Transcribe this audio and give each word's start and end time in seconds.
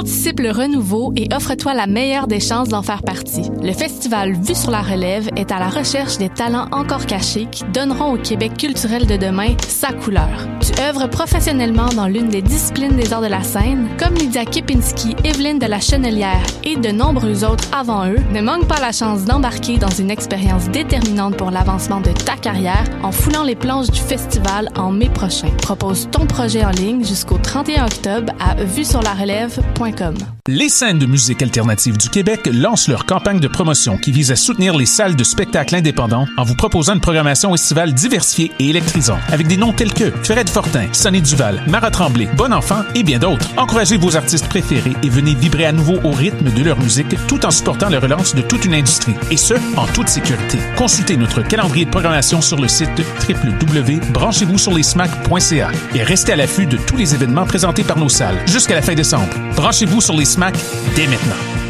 Anticipe 0.00 0.40
le 0.40 0.50
renouveau 0.50 1.12
et 1.14 1.28
offre-toi 1.30 1.74
la 1.74 1.86
meilleure 1.86 2.26
des 2.26 2.40
chances 2.40 2.70
d'en 2.70 2.80
faire 2.80 3.02
partie. 3.02 3.50
Le 3.62 3.74
festival 3.74 4.32
Vue 4.32 4.54
sur 4.54 4.70
la 4.70 4.80
relève 4.80 5.28
est 5.36 5.52
à 5.52 5.58
la 5.58 5.68
recherche 5.68 6.16
des 6.16 6.30
talents 6.30 6.68
encore 6.72 7.04
cachés 7.04 7.46
qui 7.52 7.64
donneront 7.64 8.14
au 8.14 8.16
Québec 8.16 8.56
culturel 8.56 9.06
de 9.06 9.18
demain 9.18 9.54
sa 9.68 9.92
couleur. 9.92 10.48
Tu 10.60 10.78
œuvres 10.82 11.06
professionnellement 11.06 11.88
dans 11.88 12.06
l'une 12.06 12.28
des 12.28 12.42
disciplines 12.42 12.94
des 12.94 13.14
arts 13.14 13.22
de 13.22 13.28
la 13.28 13.42
scène, 13.42 13.88
comme 13.98 14.14
Lydia 14.14 14.44
Kipinski, 14.44 15.16
Evelyne 15.24 15.58
de 15.58 15.64
la 15.64 15.80
Chenelière 15.80 16.44
et 16.64 16.76
de 16.76 16.90
nombreux 16.90 17.44
autres 17.44 17.64
avant 17.72 18.06
eux. 18.06 18.18
Ne 18.32 18.42
manque 18.42 18.68
pas 18.68 18.78
la 18.78 18.92
chance 18.92 19.24
d'embarquer 19.24 19.78
dans 19.78 19.88
une 19.88 20.10
expérience 20.10 20.68
déterminante 20.68 21.36
pour 21.36 21.50
l'avancement 21.50 22.00
de 22.00 22.10
ta 22.12 22.36
carrière 22.36 22.84
en 23.02 23.10
foulant 23.10 23.42
les 23.42 23.56
planches 23.56 23.90
du 23.90 24.00
festival 24.00 24.68
en 24.76 24.92
mai 24.92 25.08
prochain. 25.08 25.48
Propose 25.62 26.08
ton 26.10 26.26
projet 26.26 26.62
en 26.62 26.70
ligne 26.70 27.04
jusqu'au 27.04 27.38
31 27.38 27.86
octobre 27.86 28.32
à 28.38 28.54
vue 28.62 28.84
sur 28.84 29.00
la 29.00 29.14
relève.com. 29.14 30.14
Les 30.46 30.68
scènes 30.68 30.98
de 30.98 31.06
musique 31.06 31.42
alternative 31.42 31.96
du 31.96 32.10
Québec 32.10 32.50
lancent 32.52 32.88
leur 32.88 33.06
campagne 33.06 33.40
de 33.40 33.48
promotion 33.48 33.96
qui 33.96 34.10
vise 34.10 34.30
à 34.30 34.36
soutenir 34.36 34.76
les 34.76 34.86
salles 34.86 35.16
de 35.16 35.24
spectacle 35.24 35.74
indépendants 35.76 36.26
en 36.36 36.42
vous 36.42 36.56
proposant 36.56 36.94
une 36.94 37.00
programmation 37.00 37.54
estivale 37.54 37.94
diversifiée 37.94 38.52
et 38.58 38.68
électrisante 38.68 39.20
avec 39.28 39.46
des 39.46 39.56
noms 39.56 39.72
tels 39.72 39.94
que 39.94 40.10
Fred 40.24 40.50
Fortin, 40.60 40.88
Sonny 40.92 41.22
Duval, 41.22 41.64
Marat 41.68 41.90
Tremblay, 41.90 42.28
Bon 42.36 42.52
Enfant 42.52 42.82
et 42.94 43.02
bien 43.02 43.18
d'autres. 43.18 43.48
Encouragez 43.56 43.96
vos 43.96 44.14
artistes 44.14 44.46
préférés 44.46 44.92
et 45.02 45.08
venez 45.08 45.34
vibrer 45.34 45.64
à 45.64 45.72
nouveau 45.72 45.98
au 46.04 46.10
rythme 46.10 46.50
de 46.50 46.62
leur 46.62 46.78
musique 46.78 47.16
tout 47.28 47.46
en 47.46 47.50
supportant 47.50 47.88
la 47.88 47.98
relance 47.98 48.34
de 48.34 48.42
toute 48.42 48.66
une 48.66 48.74
industrie 48.74 49.14
et 49.30 49.38
ce, 49.38 49.54
en 49.78 49.86
toute 49.86 50.08
sécurité. 50.08 50.58
Consultez 50.76 51.16
notre 51.16 51.40
calendrier 51.40 51.86
de 51.86 51.90
programmation 51.90 52.42
sur 52.42 52.60
le 52.60 52.68
site 52.68 52.90
www.branchez-vous-sur-les-smack.ca 53.26 55.70
et 55.94 56.02
restez 56.02 56.32
à 56.32 56.36
l'affût 56.36 56.66
de 56.66 56.76
tous 56.76 56.98
les 56.98 57.14
événements 57.14 57.46
présentés 57.46 57.84
par 57.84 57.96
nos 57.96 58.10
salles 58.10 58.36
jusqu'à 58.46 58.74
la 58.74 58.82
fin 58.82 58.94
décembre. 58.94 59.32
Branchez-vous 59.56 60.02
sur 60.02 60.14
les 60.14 60.26
SMAC 60.26 60.56
dès 60.94 61.06
maintenant. 61.06 61.69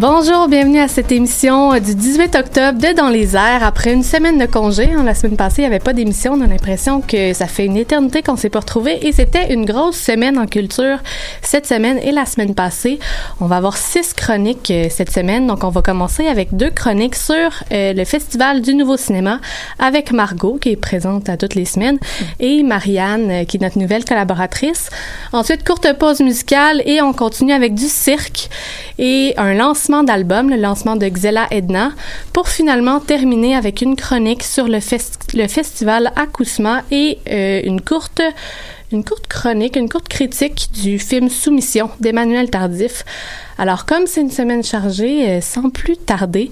Bonjour, 0.00 0.48
bienvenue 0.48 0.80
à 0.80 0.88
cette 0.88 1.12
émission 1.12 1.78
du 1.78 1.94
18 1.94 2.34
octobre 2.34 2.78
de 2.78 2.96
Dans 2.96 3.10
les 3.10 3.36
airs. 3.36 3.62
Après 3.62 3.92
une 3.92 4.02
semaine 4.02 4.38
de 4.38 4.46
congé, 4.46 4.88
hein, 4.90 5.02
la 5.04 5.14
semaine 5.14 5.36
passée, 5.36 5.60
il 5.60 5.68
n'y 5.68 5.74
avait 5.74 5.78
pas 5.78 5.92
d'émission. 5.92 6.32
On 6.32 6.40
a 6.40 6.46
l'impression 6.46 7.02
que 7.02 7.34
ça 7.34 7.46
fait 7.46 7.66
une 7.66 7.76
éternité 7.76 8.22
qu'on 8.22 8.36
s'est 8.36 8.48
pas 8.48 8.60
retrouvé 8.60 9.06
et 9.06 9.12
c'était 9.12 9.52
une 9.52 9.66
grosse 9.66 9.98
semaine 9.98 10.38
en 10.38 10.46
culture 10.46 10.96
cette 11.42 11.66
semaine 11.66 11.98
et 11.98 12.12
la 12.12 12.24
semaine 12.24 12.54
passée. 12.54 12.98
On 13.42 13.46
va 13.46 13.56
avoir 13.56 13.76
six 13.76 14.14
chroniques 14.14 14.70
euh, 14.70 14.86
cette 14.88 15.10
semaine. 15.10 15.46
Donc, 15.46 15.64
on 15.64 15.68
va 15.68 15.82
commencer 15.82 16.26
avec 16.26 16.56
deux 16.56 16.70
chroniques 16.70 17.16
sur 17.16 17.34
euh, 17.70 17.92
le 17.92 18.04
Festival 18.06 18.62
du 18.62 18.74
Nouveau 18.74 18.96
Cinéma 18.96 19.38
avec 19.78 20.12
Margot, 20.12 20.56
qui 20.58 20.70
est 20.70 20.76
présente 20.76 21.28
à 21.28 21.36
toutes 21.36 21.54
les 21.54 21.66
semaines, 21.66 21.98
et 22.38 22.62
Marianne, 22.62 23.30
euh, 23.30 23.44
qui 23.44 23.58
est 23.58 23.60
notre 23.60 23.78
nouvelle 23.78 24.06
collaboratrice. 24.06 24.88
Ensuite, 25.34 25.62
courte 25.62 25.92
pause 25.98 26.20
musicale 26.20 26.80
et 26.86 27.02
on 27.02 27.12
continue 27.12 27.52
avec 27.52 27.74
du 27.74 27.86
cirque 27.86 28.48
et 28.98 29.34
un 29.36 29.52
lancement 29.52 29.89
d'album, 30.04 30.50
le 30.50 30.56
lancement 30.56 30.96
de 30.96 31.06
Xela 31.06 31.46
Edna, 31.50 31.92
pour 32.32 32.48
finalement 32.48 33.00
terminer 33.00 33.56
avec 33.56 33.82
une 33.82 33.96
chronique 33.96 34.42
sur 34.42 34.68
le 34.68 34.80
festival 34.80 36.12
Acousma 36.16 36.82
et 36.90 37.18
euh, 37.28 37.60
une 37.64 37.80
courte 37.80 38.22
une 38.92 39.04
courte 39.04 39.28
chronique, 39.28 39.76
une 39.76 39.88
courte 39.88 40.08
critique 40.08 40.68
du 40.72 40.98
film 40.98 41.28
Soumission 41.28 41.90
d'Emmanuel 42.00 42.50
Tardif. 42.50 43.04
Alors, 43.56 43.86
comme 43.86 44.06
c'est 44.06 44.20
une 44.20 44.30
semaine 44.30 44.64
chargée, 44.64 45.28
euh, 45.28 45.40
sans 45.40 45.70
plus 45.70 45.96
tarder, 45.96 46.50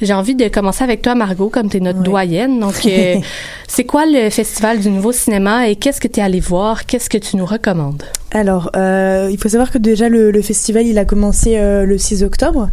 j'ai 0.00 0.12
envie 0.14 0.34
de 0.34 0.48
commencer 0.48 0.84
avec 0.84 1.02
toi, 1.02 1.14
Margot, 1.14 1.48
comme 1.48 1.68
tu 1.68 1.76
es 1.76 1.80
notre 1.80 2.02
doyenne. 2.02 2.60
Donc, 2.60 2.86
euh, 2.86 3.16
c'est 3.68 3.84
quoi 3.84 4.04
le 4.06 4.30
Festival 4.30 4.80
du 4.80 4.90
Nouveau 4.90 5.12
Cinéma 5.12 5.68
et 5.68 5.76
qu'est-ce 5.76 6.00
que 6.00 6.08
tu 6.08 6.20
es 6.20 6.22
allé 6.22 6.40
voir? 6.40 6.86
Qu'est-ce 6.86 7.10
que 7.10 7.18
tu 7.18 7.36
nous 7.36 7.46
recommandes? 7.46 8.02
Alors, 8.32 8.70
euh, 8.76 9.28
il 9.30 9.38
faut 9.38 9.48
savoir 9.48 9.70
que 9.70 9.78
déjà 9.78 10.08
le, 10.08 10.30
le 10.30 10.42
festival, 10.42 10.86
il 10.86 10.98
a 10.98 11.04
commencé 11.04 11.56
euh, 11.56 11.84
le 11.84 11.98
6 11.98 12.22
octobre 12.22 12.70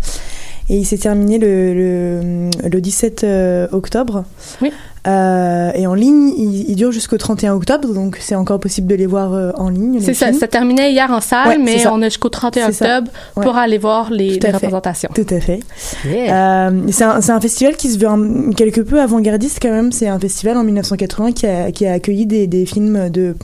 et 0.69 0.77
il 0.77 0.85
s'est 0.85 0.97
terminé 0.97 1.37
le, 1.39 1.73
le, 1.73 2.69
le 2.69 2.81
17 2.81 3.23
euh, 3.23 3.67
octobre. 3.71 4.25
Oui. 4.61 4.71
Euh, 5.07 5.71
et 5.73 5.87
en 5.87 5.93
ligne, 5.93 6.33
il, 6.37 6.69
il 6.69 6.75
dure 6.75 6.91
jusqu'au 6.91 7.17
31 7.17 7.53
octobre, 7.53 7.93
donc 7.93 8.17
c'est 8.19 8.35
encore 8.35 8.59
possible 8.59 8.87
de 8.87 8.95
les 8.95 9.05
voir 9.05 9.33
euh, 9.33 9.51
en 9.55 9.69
ligne. 9.69 9.99
C'est 10.01 10.13
ça, 10.13 10.33
ça 10.33 10.47
terminait 10.47 10.91
hier 10.91 11.09
en 11.11 11.21
salle, 11.21 11.47
Ouais, 11.47 11.57
mais 11.57 11.87
on 11.87 12.01
a 12.01 12.05
jusqu'au 12.05 12.29
31 12.29 12.67
C'est 12.67 12.71
ça. 12.73 12.97
octobre 12.97 13.11
Ouais. 13.37 13.43
pour 13.45 13.55
aller 13.55 13.77
voir 13.77 14.11
les, 14.11 14.39
représentations. 14.51 15.09
Tout 15.13 15.25
à 15.29 15.39
fait. 15.39 15.59
Euh, 16.05 16.81
c'est 16.91 17.03
un, 17.03 17.39
festival 17.39 17.75
qui 17.77 17.89
se 17.89 17.97
veut 17.99 18.07
un- 18.07 18.51
quelque 18.51 18.81
peu 18.81 18.99
avant-gardiste 18.99 19.59
quand 19.61 19.71
même. 19.71 19.91
C'est 19.91 20.07
un 20.07 20.19
festival 20.19 20.57
en 20.57 20.63
1980 20.63 21.31
qui 21.31 21.45
a, 21.45 21.71
qui 21.71 21.85
a 21.85 21.93
accueilli 21.93 22.25
des, 22.25 22.47
des 22.47 22.65
films 22.65 23.09
de 23.09 23.35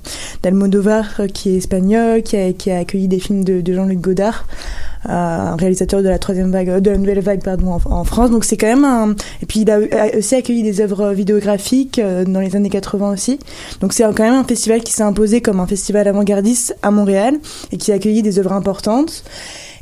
d'Almodovar 0.41 1.22
qui 1.34 1.52
est 1.56 1.57
espagnol, 1.57 2.23
qui 2.23 2.35
a, 2.38 2.52
qui 2.53 2.72
a 2.72 2.79
accueilli 2.79 3.07
des 3.07 3.19
films 3.19 3.44
de, 3.44 3.62
de 3.62 3.73
Jean-Luc 3.73 4.02
Godard, 4.02 4.46
euh, 5.07 5.12
un 5.12 5.56
réalisateur 5.56 6.02
de 6.02 6.09
la 6.09 6.18
troisième 6.19 6.52
vague, 6.52 6.79
de 6.79 6.91
la 6.91 6.97
nouvelle 6.97 7.19
vague 7.19 7.44
pardon 7.44 7.73
en, 7.73 7.81
en 7.91 8.03
France. 8.03 8.31
Donc 8.31 8.44
c'est 8.44 8.57
quand 8.57 8.68
même 8.68 8.85
un. 8.85 9.12
Et 9.41 9.46
puis 9.46 9.62
il 9.62 9.72
a 9.72 9.79
aussi 10.18 10.35
accueilli 10.35 10.63
des 10.63 10.81
œuvres 10.81 11.12
vidéographiques 11.13 11.53
euh, 12.00 12.25
dans 12.25 12.40
les 12.40 12.56
années 12.56 12.69
80 12.69 13.12
aussi. 13.14 13.40
Donc 13.81 13.94
c'est 13.94 14.03
quand 14.03 14.24
même 14.24 14.34
un 14.34 14.44
festival 14.44 14.81
qui 14.81 14.91
s'est 14.91 15.03
imposé 15.03 15.41
comme 15.41 15.59
un 15.59 15.68
festival 15.68 16.08
avant-gardiste 16.08 16.75
à 16.81 16.91
Montréal 16.91 17.40
et 17.72 17.78
qui 17.78 17.91
a 17.91 17.96
accueilli 17.96 18.22
des 18.22 18.40
œuvres 18.40 18.53
importantes. 18.53 19.24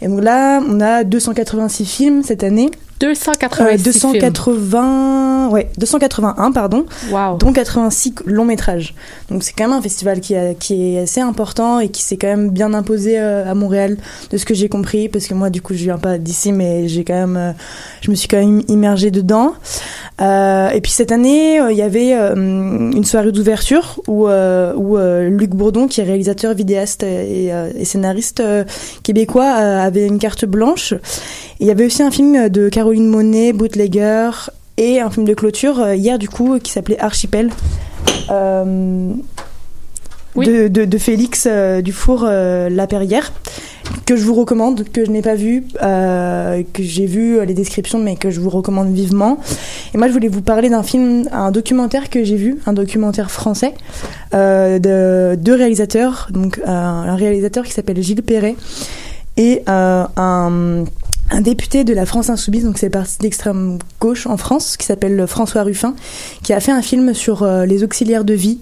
Et 0.02 0.08
donc 0.08 0.24
là, 0.24 0.62
on 0.68 0.80
a 0.82 1.04
286 1.04 1.86
films 1.86 2.24
cette 2.24 2.44
année. 2.44 2.72
286 3.02 4.06
Euh, 4.06 4.20
280, 4.20 5.50
ouais, 5.50 5.70
281 5.78 6.52
pardon. 6.52 6.86
Wow. 7.12 7.38
dont 7.38 7.52
86 7.52 8.14
longs 8.26 8.46
métrages. 8.46 8.94
Donc 9.30 9.44
c'est 9.44 9.54
quand 9.54 9.66
même 9.68 9.78
un 9.78 9.82
festival 9.82 10.20
qui, 10.20 10.36
a- 10.36 10.54
qui 10.54 10.96
est 10.96 11.00
assez 11.00 11.20
important 11.22 11.80
et 11.80 11.90
qui 11.90 12.02
s'est 12.04 12.18
quand 12.18 12.28
même 12.28 12.50
bien 12.52 12.74
imposé 12.74 13.20
euh, 13.20 13.50
à 13.50 13.56
Montréal, 13.56 13.98
de 14.30 14.38
ce 14.38 14.46
que 14.46 14.54
j'ai 14.54 14.70
compris, 14.70 15.10
parce 15.10 15.26
que 15.28 15.34
moi 15.34 15.50
du 15.50 15.62
coup 15.62 15.74
je 15.74 15.84
viens 15.84 15.98
pas 15.98 16.18
d'ici, 16.18 16.52
mais 16.52 16.88
j'ai 16.88 17.04
quand 17.04 17.14
même, 17.16 17.38
euh, 17.38 17.52
je 18.02 18.12
me 18.12 18.16
suis 18.16 18.28
quand 18.28 18.38
même 18.40 18.62
immergée 18.68 19.12
dedans. 19.12 19.54
Euh, 20.22 20.70
et 20.70 20.82
puis 20.82 20.92
cette 20.92 21.12
année, 21.12 21.56
il 21.72 21.76
y 21.78 21.82
avait 21.82 22.12
une 22.14 23.04
soirée 23.04 23.32
d'ouverture 23.32 24.00
où, 24.08 24.28
où 24.28 24.98
Luc 25.30 25.50
Bourdon, 25.52 25.88
qui 25.88 26.02
est 26.02 26.04
réalisateur, 26.04 26.54
vidéaste 26.54 27.02
et, 27.04 27.48
et 27.76 27.86
scénariste 27.86 28.44
québécois, 29.04 29.46
avait 29.50 30.06
une 30.06 30.20
carte 30.20 30.46
blanche. 30.46 30.94
Il 31.62 31.68
y 31.68 31.72
avait 31.72 31.86
aussi 31.86 32.02
un 32.02 32.10
film 32.10 32.50
de 32.50 32.70
Caroline 32.70 33.08
Monet, 33.08 33.54
Bootlegger, 33.54 34.32
et 34.78 35.00
un 35.00 35.12
film 35.12 35.28
de 35.28 35.36
clôture 35.36 35.80
euh, 35.80 35.96
hier 35.96 36.18
du 36.18 36.28
coup 36.28 36.58
qui 36.58 36.72
s'appelait 36.72 37.00
Archipel. 37.00 37.52
Euh, 38.32 39.12
Oui. 40.36 40.48
de, 40.48 40.68
de, 40.70 40.86
de 40.86 40.98
Félix 40.98 41.48
euh, 41.50 41.82
Dufour 41.82 42.24
euh, 42.26 42.68
Laperrière 42.70 43.32
que 44.06 44.16
je 44.16 44.24
vous 44.24 44.34
recommande, 44.34 44.86
que 44.92 45.06
je 45.06 45.12
n'ai 45.12 45.22
pas 45.22 45.36
vu, 45.36 45.66
que 45.80 46.84
j'ai 46.84 47.06
vu 47.06 47.46
les 47.46 47.54
descriptions, 47.54 48.00
mais 48.00 48.16
que 48.16 48.32
je 48.32 48.40
vous 48.40 48.50
recommande 48.50 48.92
vivement. 48.94 49.38
Et 49.94 49.98
moi, 49.98 50.08
je 50.08 50.14
voulais 50.14 50.30
vous 50.30 50.42
parler 50.42 50.70
d'un 50.70 50.82
film, 50.82 51.28
un 51.32 51.52
documentaire 51.52 52.10
que 52.10 52.24
j'ai 52.24 52.38
vu, 52.38 52.58
un 52.66 52.74
documentaire 52.74 53.30
français 53.30 53.74
de 54.34 55.36
deux 55.36 55.56
réalisateurs, 55.56 56.30
donc 56.32 56.62
un 56.66 57.16
réalisateur 57.16 57.66
qui 57.66 57.74
s'appelle 57.74 58.02
Gilles 58.02 58.24
Perret 58.24 58.56
et 59.36 59.62
un 59.68 60.86
un 61.32 61.42
député 61.42 61.84
de 61.84 61.94
la 61.94 62.06
France 62.06 62.30
Insoumise, 62.30 62.66
donc 62.66 62.78
c'est 62.78 62.90
parti 62.90 63.18
d'extrême 63.20 63.80
gauche 64.00 64.28
en 64.28 64.38
France, 64.38 64.78
qui 64.78 64.86
s'appelle 64.86 65.26
François 65.28 65.64
Ruffin, 65.64 65.96
qui 66.44 66.54
a 66.54 66.60
fait 66.60 66.72
un 66.72 66.82
film 66.82 67.14
sur 67.14 67.44
euh, 67.44 67.66
les 67.66 67.84
auxiliaires 67.84 68.26
de 68.26 68.34
vie 68.34 68.60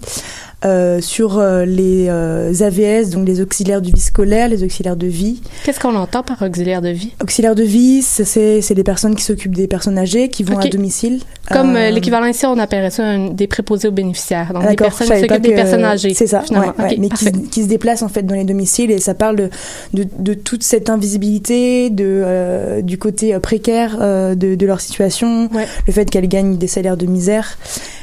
euh, 0.64 1.00
sur 1.00 1.38
euh, 1.38 1.64
les 1.64 2.06
euh, 2.08 2.52
AVS, 2.60 3.10
donc 3.10 3.26
les 3.26 3.40
auxiliaires 3.40 3.80
du 3.80 3.92
vie 3.92 4.00
scolaire, 4.00 4.48
les 4.48 4.62
auxiliaires 4.62 4.96
de 4.96 5.06
vie. 5.06 5.40
Qu'est-ce 5.64 5.80
qu'on 5.80 5.96
entend 5.96 6.22
par 6.22 6.42
auxiliaire 6.42 6.82
de 6.82 6.90
vie? 6.90 7.12
Auxiliaires 7.22 7.54
de 7.54 7.62
vie, 7.62 8.02
c'est 8.02 8.60
c'est 8.60 8.74
des 8.74 8.84
personnes 8.84 9.14
qui 9.14 9.24
s'occupent 9.24 9.54
des 9.56 9.66
personnes 9.68 9.98
âgées, 9.98 10.28
qui 10.28 10.42
vont 10.42 10.58
à 10.58 10.66
domicile. 10.68 11.20
Comme 11.50 11.76
euh, 11.76 11.88
Euh, 11.88 11.90
l'équivalent 11.90 12.26
ici, 12.26 12.44
on 12.46 12.58
appellerait 12.58 12.90
ça 12.90 13.04
un- 13.04 13.30
des 13.30 13.46
préposés 13.46 13.88
aux 13.88 13.92
bénéficiaires. 13.92 14.52
Donc, 14.52 14.68
des 14.68 14.76
personnes 14.76 15.08
qui 15.08 15.20
s'occupent 15.20 15.42
des 15.42 15.54
personnes 15.54 15.84
âgées. 15.84 16.14
C'est 16.14 16.26
ça, 16.26 16.44
ouais, 16.50 16.56
ouais, 16.58 16.96
mais 16.98 17.08
qui, 17.08 17.30
qui 17.50 17.62
se 17.62 17.68
déplacent 17.68 18.02
en 18.02 18.08
fait 18.08 18.22
dans 18.22 18.34
les 18.34 18.44
domiciles 18.44 18.90
et 18.90 18.98
ça 18.98 19.14
parle 19.14 19.36
de, 19.36 19.50
de, 19.94 20.06
de 20.18 20.34
toute 20.34 20.62
cette 20.62 20.90
invisibilité, 20.90 21.90
de, 21.90 22.04
euh, 22.06 22.82
du 22.82 22.98
côté 22.98 23.38
précaire 23.40 23.96
euh, 24.00 24.34
de, 24.34 24.54
de 24.54 24.66
leur 24.66 24.80
situation, 24.80 25.48
Ouais. 25.54 25.66
le 25.86 25.92
fait 25.92 26.08
qu'elles 26.10 26.28
gagnent 26.28 26.56
des 26.56 26.66
salaires 26.66 26.96
de 26.96 27.06
misère. 27.06 27.58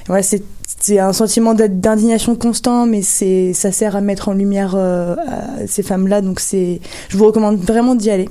Ouais, 0.09 0.23
c'est 0.23 0.43
c'est 0.79 0.99
un 0.99 1.13
sentiment 1.13 1.53
d'indignation 1.53 2.35
constant, 2.35 2.85
mais 2.85 3.01
c'est 3.01 3.53
ça 3.53 3.71
sert 3.71 3.95
à 3.95 4.01
mettre 4.01 4.29
en 4.29 4.33
lumière 4.33 4.73
euh, 4.75 5.15
ces 5.65 5.81
femmes-là, 5.81 6.21
donc 6.21 6.39
c'est 6.39 6.81
je 7.09 7.17
vous 7.17 7.25
recommande 7.25 7.57
vraiment 7.57 7.95
d'y 7.95 8.09
aller. 8.09 8.29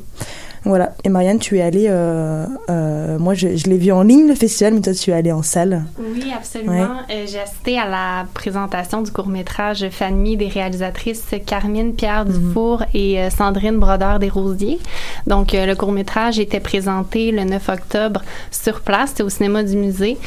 Voilà. 0.67 0.93
Et 1.05 1.09
Marianne, 1.09 1.39
tu 1.39 1.59
es 1.59 1.63
allée. 1.63 1.87
euh, 1.89 2.45
euh, 2.69 3.19
moi, 3.19 3.35
je, 3.35 3.57
je 3.57 3.65
l'ai 3.69 3.79
vu 3.79 3.93
en 3.93 4.03
ligne 4.03 4.27
le 4.29 4.35
festival, 4.35 4.75
mais 4.75 4.81
toi, 4.81 4.93
tu 4.93 5.11
es 5.11 5.15
allée 5.15 5.33
en 5.33 5.43
salle. 5.43 5.85
Oui, 5.99 6.25
absolument. 6.37 6.97
Euh, 7.11 7.25
J'ai 7.27 7.39
assisté 7.41 7.79
à 7.79 7.89
la 7.89 8.27
présentation 8.35 9.01
du 9.03 9.11
court-métrage 9.13 9.89
Famille 9.91 10.37
des 10.37 10.49
réalisatrices 10.49 11.25
Carmine 11.47 11.95
Pierre 11.95 12.25
Dufour 12.25 12.83
et 12.95 13.21
euh, 13.21 13.31
Sandrine 13.31 13.79
Brodeur 13.79 14.19
des 14.19 14.29
Rosiers. 14.29 14.79
Donc, 15.27 15.55
euh, 15.55 15.67
le 15.67 15.75
court-métrage 15.77 16.39
était 16.39 16.61
présenté 16.61 17.31
le 17.31 17.45
9 17.45 17.69
octobre 17.69 18.23
sur 18.51 18.81
place, 18.81 19.11
c'était 19.11 19.23
au 19.23 19.29
cinéma 19.29 19.63
du 19.63 19.77
musée. 19.77 20.19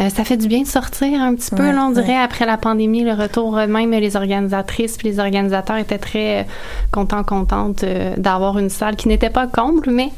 Euh, 0.00 0.08
ça 0.10 0.24
fait 0.24 0.36
du 0.36 0.46
bien 0.46 0.62
de 0.62 0.66
sortir 0.66 1.20
un 1.20 1.34
petit 1.34 1.50
peu, 1.54 1.62
Ouais, 1.62 1.72
là, 1.72 1.86
on 1.90 1.94
ouais. 1.94 2.02
dirait, 2.02 2.16
après 2.18 2.44
la 2.46 2.58
pandémie, 2.58 3.02
le 3.02 3.12
retour, 3.14 3.54
même 3.56 3.90
les 3.92 4.14
organisatrices 4.16 4.98
puis 4.98 5.08
les 5.08 5.18
organisateurs 5.18 5.76
étaient 5.78 5.98
très 5.98 6.46
contents, 6.92 7.24
contentes 7.24 7.84
d'avoir 8.18 8.58
une 8.58 8.68
salle 8.70 8.96
qui 8.96 9.08
n'était 9.08 9.30
pas 9.30 9.46
comble, 9.46 9.85
mais 9.90 10.10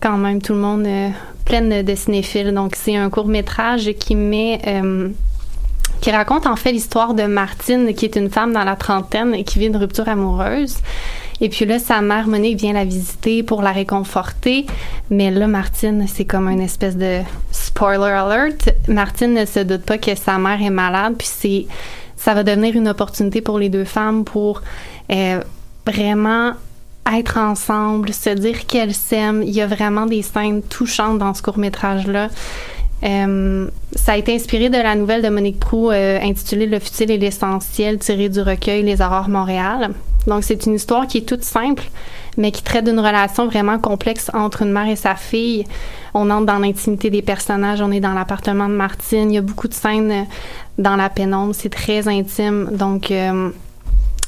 quand 0.00 0.16
même 0.16 0.40
tout 0.42 0.52
le 0.52 0.60
monde 0.60 0.86
euh, 0.86 1.08
pleine 1.44 1.82
de 1.82 1.94
cinéphiles. 1.94 2.52
Donc 2.52 2.76
c'est 2.76 2.96
un 2.96 3.10
court 3.10 3.26
métrage 3.26 3.90
qui 3.98 4.14
met 4.14 4.60
euh, 4.66 5.08
qui 6.00 6.10
raconte 6.10 6.46
en 6.46 6.56
fait 6.56 6.72
l'histoire 6.72 7.14
de 7.14 7.24
Martine, 7.24 7.94
qui 7.94 8.04
est 8.04 8.16
une 8.16 8.30
femme 8.30 8.52
dans 8.52 8.64
la 8.64 8.76
trentaine 8.76 9.34
et 9.34 9.44
qui 9.44 9.58
vit 9.58 9.66
une 9.66 9.76
rupture 9.76 10.08
amoureuse. 10.08 10.76
Et 11.40 11.48
puis 11.48 11.66
là, 11.66 11.78
sa 11.78 12.00
mère 12.00 12.28
Monique 12.28 12.58
vient 12.58 12.72
la 12.72 12.84
visiter 12.84 13.42
pour 13.42 13.62
la 13.62 13.72
réconforter. 13.72 14.66
Mais 15.10 15.30
là, 15.30 15.46
Martine, 15.46 16.06
c'est 16.08 16.24
comme 16.24 16.48
une 16.48 16.60
espèce 16.60 16.96
de 16.96 17.20
spoiler 17.50 18.10
alert. 18.10 18.74
Martine 18.88 19.34
ne 19.34 19.44
se 19.44 19.60
doute 19.60 19.82
pas 19.82 19.98
que 19.98 20.14
sa 20.14 20.38
mère 20.38 20.62
est 20.62 20.70
malade, 20.70 21.14
puis 21.18 21.28
c'est 21.30 21.66
ça 22.16 22.32
va 22.32 22.42
devenir 22.42 22.74
une 22.74 22.88
opportunité 22.88 23.42
pour 23.42 23.58
les 23.58 23.68
deux 23.68 23.84
femmes 23.84 24.24
pour 24.24 24.62
euh, 25.12 25.40
vraiment 25.86 26.52
être 27.14 27.38
ensemble, 27.38 28.12
se 28.12 28.30
dire 28.30 28.66
qu'elles 28.66 28.94
s'aiment. 28.94 29.42
Il 29.42 29.50
y 29.50 29.60
a 29.60 29.66
vraiment 29.66 30.06
des 30.06 30.22
scènes 30.22 30.62
touchantes 30.62 31.18
dans 31.18 31.34
ce 31.34 31.42
court-métrage-là. 31.42 32.28
Euh, 33.04 33.68
ça 33.94 34.12
a 34.12 34.16
été 34.16 34.34
inspiré 34.34 34.70
de 34.70 34.78
la 34.78 34.94
nouvelle 34.94 35.22
de 35.22 35.28
Monique 35.28 35.60
Prou 35.60 35.90
euh, 35.90 36.18
intitulée 36.20 36.66
Le 36.66 36.78
futile 36.78 37.10
et 37.10 37.18
l'essentiel, 37.18 37.98
tirée 37.98 38.28
du 38.28 38.40
recueil 38.40 38.82
Les 38.82 39.02
Aurores 39.02 39.28
Montréal. 39.28 39.90
Donc, 40.26 40.42
c'est 40.44 40.66
une 40.66 40.74
histoire 40.74 41.06
qui 41.06 41.18
est 41.18 41.28
toute 41.28 41.44
simple, 41.44 41.84
mais 42.36 42.50
qui 42.50 42.62
traite 42.62 42.84
d'une 42.84 42.98
relation 42.98 43.46
vraiment 43.46 43.78
complexe 43.78 44.30
entre 44.34 44.62
une 44.62 44.72
mère 44.72 44.88
et 44.88 44.96
sa 44.96 45.14
fille. 45.14 45.64
On 46.14 46.30
entre 46.30 46.46
dans 46.46 46.58
l'intimité 46.58 47.10
des 47.10 47.22
personnages, 47.22 47.80
on 47.80 47.92
est 47.92 48.00
dans 48.00 48.14
l'appartement 48.14 48.68
de 48.68 48.74
Martine. 48.74 49.30
Il 49.30 49.34
y 49.34 49.38
a 49.38 49.42
beaucoup 49.42 49.68
de 49.68 49.74
scènes 49.74 50.26
dans 50.78 50.96
la 50.96 51.08
pénombre, 51.08 51.54
c'est 51.54 51.70
très 51.70 52.08
intime. 52.08 52.70
Donc, 52.72 53.10
euh, 53.10 53.50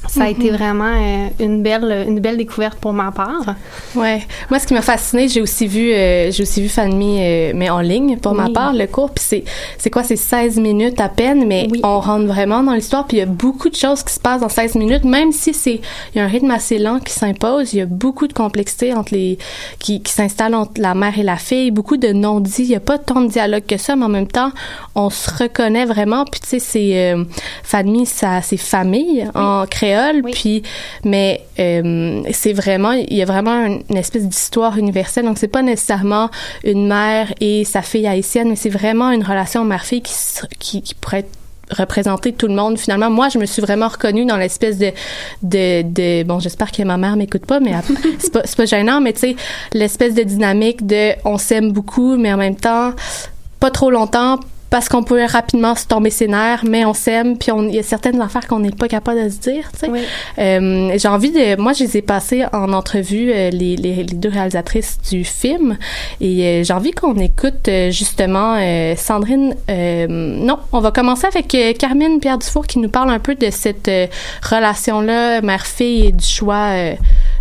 ça 0.07 0.23
a 0.23 0.29
été 0.29 0.49
vraiment 0.49 0.85
euh, 0.95 1.27
une 1.39 1.61
belle 1.61 2.05
une 2.07 2.19
belle 2.19 2.37
découverte 2.37 2.79
pour 2.79 2.93
ma 2.93 3.11
part. 3.11 3.55
Ouais. 3.95 4.21
Moi, 4.49 4.59
ce 4.59 4.65
qui 4.65 4.73
m'a 4.73 4.81
fasciné, 4.81 5.27
j'ai 5.27 5.41
aussi 5.41 5.67
vu, 5.67 5.91
euh, 5.91 6.31
j'ai 6.31 6.43
aussi 6.43 6.61
vu 6.61 6.69
Fanny, 6.69 7.19
euh, 7.21 7.51
mais 7.53 7.69
en 7.69 7.79
ligne 7.81 8.17
pour 8.17 8.33
ma 8.33 8.49
part, 8.49 8.73
le 8.73 8.87
cours. 8.87 9.11
Puis 9.11 9.23
c'est, 9.27 9.43
c'est 9.77 9.89
quoi, 9.89 10.03
c'est 10.03 10.15
16 10.15 10.57
minutes 10.57 10.99
à 11.01 11.09
peine, 11.09 11.45
mais 11.45 11.67
Oui. 11.69 11.81
on 11.83 11.99
rentre 11.99 12.25
vraiment 12.27 12.63
dans 12.63 12.73
l'histoire. 12.73 13.05
Puis 13.05 13.17
il 13.17 13.19
y 13.19 13.23
a 13.23 13.27
beaucoup 13.27 13.69
de 13.69 13.75
choses 13.75 14.01
qui 14.03 14.13
se 14.13 14.19
passent 14.19 14.41
dans 14.41 14.49
16 14.49 14.75
minutes, 14.75 15.03
même 15.03 15.31
si 15.31 15.53
c'est, 15.53 15.81
il 16.13 16.17
y 16.17 16.19
a 16.19 16.23
un 16.23 16.27
rythme 16.27 16.51
assez 16.51 16.79
lent 16.79 16.99
qui 16.99 17.13
s'impose. 17.13 17.73
Il 17.73 17.79
y 17.79 17.81
a 17.81 17.85
beaucoup 17.85 18.27
de 18.27 18.33
complexité 18.33 18.93
entre 18.93 19.13
les, 19.13 19.37
qui, 19.79 20.01
qui 20.01 20.11
s'installe 20.13 20.55
entre 20.55 20.79
la 20.81 20.95
mère 20.95 21.19
et 21.19 21.23
la 21.23 21.37
fille. 21.37 21.71
Beaucoup 21.71 21.97
de 21.97 22.13
non-dits. 22.13 22.63
Il 22.63 22.69
y 22.71 22.75
a 22.75 22.79
pas 22.79 22.97
tant 22.97 23.21
de 23.21 23.27
dialogue 23.27 23.65
que 23.67 23.77
ça, 23.77 23.95
mais 23.95 24.05
en 24.05 24.09
même 24.09 24.27
temps, 24.27 24.51
on 24.95 25.09
se 25.09 25.29
reconnaît 25.43 25.85
vraiment. 25.85 26.23
Puis 26.25 26.39
tu 26.39 26.47
sais, 26.47 26.59
c'est 26.59 27.13
euh, 27.13 27.23
Fanny, 27.63 28.05
ça, 28.05 28.41
c'est 28.41 28.57
famille 28.57 29.27
en 29.35 29.65
créole. 29.89 30.21
Oui. 30.23 30.31
Puis, 30.31 30.63
mais 31.03 31.41
euh, 31.59 32.21
c'est 32.31 32.53
vraiment, 32.53 32.91
il 32.91 33.13
y 33.15 33.21
a 33.21 33.25
vraiment 33.25 33.65
une, 33.65 33.83
une 33.89 33.97
espèce 33.97 34.23
d'histoire 34.27 34.77
universelle. 34.77 35.25
Donc 35.25 35.37
c'est 35.37 35.47
pas 35.47 35.61
nécessairement 35.61 36.29
une 36.63 36.87
mère 36.87 37.33
et 37.39 37.63
sa 37.65 37.81
fille 37.81 38.07
haïtienne, 38.07 38.49
mais 38.49 38.55
c'est 38.55 38.69
vraiment 38.69 39.11
une 39.11 39.23
relation 39.23 39.63
mère-fille 39.65 40.01
qui, 40.01 40.13
se- 40.13 40.45
qui, 40.59 40.81
qui 40.81 40.95
pourrait 40.95 41.19
être 41.19 41.29
représenter 41.71 42.33
tout 42.33 42.47
le 42.47 42.55
monde 42.55 42.79
finalement 42.79 43.11
moi 43.11 43.29
je 43.29 43.37
me 43.37 43.45
suis 43.45 43.61
vraiment 43.61 43.89
reconnue 43.89 44.25
dans 44.25 44.37
l'espèce 44.37 44.79
de 44.79 44.91
de, 45.43 45.83
de 45.83 46.23
bon 46.23 46.39
j'espère 46.39 46.71
que 46.71 46.81
ma 46.81 46.97
mère 46.97 47.15
m'écoute 47.15 47.45
pas 47.45 47.59
mais 47.59 47.73
c'est 48.17 48.33
pas 48.33 48.41
c'est 48.43 48.57
pas 48.57 48.65
gênant 48.65 49.01
mais 49.01 49.13
tu 49.13 49.19
sais 49.19 49.35
l'espèce 49.73 50.15
de 50.15 50.23
dynamique 50.23 50.87
de 50.87 51.11
on 51.25 51.37
s'aime 51.37 51.71
beaucoup 51.71 52.17
mais 52.17 52.33
en 52.33 52.37
même 52.37 52.55
temps 52.55 52.93
pas 53.59 53.69
trop 53.69 53.91
longtemps 53.91 54.39
parce 54.69 54.89
qu'on 54.89 55.03
peut 55.03 55.23
rapidement 55.25 55.75
se 55.75 55.85
tomber 55.87 56.09
ses 56.09 56.27
nerfs, 56.27 56.63
mais 56.65 56.85
on 56.85 56.93
s'aime, 56.93 57.37
puis 57.37 57.51
il 57.69 57.75
y 57.75 57.79
a 57.79 57.83
certaines 57.83 58.21
affaires 58.21 58.47
qu'on 58.47 58.59
n'est 58.59 58.71
pas 58.71 58.87
capable 58.87 59.23
de 59.23 59.29
se 59.29 59.39
dire, 59.39 59.71
tu 59.73 59.79
sais. 59.79 59.89
Oui. 59.89 60.01
Euh, 60.37 60.91
j'ai 60.95 61.07
envie 61.07 61.31
de, 61.31 61.59
moi, 61.59 61.73
je 61.73 61.83
les 61.83 61.97
ai 61.97 62.01
passées 62.01 62.45
en 62.53 62.71
entrevue 62.73 63.31
euh, 63.31 63.49
les, 63.49 63.75
les, 63.75 63.95
les 63.95 64.15
deux 64.15 64.29
réalisatrices 64.29 64.99
du 65.09 65.23
film, 65.23 65.77
et 66.21 66.43
euh, 66.43 66.63
j'ai 66.63 66.73
envie 66.73 66.91
qu'on 66.91 67.15
écoute 67.15 67.69
justement 67.89 68.57
Sandrine. 68.95 69.55
non, 69.67 70.59
on 70.71 70.79
va 70.79 70.91
commencer 70.91 71.27
avec 71.27 71.77
Carmine 71.77 72.19
Pierre 72.19 72.37
Dufour 72.37 72.67
qui 72.67 72.79
nous 72.79 72.89
parle 72.89 73.09
un 73.09 73.19
peu 73.19 73.35
de 73.35 73.49
cette 73.49 73.89
relation-là, 74.43 75.41
mère-fille, 75.41 76.07
et 76.07 76.11
du 76.11 76.25
choix, 76.25 76.73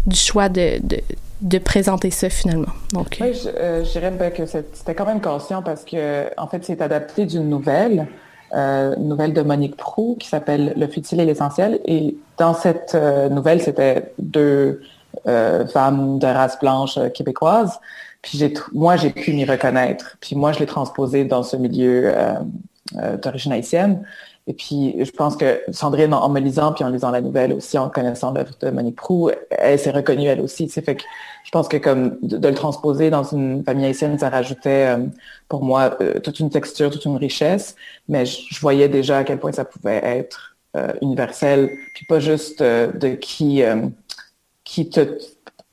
du 0.06 0.16
choix 0.16 0.48
de, 0.48 0.78
de 0.82 0.98
de 1.40 1.58
présenter 1.58 2.10
ça 2.10 2.30
finalement. 2.30 2.72
Oui, 2.94 3.04
je, 3.20 3.48
euh, 3.56 3.82
dirais 3.82 4.32
que 4.34 4.46
c'était 4.46 4.94
quand 4.94 5.06
même 5.06 5.20
conscient 5.20 5.62
parce 5.62 5.84
que, 5.84 6.26
en 6.36 6.48
fait, 6.48 6.64
c'est 6.64 6.80
adapté 6.82 7.26
d'une 7.26 7.48
nouvelle, 7.48 8.08
euh, 8.54 8.96
nouvelle 8.96 9.34
de 9.34 9.42
Monique 9.42 9.76
Prou 9.76 10.16
qui 10.18 10.26
s'appelle 10.26 10.72
Le 10.76 10.86
futile 10.86 11.20
et 11.20 11.24
l'essentiel. 11.24 11.80
Et 11.84 12.16
dans 12.38 12.54
cette 12.54 12.94
euh, 12.94 13.28
nouvelle, 13.28 13.60
c'était 13.60 14.12
deux 14.18 14.80
euh, 15.26 15.66
femmes 15.66 16.18
de 16.18 16.26
race 16.26 16.58
blanche 16.58 16.98
québécoise. 17.14 17.78
Puis 18.22 18.42
moi, 18.72 18.96
j'ai 18.96 19.10
pu 19.10 19.32
m'y 19.32 19.44
reconnaître. 19.44 20.16
Puis 20.20 20.34
moi, 20.34 20.52
je 20.52 20.60
l'ai 20.60 20.66
transposé 20.66 21.24
dans 21.24 21.42
ce 21.42 21.56
milieu 21.56 22.12
d'origine 23.22 23.52
haïtienne. 23.52 24.02
Et 24.48 24.54
puis, 24.54 24.96
je 24.98 25.10
pense 25.10 25.36
que 25.36 25.60
Sandrine, 25.72 26.14
en, 26.14 26.28
me 26.30 26.40
lisant, 26.40 26.72
puis 26.72 26.82
en 26.82 26.88
lisant 26.88 27.10
la 27.10 27.20
nouvelle 27.20 27.52
aussi, 27.52 27.76
en 27.76 27.90
connaissant 27.90 28.32
l'œuvre 28.32 28.54
de 28.58 28.70
Monique 28.70 28.96
Prou, 28.96 29.30
elle 29.50 29.78
s'est 29.78 29.90
reconnue 29.90 30.26
elle 30.26 30.40
aussi. 30.40 30.66
Fait 30.70 30.96
que 30.96 31.02
je 31.44 31.50
pense 31.50 31.68
que 31.68 31.76
comme 31.76 32.16
de, 32.22 32.48
le 32.48 32.54
transposer 32.54 33.10
dans 33.10 33.24
une 33.24 33.62
famille 33.62 33.84
haïtienne, 33.84 34.18
ça 34.18 34.30
rajoutait 34.30 34.96
euh, 34.96 35.04
pour 35.48 35.62
moi 35.62 35.98
euh, 36.00 36.18
toute 36.18 36.40
une 36.40 36.48
texture, 36.48 36.90
toute 36.90 37.04
une 37.04 37.18
richesse. 37.18 37.76
Mais 38.08 38.24
je, 38.24 38.58
voyais 38.58 38.88
déjà 38.88 39.18
à 39.18 39.24
quel 39.24 39.38
point 39.38 39.52
ça 39.52 39.66
pouvait 39.66 40.00
être 40.02 40.56
euh, 40.76 40.94
universel, 41.02 41.70
puis 41.94 42.06
pas 42.06 42.18
juste 42.18 42.62
de 42.62 43.14
qui 43.16 43.62
qui 44.64 44.90
te 44.90 45.00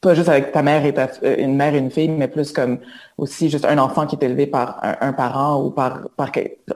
pas 0.06 0.14
juste 0.14 0.30
avec 0.30 0.52
ta 0.52 0.62
mère 0.62 0.86
et 0.86 0.94
ta, 0.94 1.10
euh, 1.24 1.36
une 1.40 1.56
mère 1.56 1.74
et 1.74 1.80
une 1.80 1.90
fille, 1.90 2.10
mais 2.10 2.28
plus 2.28 2.52
comme 2.52 2.78
aussi 3.18 3.50
juste 3.50 3.66
un 3.66 3.80
enfant 3.80 4.06
qui 4.06 4.16
est 4.16 4.24
élevé 4.24 4.46
par 4.46 4.80
un, 4.84 5.14
parent 5.14 5.64
ou 5.64 5.72
par, 5.72 6.02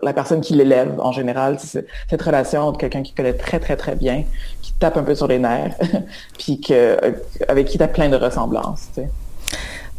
la 0.02 0.14
personne 0.14 0.42
qui 0.42 0.54
l'élève 0.54 1.00
en 1.00 1.12
général. 1.12 1.60
Cette 1.60 2.22
relation 2.22 2.62
entre 2.62 2.80
quelqu'un 2.80 3.04
qui 3.04 3.14
connaît 3.14 3.34
très, 3.34 3.60
très, 3.60 3.76
très 3.78 3.96
bien, 3.96 4.24
qui 4.64 4.74
tape 4.74 4.98
un 4.98 5.04
peu 5.04 5.14
sur 5.14 5.28
les 5.28 5.38
nerfs, 5.38 5.76
puis 6.40 6.60
que, 6.60 6.74
euh, 6.74 7.12
avec 7.48 7.68
qui 7.68 7.78
tu 7.78 7.84
as 7.84 7.88
plein 7.88 8.10
de 8.10 8.16
ressemblances. 8.16 8.90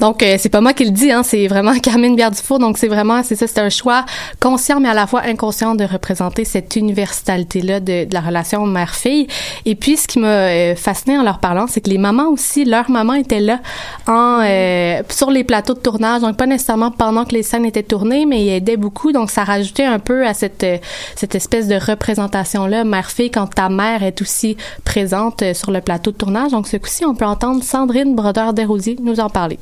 Donc, 0.00 0.23
euh, 0.23 0.37
c'est 0.38 0.49
pas 0.49 0.61
moi 0.61 0.73
qui 0.73 0.85
le 0.85 0.90
dis, 0.90 1.12
hein, 1.12 1.23
c'est 1.23 1.47
vraiment 1.47 1.78
Carmine 1.83 2.16
Bière-Dufour. 2.16 2.59
Donc, 2.59 2.78
c'est 2.78 2.88
vraiment, 2.88 3.23
c'est 3.23 3.37
ça, 3.37 3.47
c'est 3.47 3.61
un 3.61 3.71
choix 3.71 4.04
conscient, 4.40 4.80
mais 4.80 4.88
à 4.88 4.95
la 4.95 5.07
fois 5.07 5.23
inconscient 5.25 5.75
de 5.75 5.85
représenter 5.85 6.45
cette 6.45 6.75
universalité-là 6.76 7.80
de, 7.80 8.04
de 8.07 8.14
la 8.14 8.21
relation 8.21 8.66
mère-fille. 8.66 9.26
Et 9.66 9.75
puis, 9.75 9.97
ce 9.97 10.09
qui 10.09 10.19
m'a 10.19 10.28
euh, 10.28 10.75
fasciné 10.75 11.19
en 11.19 11.23
leur 11.23 11.38
parlant, 11.38 11.66
c'est 11.66 11.80
que 11.80 11.90
les 11.90 11.99
mamans 11.99 12.28
aussi, 12.28 12.64
leur 12.64 12.90
maman 12.90 13.14
était 13.14 13.40
là 13.40 13.61
en, 14.07 14.40
euh, 14.42 15.02
sur 15.09 15.30
les 15.30 15.45
plateaux 15.45 15.75
de 15.75 15.80
tournage. 15.80 16.23
Donc, 16.23 16.37
pas 16.37 16.47
nécessairement 16.47 16.90
pendant 16.90 17.25
que 17.25 17.35
les 17.35 17.42
scènes 17.42 17.64
étaient 17.64 17.83
tournées, 17.83 18.26
mais 18.26 18.42
ils 18.42 18.50
aidaient 18.50 18.76
beaucoup. 18.76 19.12
Donc, 19.12 19.30
ça 19.30 19.45
rajoutait 19.45 19.85
un 19.85 19.99
peu 19.99 20.26
à 20.26 20.35
cette, 20.35 20.64
euh, 20.64 20.78
cette 21.16 21.35
espèce 21.35 21.69
de 21.69 21.75
représentation-là, 21.75 22.85
mère-fille, 22.85 23.30
quand 23.30 23.47
ta 23.47 23.69
mère 23.69 24.02
est 24.02 24.21
aussi 24.23 24.57
présente 24.85 25.42
euh, 25.42 25.54
sur 25.54 25.71
le 25.71 25.80
plateau 25.80 26.11
de 26.11 26.16
tournage. 26.16 26.52
Donc, 26.52 26.66
ce 26.66 26.76
coup-ci, 26.76 27.04
on 27.04 27.14
peut 27.14 27.26
entendre 27.26 27.62
Sandrine 27.62 28.14
Brodeur-Desrosiers 28.14 28.97
nous 29.00 29.21
en 29.21 29.28
parler. 29.28 29.59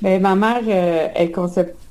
Ben, 0.00 0.22
ma 0.22 0.36
mère 0.36 0.62
euh, 0.68 1.08
est 1.14 1.32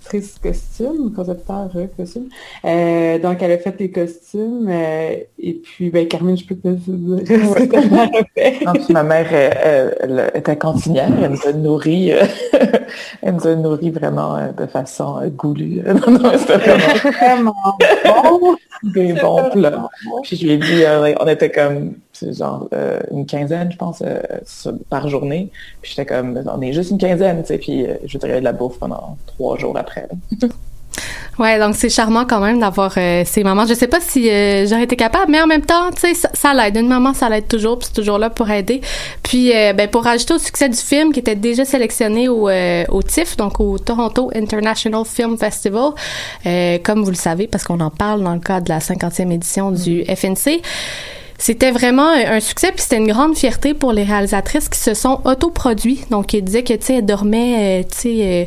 conceptrice 0.07 0.39
costume, 0.39 1.13
concepteur 1.13 1.69
euh, 1.75 1.87
costume. 1.95 2.29
Euh, 2.65 3.19
donc, 3.19 3.41
elle 3.41 3.51
a 3.51 3.57
fait 3.57 3.75
les 3.79 3.91
costumes. 3.91 4.67
Euh, 4.69 5.15
et 5.39 5.53
puis, 5.53 5.89
ben, 5.89 6.07
Carmine, 6.07 6.37
je 6.37 6.45
peux 6.45 6.55
te 6.55 6.67
dire 6.67 6.79
ce. 7.27 8.65
Non, 8.65 8.73
puis 8.73 8.93
ma 8.93 9.03
mère, 9.03 9.31
elle, 9.31 10.31
était 10.33 10.55
cantinière. 10.55 11.09
Elle 11.21 11.31
nous 11.31 11.47
a 11.47 11.53
nourri, 11.53 12.09
elle 13.21 13.35
nous 13.35 13.47
a 13.47 13.55
nourri 13.55 13.91
vraiment 13.91 14.37
de 14.57 14.65
façon 14.65 15.19
goulue. 15.35 15.81
non, 15.85 16.11
non, 16.11 16.31
c'était 16.37 16.57
vraiment 17.11 17.55
bon. 18.05 18.55
Des 18.83 19.13
bons 19.13 19.49
plats. 19.51 19.89
Puis 20.23 20.37
je 20.37 20.45
lui 20.45 20.53
ai 20.53 20.57
dit, 20.57 20.83
on 21.19 21.27
était 21.27 21.49
comme 21.49 21.95
genre 22.21 22.69
une 23.11 23.25
quinzaine, 23.25 23.71
je 23.71 23.77
pense, 23.77 24.03
par 24.89 25.07
journée. 25.09 25.51
Puis 25.81 25.91
j'étais 25.91 26.05
comme, 26.05 26.39
on 26.45 26.61
est 26.61 26.73
juste 26.73 26.91
une 26.91 26.97
quinzaine, 26.97 27.41
tu 27.41 27.47
sais. 27.47 27.57
Puis 27.57 27.85
je 28.05 28.17
dirais 28.17 28.39
de 28.39 28.43
la 28.43 28.53
bouffe 28.53 28.77
pendant 28.79 29.17
trois 29.25 29.57
jours 29.57 29.75
après. 29.77 29.96
Ouais, 31.39 31.59
donc 31.59 31.75
c'est 31.75 31.89
charmant 31.89 32.25
quand 32.25 32.39
même 32.39 32.59
d'avoir 32.59 32.93
euh, 32.97 33.21
ces 33.23 33.43
moments. 33.43 33.67
Je 33.67 33.75
sais 33.75 33.87
pas 33.87 33.99
si 33.99 34.27
euh, 34.27 34.65
j'aurais 34.65 34.85
été 34.85 34.95
capable, 34.95 35.31
mais 35.31 35.39
en 35.39 35.45
même 35.45 35.61
temps, 35.61 35.91
tu 35.91 36.01
sais, 36.01 36.13
ça, 36.15 36.29
ça 36.33 36.53
l'aide. 36.53 36.77
Une 36.77 36.87
maman, 36.87 37.13
ça 37.13 37.29
l'aide 37.29 37.47
toujours, 37.47 37.77
puis 37.77 37.87
c'est 37.87 38.01
toujours 38.01 38.17
là 38.17 38.31
pour 38.31 38.49
aider. 38.49 38.81
Puis, 39.21 39.55
euh, 39.55 39.73
ben, 39.73 39.87
pour 39.87 40.03
rajouter 40.03 40.33
au 40.33 40.39
succès 40.39 40.67
du 40.67 40.77
film, 40.77 41.13
qui 41.13 41.19
était 41.19 41.35
déjà 41.35 41.63
sélectionné 41.63 42.27
au, 42.27 42.49
au 42.49 43.03
TIFF, 43.03 43.37
donc 43.37 43.59
au 43.59 43.77
Toronto 43.77 44.31
International 44.33 45.03
Film 45.05 45.37
Festival, 45.37 45.91
comme 46.83 47.03
vous 47.03 47.11
le 47.11 47.15
savez, 47.15 47.47
parce 47.47 47.63
qu'on 47.63 47.79
en 47.81 47.91
parle 47.91 48.23
dans 48.23 48.33
le 48.33 48.39
cadre 48.39 48.65
de 48.65 48.69
la 48.69 48.79
50e 48.79 49.31
édition 49.31 49.71
du 49.71 50.03
FNC. 50.05 50.61
C'était 51.39 51.69
vraiment 51.69 52.09
un 52.09 52.39
succès, 52.39 52.71
puis 52.71 52.81
c'était 52.81 52.97
une 52.97 53.07
grande 53.07 53.37
fierté 53.37 53.75
pour 53.75 53.93
les 53.93 54.03
réalisatrices 54.03 54.69
qui 54.69 54.79
se 54.79 54.95
sont 54.95 55.21
autoproduits. 55.23 56.03
Donc, 56.09 56.33
ils 56.33 56.43
disaient 56.43 56.63
que, 56.63 56.73
tu 56.73 56.85
sais, 56.85 56.95
elles 56.95 57.05
dormaient, 57.05 57.81
euh, 57.81 57.83
tu 57.83 57.97
sais, 57.97 58.17
euh, 58.21 58.45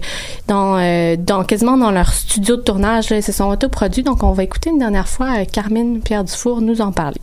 dans, 0.49 0.77
euh, 0.77 1.15
dans, 1.17 1.45
quasiment 1.45 1.77
dans 1.77 1.93
leur 1.93 2.13
studio 2.13 2.57
de 2.57 2.63
tournage, 2.63 3.11
là, 3.11 3.19
elles 3.19 3.23
se 3.23 3.31
sont 3.31 3.49
autoproduits. 3.49 4.03
Donc, 4.03 4.25
on 4.25 4.33
va 4.33 4.43
écouter 4.43 4.71
une 4.71 4.79
dernière 4.79 5.09
fois 5.09 5.45
Carmine 5.45 6.01
Pierre 6.01 6.25
Dufour 6.25 6.61
nous 6.63 6.81
en 6.81 6.91
parler. 6.91 7.21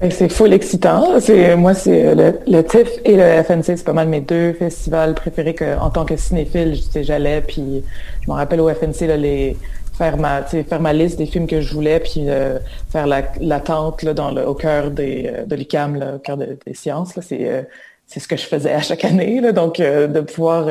Ben, 0.00 0.10
c'est 0.10 0.28
full 0.28 0.52
excitant. 0.52 1.12
Moi, 1.56 1.72
c'est 1.72 2.14
le, 2.14 2.38
le, 2.46 2.62
TIFF 2.62 2.90
et 3.06 3.16
le 3.16 3.42
FNC, 3.42 3.78
c'est 3.78 3.84
pas 3.84 3.94
mal 3.94 4.08
mes 4.08 4.20
deux 4.20 4.52
festivals 4.52 5.14
préférés 5.14 5.54
que, 5.54 5.78
en 5.78 5.88
tant 5.88 6.04
que 6.04 6.16
cinéphile, 6.16 6.78
j'allais. 6.94 7.40
Puis 7.40 7.82
je 8.20 8.30
me 8.30 8.36
rappelle 8.36 8.60
au 8.60 8.68
FNC 8.68 9.06
là, 9.06 9.16
les 9.16 9.56
faire 9.94 10.16
ma 10.16 10.42
faire 10.42 10.80
ma 10.80 10.92
liste 10.92 11.18
des 11.18 11.26
films 11.26 11.46
que 11.46 11.60
je 11.60 11.72
voulais 11.72 12.00
puis 12.00 12.28
euh, 12.28 12.58
faire 12.90 13.06
l'attente 13.06 14.02
là 14.02 14.12
dans 14.12 14.30
le 14.30 14.46
au 14.46 14.54
cœur 14.54 14.90
des 14.90 15.30
euh, 15.32 15.44
de 15.46 15.54
l'ICAM 15.54 16.14
au 16.16 16.18
cœur 16.18 16.36
des 16.36 16.74
sciences 16.74 17.18
c'est 17.20 17.48
euh, 17.48 17.62
ce 18.08 18.26
que 18.26 18.36
je 18.36 18.46
faisais 18.46 18.72
à 18.72 18.80
chaque 18.80 19.04
année 19.04 19.40
là. 19.40 19.52
Donc 19.52 19.78
de 19.78 20.20
pouvoir 20.20 20.66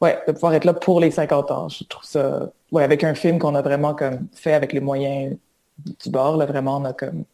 ouais 0.00 0.18
de 0.26 0.32
pouvoir 0.32 0.54
être 0.54 0.64
là 0.64 0.74
pour 0.74 1.00
les 1.00 1.10
50 1.10 1.50
ans. 1.50 1.68
Je 1.68 1.84
trouve 1.84 2.04
ça 2.04 2.50
ouais 2.72 2.82
avec 2.82 3.04
un 3.04 3.14
film 3.14 3.38
qu'on 3.38 3.54
a 3.54 3.62
vraiment 3.62 3.94
comme 3.94 4.26
fait 4.34 4.54
avec 4.54 4.72
les 4.72 4.80
moyens 4.80 5.36
du 6.02 6.10
bord 6.10 6.36
là 6.36 6.46
vraiment 6.46 6.78
on 6.78 6.84
a 6.84 6.92
comme 6.92 7.24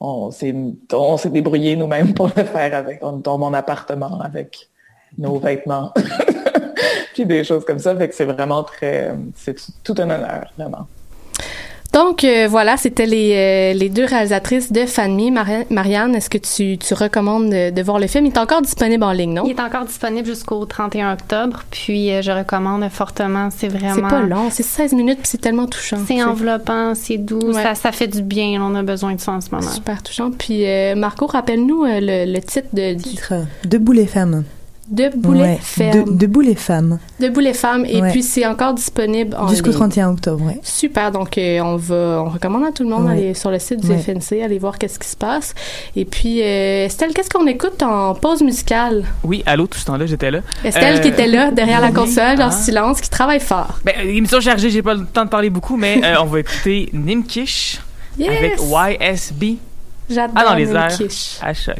on 0.00 0.30
s'est 0.30 0.52
débrouillé 1.30 1.76
nous-mêmes 1.76 2.14
pour 2.14 2.30
le 2.36 2.44
faire 2.44 2.74
avec 2.74 3.00
dans 3.00 3.38
mon 3.38 3.54
appartement 3.54 4.20
avec 4.20 4.68
nos 5.16 5.38
vêtements 5.38 5.92
puis 7.14 7.24
des 7.24 7.44
choses 7.44 7.64
comme 7.64 7.78
ça. 7.78 7.96
Fait 7.96 8.08
que 8.08 8.14
c'est 8.14 8.24
vraiment 8.24 8.62
très, 8.64 9.14
c'est 9.36 9.56
tout 9.82 9.94
un 9.98 10.10
honneur, 10.10 10.52
vraiment. 10.58 10.86
Donc 11.94 12.24
euh, 12.24 12.48
voilà, 12.50 12.76
c'était 12.76 13.06
les, 13.06 13.34
euh, 13.34 13.78
les 13.78 13.88
deux 13.88 14.04
réalisatrices 14.04 14.72
de 14.72 14.84
Fanny. 14.84 15.30
Marianne, 15.30 16.16
est-ce 16.16 16.28
que 16.28 16.38
tu, 16.38 16.76
tu 16.76 16.92
recommandes 16.92 17.50
de, 17.50 17.82
voir 17.82 18.00
le 18.00 18.08
film? 18.08 18.26
Il 18.26 18.32
est 18.32 18.38
encore 18.38 18.62
disponible 18.62 19.04
en 19.04 19.12
ligne, 19.12 19.32
non? 19.32 19.44
Il 19.46 19.52
est 19.52 19.60
encore 19.60 19.84
disponible 19.84 20.26
jusqu'au 20.26 20.64
31 20.66 21.12
octobre, 21.12 21.62
puis 21.70 22.10
euh, 22.10 22.20
je 22.20 22.32
recommande 22.32 22.88
fortement. 22.90 23.48
C'est 23.56 23.68
vraiment... 23.68 23.94
C'est 23.94 24.16
pas 24.16 24.22
long, 24.22 24.50
c'est 24.50 24.64
16 24.64 24.92
minutes, 24.94 25.18
puis 25.18 25.28
c'est 25.28 25.40
tellement 25.40 25.68
touchant. 25.68 25.98
C'est 26.04 26.20
enveloppant, 26.20 26.96
c'est 26.96 27.18
doux, 27.18 27.52
ça, 27.52 27.76
ça 27.76 27.92
fait 27.92 28.08
du 28.08 28.22
bien. 28.22 28.60
On 28.60 28.74
a 28.74 28.82
besoin 28.82 29.14
de 29.14 29.20
ça 29.20 29.30
en 29.30 29.40
ce 29.40 29.50
moment. 29.52 29.62
Super 29.62 30.02
touchant. 30.02 30.32
Puis 30.32 30.64
Marco, 30.96 31.26
rappelle-nous 31.26 31.84
le, 31.84 32.32
le, 32.32 32.40
titre 32.40 32.68
de... 32.72 32.94
Titre, 32.94 33.34
Debout 33.64 33.92
les 33.92 34.06
femmes. 34.06 34.42
Debout 34.88 35.32
les 35.32 35.56
femmes. 35.56 36.16
Debout 36.16 36.40
les 36.42 36.54
femmes. 36.54 36.98
Debout 37.18 37.40
les 37.40 37.54
femmes. 37.54 37.86
Et 37.86 38.02
puis, 38.10 38.22
c'est 38.22 38.46
encore 38.46 38.74
disponible 38.74 39.34
en 39.36 39.48
Jusqu'au 39.48 39.72
31 39.72 40.10
octobre, 40.10 40.44
oui. 40.46 40.54
Super. 40.62 41.10
Donc, 41.10 41.38
euh, 41.38 41.60
on 41.60 41.76
va, 41.76 42.22
on 42.24 42.28
recommande 42.28 42.64
à 42.64 42.72
tout 42.72 42.82
le 42.82 42.90
monde 42.90 43.06
d'aller 43.06 43.34
sur 43.34 43.50
le 43.50 43.58
site 43.58 43.80
du 43.80 43.88
FNC, 43.88 44.42
aller 44.42 44.58
voir 44.58 44.78
qu'est-ce 44.78 44.98
qui 44.98 45.08
se 45.08 45.16
passe. 45.16 45.54
Et 45.96 46.04
puis, 46.04 46.42
euh, 46.42 46.86
Estelle, 46.86 47.14
qu'est-ce 47.14 47.30
qu'on 47.30 47.46
écoute 47.46 47.82
en 47.82 48.14
pause 48.14 48.42
musicale? 48.42 49.04
Oui, 49.22 49.42
allô, 49.46 49.66
tout 49.66 49.78
ce 49.78 49.86
temps-là, 49.86 50.06
j'étais 50.06 50.30
là. 50.30 50.40
Estelle 50.64 51.00
qui 51.00 51.08
était 51.08 51.28
là, 51.28 51.50
derrière 51.50 51.80
la 51.80 51.90
console, 51.90 52.42
en 52.42 52.48
ah. 52.48 52.50
silence, 52.50 53.00
qui 53.00 53.08
travaille 53.08 53.40
fort. 53.40 53.78
Ben, 53.84 53.94
émission 54.06 54.40
chargée, 54.40 54.70
j'ai 54.70 54.82
pas 54.82 54.94
le 54.94 55.06
temps 55.06 55.24
de 55.24 55.30
parler 55.30 55.50
beaucoup, 55.50 55.76
mais 55.76 56.00
euh, 56.04 56.16
on 56.20 56.26
va 56.26 56.40
écouter 56.40 56.90
Nimkish 56.92 57.80
avec 58.20 58.58
YSB. 58.60 59.56
J'adore 60.10 60.44
ah, 60.46 60.54
les 60.54 60.70
airs, 60.70 60.98
à 61.40 61.54
choc. 61.54 61.76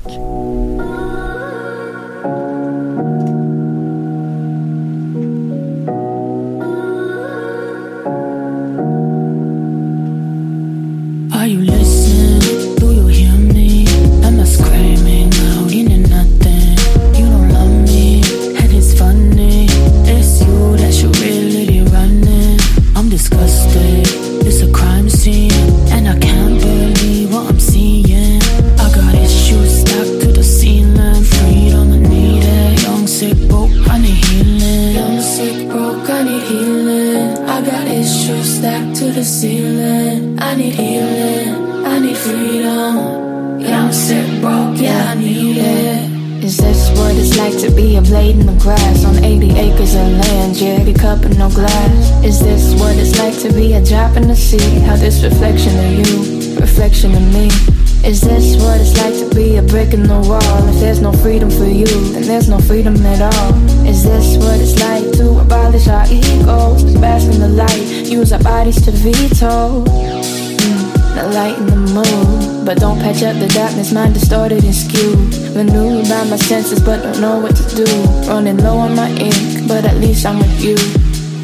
freedom 62.67 62.97
at 63.07 63.21
all. 63.21 63.55
Is 63.87 64.05
this 64.05 64.37
what 64.39 64.61
it's 64.61 64.79
like 64.81 65.13
to 65.19 65.39
abolish 65.41 65.89
our 65.89 66.07
egos? 66.11 66.83
Bask 67.01 67.31
in 67.33 67.41
the 67.41 67.49
light, 67.49 68.07
use 68.07 68.33
our 68.33 68.43
bodies 68.43 68.81
to 68.85 68.91
veto. 68.91 69.85
Mm, 69.85 71.15
the 71.15 71.25
light 71.35 71.59
and 71.59 71.69
the 71.69 71.81
mood, 71.97 72.67
but 72.67 72.79
don't 72.79 72.99
patch 72.99 73.23
up 73.23 73.37
the 73.39 73.49
darkness, 73.49 73.93
mind 73.93 74.15
distorted 74.15 74.65
and 74.65 74.75
skewed. 74.75 75.35
Renewed 75.55 76.09
by 76.09 76.25
my 76.25 76.37
senses, 76.37 76.81
but 76.81 77.03
don't 77.03 77.21
know 77.21 77.39
what 77.39 77.55
to 77.57 77.65
do. 77.77 77.85
Running 78.29 78.59
low 78.59 78.79
on 78.79 78.97
my 78.97 79.11
ink, 79.11 79.69
but 79.69 79.85
at 79.85 79.97
least 79.97 80.25
I'm 80.27 80.39
with 80.39 80.61
you. 80.65 80.77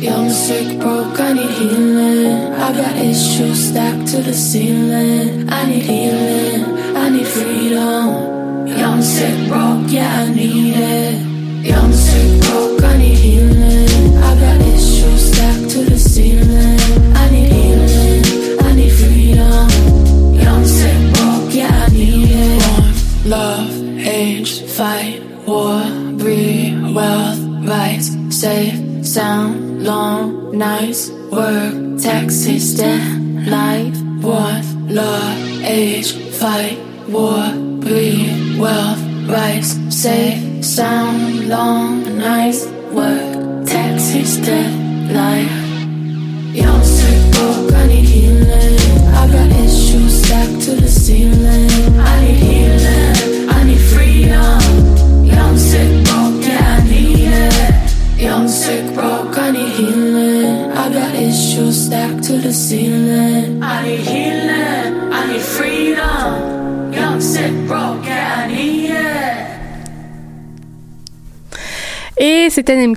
Yeah, 0.00 0.16
I'm 0.16 0.30
sick, 0.30 0.78
broke, 0.80 1.20
I 1.20 1.34
need 1.34 1.50
healing. 1.50 2.52
I 2.54 2.72
got 2.72 2.96
issues 2.96 3.68
stacked 3.68 4.08
to 4.12 4.22
the 4.22 4.32
ceiling. 4.32 5.50
I 5.50 5.66
need 5.66 5.82
healing, 5.82 6.96
I 6.96 7.10
need 7.10 7.26
freedom. 7.26 8.29
Young, 8.90 9.02
sick, 9.02 9.48
broke, 9.48 9.92
yeah, 9.92 10.26
I 10.26 10.34
need 10.34 10.74
it. 10.76 11.29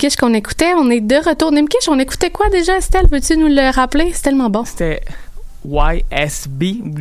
Nimkish 0.03 0.17
qu'on 0.17 0.33
écoutait. 0.33 0.73
On 0.75 0.89
est 0.89 0.99
de 0.99 1.15
retour. 1.15 1.53
Nimkish, 1.53 1.87
on 1.87 1.97
écoutait 1.97 2.29
quoi 2.29 2.49
déjà, 2.49 2.75
Estelle? 2.75 3.07
Veux-tu 3.09 3.37
nous 3.37 3.47
le 3.47 3.73
rappeler? 3.73 4.11
C'est 4.13 4.23
tellement 4.23 4.49
bon. 4.49 4.65
C'était 4.65 4.99
YSB, 5.63 6.63
ou 6.83 6.99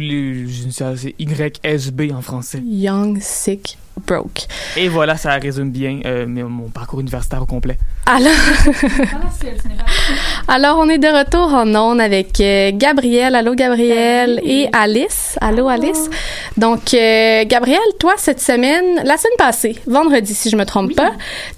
YSB 1.19 2.13
en 2.15 2.23
français. 2.23 2.63
Young, 2.65 3.19
Sick, 3.21 3.77
Broke. 4.07 4.47
Et 4.77 4.89
voilà, 4.89 5.17
ça 5.17 5.33
résume 5.35 5.71
bien 5.71 6.01
euh, 6.07 6.27
mon 6.27 6.69
parcours 6.69 7.01
universitaire 7.01 7.43
au 7.43 7.47
complet. 7.47 7.79
Alors, 8.07 8.33
Alors 10.49 10.79
on 10.79 10.89
est 10.89 10.99
de 10.99 11.07
retour 11.07 11.53
en 11.55 11.75
ondes 11.75 12.01
avec 12.01 12.41
euh, 12.41 12.71
Gabrielle. 12.75 13.35
Allô, 13.35 13.55
Gabrielle. 13.55 14.41
Et 14.45 14.69
Alice. 14.73 15.39
Allô, 15.41 15.69
Alice. 15.69 16.11
Donc, 16.57 16.95
euh, 16.95 17.45
Gabrielle, 17.47 17.79
toi, 17.99 18.15
cette 18.17 18.41
semaine, 18.41 18.97
la 19.05 19.17
semaine 19.17 19.37
passée, 19.39 19.77
vendredi, 19.87 20.35
si 20.35 20.51
je 20.51 20.57
me 20.57 20.65
trompe 20.65 20.95
pas, 20.95 21.13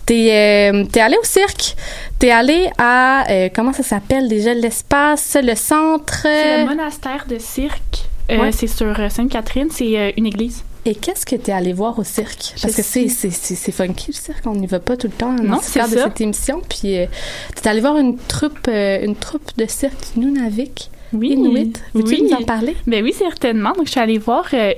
t'es 0.06 0.70
euh, 0.72 0.84
t'es 0.84 1.00
allée 1.00 1.16
au 1.20 1.24
cirque. 1.24 1.74
T'es 2.18 2.30
allée 2.30 2.68
à, 2.78 3.30
euh, 3.30 3.48
comment 3.54 3.72
ça 3.72 3.82
s'appelle 3.82 4.28
déjà, 4.28 4.54
l'espace, 4.54 5.36
le 5.42 5.54
centre? 5.54 6.20
C'est 6.22 6.62
le 6.62 6.66
monastère 6.68 7.24
de 7.28 7.38
cirque. 7.38 8.04
Euh, 8.30 8.38
Ouais. 8.38 8.52
C'est 8.52 8.66
sur 8.68 8.96
Sainte-Catherine, 9.10 9.68
c'est 9.70 9.98
euh, 9.98 10.10
une 10.16 10.24
église. 10.26 10.64
Et 10.86 10.94
qu'est-ce 10.94 11.24
que 11.24 11.36
t'es 11.36 11.52
allé 11.52 11.72
voir 11.72 11.98
au 11.98 12.04
cirque? 12.04 12.52
Parce 12.60 12.72
Je 12.72 12.76
que 12.76 12.82
c'est, 12.82 13.08
c'est, 13.08 13.30
c'est, 13.30 13.72
funky, 13.72 14.08
le 14.08 14.16
cirque. 14.16 14.46
On 14.46 14.54
n'y 14.54 14.66
va 14.66 14.80
pas 14.80 14.96
tout 14.96 15.06
le 15.06 15.12
temps 15.14 15.32
Non, 15.32 15.58
c'est 15.62 15.80
de 15.82 15.96
cette 15.96 16.20
émission. 16.20 16.60
Puis, 16.68 16.98
euh, 16.98 17.06
t'es 17.54 17.68
allé 17.68 17.80
voir 17.80 17.96
une 17.96 18.18
troupe, 18.18 18.68
euh, 18.68 19.02
une 19.02 19.16
troupe 19.16 19.50
de 19.56 19.66
cirque 19.66 20.16
Nunavik. 20.16 20.90
Oui. 21.14 21.30
Inuit. 21.32 21.80
Veux-tu 21.94 22.14
oui. 22.16 22.22
nous 22.28 22.36
en 22.36 22.42
parler? 22.42 22.76
Ben 22.86 23.02
oui, 23.02 23.14
certainement. 23.16 23.72
Donc, 23.72 23.86
je 23.86 23.92
suis 23.92 24.00
allée 24.00 24.18
voir. 24.18 24.44
euh, 24.52 24.74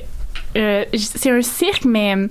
euh, 0.56 0.84
c'est 0.94 1.30
un 1.30 1.42
cirque, 1.42 1.84
mais 1.84 2.14
euh, 2.14 2.28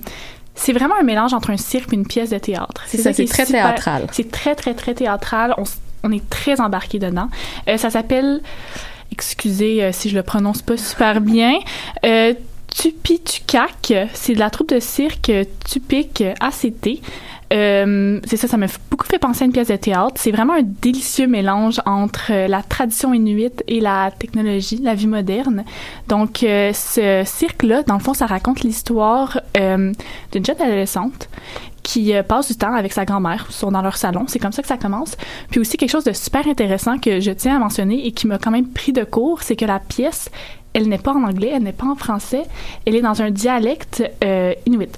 c'est 0.54 0.72
vraiment 0.72 0.94
un 0.98 1.02
mélange 1.04 1.34
entre 1.34 1.50
un 1.50 1.56
cirque 1.58 1.92
et 1.92 1.96
une 1.96 2.06
pièce 2.06 2.30
de 2.30 2.38
théâtre. 2.38 2.82
C'est 2.86 2.96
ça, 2.98 3.12
c'est 3.12 3.24
est 3.24 3.26
très 3.26 3.44
super- 3.44 3.62
théâtral. 3.74 4.06
C'est 4.12 4.30
très, 4.30 4.54
très, 4.54 4.72
très 4.74 4.94
théâtral. 4.94 5.54
On, 5.58 5.64
on 6.02 6.12
est 6.12 6.28
très 6.30 6.60
embarqué 6.62 6.98
dedans. 6.98 7.28
Euh, 7.68 7.76
ça 7.76 7.90
s'appelle, 7.90 8.40
excusez 9.12 9.90
si 9.92 10.08
je 10.08 10.14
le 10.14 10.22
prononce 10.22 10.62
pas 10.62 10.76
super 10.76 11.20
bien, 11.20 11.58
euh, 12.04 12.32
Tupitukak. 12.76 13.92
C'est 14.12 14.34
de 14.34 14.38
la 14.38 14.50
troupe 14.50 14.70
de 14.70 14.80
cirque 14.80 15.30
euh, 15.30 16.34
ACT. 16.40 17.00
Euh, 17.52 18.20
c'est 18.24 18.36
ça, 18.36 18.48
ça 18.48 18.56
m'a 18.56 18.66
beaucoup 18.90 19.06
fait 19.06 19.18
penser 19.18 19.44
à 19.44 19.46
une 19.46 19.52
pièce 19.52 19.68
de 19.68 19.76
théâtre. 19.76 20.14
C'est 20.16 20.32
vraiment 20.32 20.54
un 20.54 20.62
délicieux 20.62 21.26
mélange 21.26 21.80
entre 21.86 22.32
euh, 22.32 22.48
la 22.48 22.62
tradition 22.62 23.14
inuite 23.14 23.62
et 23.68 23.80
la 23.80 24.10
technologie, 24.10 24.78
la 24.78 24.94
vie 24.94 25.06
moderne. 25.06 25.64
Donc, 26.08 26.42
euh, 26.42 26.72
ce 26.72 27.22
cirque-là, 27.24 27.82
dans 27.84 27.94
le 27.94 28.00
fond, 28.00 28.14
ça 28.14 28.26
raconte 28.26 28.60
l'histoire 28.60 29.40
d'une 29.54 30.44
jeune 30.44 30.60
adolescente 30.60 31.28
qui 31.82 32.12
passe 32.26 32.48
du 32.48 32.56
temps 32.56 32.74
avec 32.74 32.92
sa 32.92 33.04
grand-mère, 33.04 33.46
sont 33.50 33.70
dans 33.70 33.80
leur 33.80 33.96
salon. 33.96 34.24
C'est 34.26 34.40
comme 34.40 34.50
ça 34.50 34.60
que 34.60 34.66
ça 34.66 34.76
commence. 34.76 35.16
Puis 35.50 35.60
aussi 35.60 35.76
quelque 35.76 35.90
chose 35.90 36.02
de 36.02 36.12
super 36.12 36.46
intéressant 36.48 36.98
que 36.98 37.20
je 37.20 37.30
tiens 37.30 37.56
à 37.56 37.58
mentionner 37.60 38.06
et 38.06 38.10
qui 38.10 38.26
m'a 38.26 38.38
quand 38.38 38.50
même 38.50 38.68
pris 38.68 38.92
de 38.92 39.04
court, 39.04 39.42
c'est 39.42 39.54
que 39.54 39.64
la 39.64 39.78
pièce, 39.78 40.28
elle 40.76 40.88
n'est 40.88 40.98
pas 40.98 41.12
en 41.12 41.24
anglais, 41.24 41.50
elle 41.54 41.62
n'est 41.62 41.72
pas 41.72 41.86
en 41.86 41.96
français, 41.96 42.42
elle 42.84 42.94
est 42.94 43.00
dans 43.00 43.22
un 43.22 43.30
dialecte 43.30 44.02
euh, 44.22 44.52
inuit. 44.66 44.90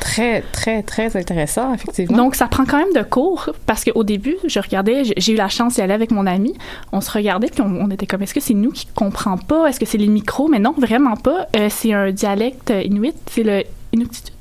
Très, 0.00 0.40
très, 0.40 0.82
très 0.82 1.16
intéressant, 1.16 1.72
effectivement. 1.74 2.16
Donc, 2.16 2.34
ça 2.34 2.48
prend 2.48 2.64
quand 2.64 2.78
même 2.78 2.92
de 2.92 3.02
cours 3.02 3.50
parce 3.66 3.84
qu'au 3.84 4.02
début, 4.02 4.36
je 4.48 4.58
regardais, 4.58 5.04
j'ai- 5.04 5.32
eu 5.32 5.36
la 5.36 5.48
chance 5.48 5.74
d'y 5.74 5.80
aller 5.80 5.92
avec 5.92 6.10
mon 6.10 6.26
ami. 6.26 6.54
On 6.90 7.00
se 7.00 7.10
regardait 7.12 7.46
puis 7.48 7.60
on, 7.60 7.66
on 7.66 7.88
était 7.90 8.06
comme, 8.06 8.22
est-ce 8.22 8.34
que 8.34 8.40
c'est 8.40 8.54
nous 8.54 8.72
qui 8.72 8.86
comprend 8.86 9.36
pas? 9.36 9.68
Est-ce 9.68 9.78
que 9.78 9.86
c'est 9.86 9.98
les 9.98 10.08
micros? 10.08 10.48
Mais 10.48 10.58
non, 10.58 10.74
vraiment 10.76 11.14
pas. 11.16 11.46
Euh, 11.56 11.68
c'est 11.70 11.92
un 11.92 12.10
dialecte 12.10 12.72
inuit, 12.84 13.14
c'est 13.30 13.44
le 13.44 13.62
inuktitut. 13.92 14.32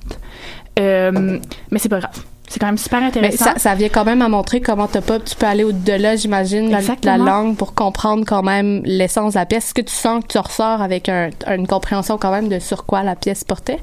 Euh, 0.80 1.38
mais 1.70 1.78
c'est 1.78 1.90
pas 1.90 2.00
grave. 2.00 2.24
C'est 2.54 2.60
quand 2.60 2.68
même 2.68 2.78
super 2.78 3.00
Mais 3.02 3.08
intéressant. 3.08 3.46
ça, 3.46 3.58
ça 3.58 3.74
vient 3.74 3.90
quand 3.90 4.06
même 4.06 4.22
à 4.22 4.30
montrer 4.30 4.62
comment 4.62 4.86
t'as 4.86 5.02
pas, 5.02 5.20
tu 5.20 5.36
peux 5.36 5.48
aller 5.48 5.64
au-delà, 5.64 6.16
j'imagine, 6.16 6.70
de 6.70 7.06
la, 7.06 7.18
langue 7.18 7.58
pour 7.58 7.74
comprendre 7.74 8.26
quand 8.28 8.44
même 8.44 8.84
l'essence 8.86 9.34
de 9.34 9.40
la 9.40 9.48
pièce. 9.48 9.66
Est-ce 9.66 9.74
que 9.74 9.82
tu 9.82 9.92
sens 9.96 10.22
que 10.24 10.28
tu 10.28 10.38
ressors 10.38 10.80
avec 10.80 11.10
un- 11.10 11.32
une 11.48 11.66
compréhension 11.66 12.20
quand 12.20 12.30
même 12.30 12.50
de 12.50 12.60
sur 12.60 12.86
quoi 12.86 13.02
la 13.02 13.16
pièce 13.16 13.44
portait? 13.44 13.80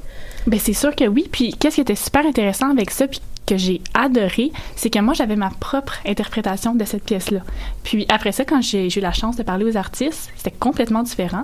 Ben 0.47 0.57
c'est 0.57 0.71
sûr 0.71 0.95
que 0.95 1.03
oui. 1.03 1.27
Puis 1.29 1.53
qu'est-ce 1.59 1.75
qui 1.75 1.81
était 1.81 1.95
super 1.95 2.25
intéressant 2.25 2.71
avec 2.71 2.91
ça, 2.91 3.09
puis 3.09 3.19
que 3.45 3.57
j'ai 3.57 3.81
adoré, 3.93 4.53
c'est 4.77 4.89
que 4.89 4.99
moi 4.99 5.13
j'avais 5.15 5.35
ma 5.35 5.49
propre 5.49 5.95
interprétation 6.07 6.73
de 6.73 6.85
cette 6.85 7.03
pièce-là. 7.03 7.41
Puis 7.83 8.05
après 8.07 8.31
ça, 8.31 8.45
quand 8.45 8.61
j'ai 8.61 8.89
j'ai 8.89 9.01
eu 9.01 9.03
la 9.03 9.11
chance 9.11 9.35
de 9.35 9.43
parler 9.43 9.65
aux 9.65 9.75
artistes, 9.75 10.29
c'était 10.37 10.55
complètement 10.57 11.03
différent. 11.03 11.43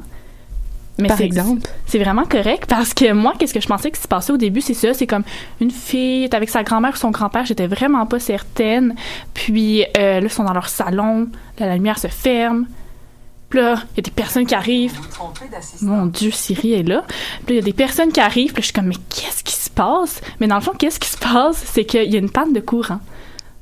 Mais 1.00 1.08
Par 1.10 1.18
c'est- 1.18 1.26
exemple? 1.26 1.70
C'est 1.86 2.00
vraiment 2.00 2.26
correct 2.26 2.66
parce 2.68 2.94
que 2.94 3.12
moi, 3.14 3.34
qu'est-ce 3.38 3.54
que 3.54 3.62
je 3.62 3.68
pensais 3.68 3.92
que 3.92 3.98
se 3.98 4.08
passait 4.08 4.34
au 4.34 4.38
début, 4.38 4.62
c'est 4.62 4.74
ça, 4.74 4.94
c'est 4.94 5.06
comme 5.08 5.24
une 5.62 5.70
fille 5.72 6.24
est 6.24 6.34
avec 6.34 6.50
sa 6.50 6.64
grand-mère 6.64 6.94
ou 6.94 6.98
son 6.98 7.12
grand-père, 7.12 7.46
j'étais 7.46 7.68
vraiment 7.68 8.06
pas 8.08 8.20
certaine. 8.20 8.96
Puis 9.34 9.84
euh, 9.98 10.20
là, 10.20 10.22
ils 10.22 10.30
sont 10.30 10.44
dans 10.44 10.54
leur 10.54 10.70
salon, 10.70 11.28
là, 11.60 11.68
la 11.68 11.76
lumière 11.76 12.00
se 12.00 12.08
ferme. 12.08 12.66
Puis 13.50 13.60
là, 13.60 13.76
il 13.94 13.98
y 13.98 14.00
a 14.00 14.04
des 14.04 14.12
personnes 14.12 14.46
qui 14.46 14.56
arrivent. 14.56 15.00
Mon 15.82 16.06
Dieu, 16.08 16.32
Siri 16.32 16.74
est 16.74 16.84
là. 16.84 17.04
Puis 17.46 17.48
là, 17.48 17.52
il 17.54 17.56
y 17.56 17.60
a 17.60 17.62
des 17.62 17.72
personnes 17.74 18.12
qui 18.12 18.20
arrivent. 18.20 18.52
Puis 18.52 18.56
là, 18.58 18.62
je 18.62 18.66
suis 18.66 18.74
comme, 18.74 18.88
mais 18.88 18.96
qu'est-ce 19.10 19.42
qui 19.44 19.54
se 19.54 19.70
passe? 19.70 20.20
Mais 20.42 20.48
dans 20.48 20.56
le 20.56 20.62
fond, 20.62 20.74
qu'est-ce 20.78 21.00
qui 21.00 21.08
se 21.08 21.18
passe? 21.18 21.64
C'est 21.66 21.86
qu'il 21.86 22.12
y 22.12 22.16
a 22.18 22.20
une 22.20 22.30
panne 22.30 22.52
de 22.52 22.60
courant. 22.60 23.00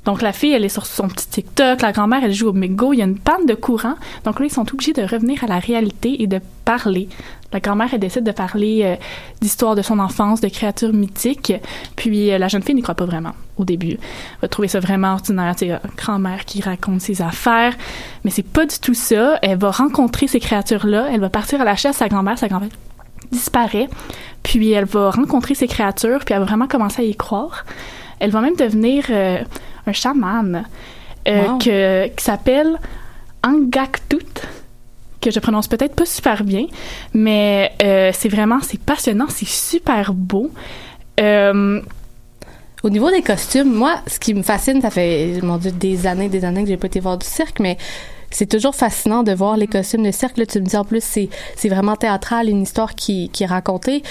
Donc, 0.06 0.22
la 0.22 0.34
fille, 0.34 0.54
elle 0.54 0.64
est 0.64 0.70
sur 0.70 0.86
son 0.86 1.08
petit 1.08 1.28
TikTok. 1.28 1.82
La 1.82 1.92
grand-mère, 1.92 2.24
elle 2.24 2.34
joue 2.34 2.50
au 2.50 2.54
Mego. 2.54 2.94
Il 2.94 3.00
y 3.00 3.02
a 3.02 3.06
une 3.06 3.18
panne 3.18 3.46
de 3.46 3.56
courant. 3.56 3.96
Donc 4.24 4.40
là, 4.40 4.46
ils 4.46 4.52
sont 4.52 4.72
obligés 4.72 4.94
de 4.94 5.02
revenir 5.02 5.44
à 5.44 5.48
la 5.48 5.60
réalité 5.60 6.22
et 6.22 6.28
de 6.28 6.40
parler. 6.64 7.10
La 7.52 7.60
grand-mère, 7.60 7.90
elle 7.94 8.00
décide 8.00 8.24
de 8.24 8.32
parler 8.32 8.82
euh, 8.84 8.96
d'histoire 9.40 9.76
de 9.76 9.82
son 9.82 10.00
enfance, 10.00 10.42
de 10.42 10.50
créatures 10.50 10.94
mythiques. 10.94 11.54
Puis 11.96 12.32
euh, 12.32 12.38
la 12.38 12.48
jeune 12.48 12.62
fille 12.62 12.76
n'y 12.76 12.82
croit 12.82 12.96
pas 12.96 13.06
vraiment 13.06 13.32
au 13.58 13.64
début. 13.64 13.92
Elle 13.92 13.98
va 14.42 14.48
trouver 14.48 14.68
ça 14.68 14.80
vraiment 14.80 15.14
ordinaire. 15.14 15.54
Sais, 15.58 15.72
euh, 15.72 15.78
grand-mère 15.96 16.46
qui 16.46 16.62
raconte 16.62 17.02
ses 17.02 17.22
affaires. 17.22 17.74
Mais 18.24 18.32
c'est 18.32 18.44
pas 18.44 18.66
du 18.66 18.78
tout 18.80 18.94
ça. 18.94 19.40
Elle 19.42 19.58
va 19.58 19.72
rencontrer 19.72 20.28
ces 20.28 20.40
créatures-là. 20.40 21.08
Elle 21.12 21.22
va 21.22 21.30
partir 21.30 21.62
à 21.62 21.64
la 21.64 21.76
chasse 21.76 21.96
à 21.96 22.00
sa 22.00 22.10
grand-mère. 22.10 22.38
Sa 22.38 22.48
grand-mère 22.48 22.70
disparaît. 23.32 23.90
Puis 24.44 24.72
elle 24.72 24.86
va 24.86 25.12
rencontrer 25.12 25.56
ces 25.56 25.68
créatures. 25.68 26.20
Puis 26.26 26.34
elle 26.34 26.40
va 26.40 26.46
vraiment 26.46 26.68
commencer 26.68 27.04
à 27.04 27.06
y 27.06 27.16
croire. 27.16 27.66
Elle 28.20 28.32
va 28.32 28.42
même 28.42 28.56
devenir 28.56 29.06
euh, 29.10 29.38
un 29.88 29.94
chaman 29.94 30.66
euh, 31.28 31.48
Wow. 31.48 31.58
que, 31.58 32.08
qui 32.10 32.24
s'appelle 32.24 32.80
Angaktut 33.44 34.42
que 35.22 35.32
je 35.32 35.40
prononce 35.40 35.68
peut-être 35.68 35.96
pas 35.96 36.06
super 36.06 36.44
bien, 36.44 36.68
mais 37.14 37.72
euh, 37.82 38.12
c'est 38.14 38.30
vraiment, 38.30 38.60
c'est 38.62 38.80
passionnant, 38.80 39.26
c'est 39.28 39.48
super 39.48 40.14
beau. 40.14 40.52
Euh, 41.20 41.82
Au 42.84 42.90
niveau 42.92 43.10
des 43.10 43.24
costumes, 43.24 43.74
moi, 43.74 43.96
ce 44.06 44.20
qui 44.20 44.36
me 44.36 44.44
fascine, 44.44 44.82
ça 44.82 44.92
fait, 44.92 45.40
mon 45.42 45.58
Dieu, 45.58 45.72
des 45.72 46.06
années, 46.06 46.30
des 46.30 46.46
années 46.46 46.62
que 46.62 46.70
j'ai 46.70 46.78
pas 46.78 46.86
été 46.86 47.00
voir 47.00 47.18
du 47.18 47.26
cirque, 47.26 47.60
mais 47.60 47.78
c'est 48.36 48.46
toujours 48.48 48.76
fascinant 48.76 49.24
de 49.24 49.32
voir 49.34 49.56
les 49.56 49.68
costumes 49.68 50.04
de 50.04 50.12
cirque. 50.12 50.38
Là, 50.38 50.46
tu 50.46 50.60
me 50.60 50.66
dis 50.66 50.76
en 50.76 50.84
plus, 50.84 51.02
c'est, 51.04 51.30
c'est 51.56 51.70
vraiment 51.70 51.96
théâtral, 51.96 52.50
une 52.50 52.64
histoire 52.64 52.94
qui, 52.96 53.30
qui 53.30 53.44
est 53.44 53.48
racontée. 53.48 54.04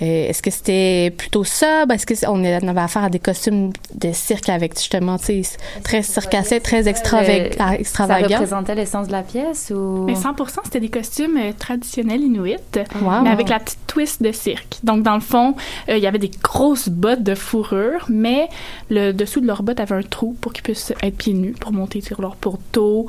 Euh, 0.00 0.28
est-ce 0.28 0.40
que 0.40 0.50
c'était 0.52 1.12
plutôt 1.16 1.42
ça? 1.42 1.84
Est-ce 1.92 2.06
que 2.06 2.14
c'est- 2.14 2.28
on 2.28 2.42
avait 2.44 2.80
affaire 2.80 3.04
à 3.04 3.10
des 3.10 3.18
costumes 3.18 3.72
de 3.94 4.12
cirque 4.12 4.48
avec 4.48 4.76
justement, 4.78 5.18
tu 5.18 5.42
sais, 5.42 5.56
très 5.82 6.02
circassés, 6.02 6.60
très 6.60 6.84
extravag- 6.88 7.50
Le- 7.50 7.56
Ça 7.56 7.74
extravagants? 7.74 8.28
représentait 8.34 8.74
l'essence 8.76 9.08
de 9.08 9.12
la 9.12 9.22
pièce 9.22 9.72
ou? 9.74 10.04
Mais 10.06 10.14
100%, 10.14 10.60
c'était 10.64 10.80
des 10.80 10.88
costumes 10.88 11.36
euh, 11.36 11.52
traditionnels 11.58 12.20
inuits, 12.22 12.56
Wow. 13.00 13.22
mais 13.24 13.30
avec 13.30 13.48
la 13.48 13.58
petite 13.58 13.78
twist 13.88 14.22
de 14.22 14.30
cirque. 14.32 14.78
Donc, 14.84 15.02
dans 15.02 15.14
le 15.14 15.20
fond, 15.20 15.54
euh, 15.88 15.96
il 15.96 16.02
y 16.02 16.06
avait 16.06 16.18
des 16.18 16.30
grosses 16.42 16.88
bottes 16.88 17.22
de 17.24 17.34
fourrure, 17.34 18.06
mais 18.08 18.48
le 18.90 19.12
dessous 19.12 19.40
de 19.40 19.46
leurs 19.46 19.62
bottes 19.64 19.80
avait 19.80 19.94
un 19.96 20.02
trou 20.02 20.36
pour 20.40 20.52
qu'ils 20.52 20.62
puissent 20.62 20.92
être 21.02 21.16
pieds 21.16 21.34
nus, 21.34 21.52
pour 21.60 21.72
monter 21.72 22.00
sur 22.00 22.20
leur 22.20 22.36
poteau. 22.36 23.06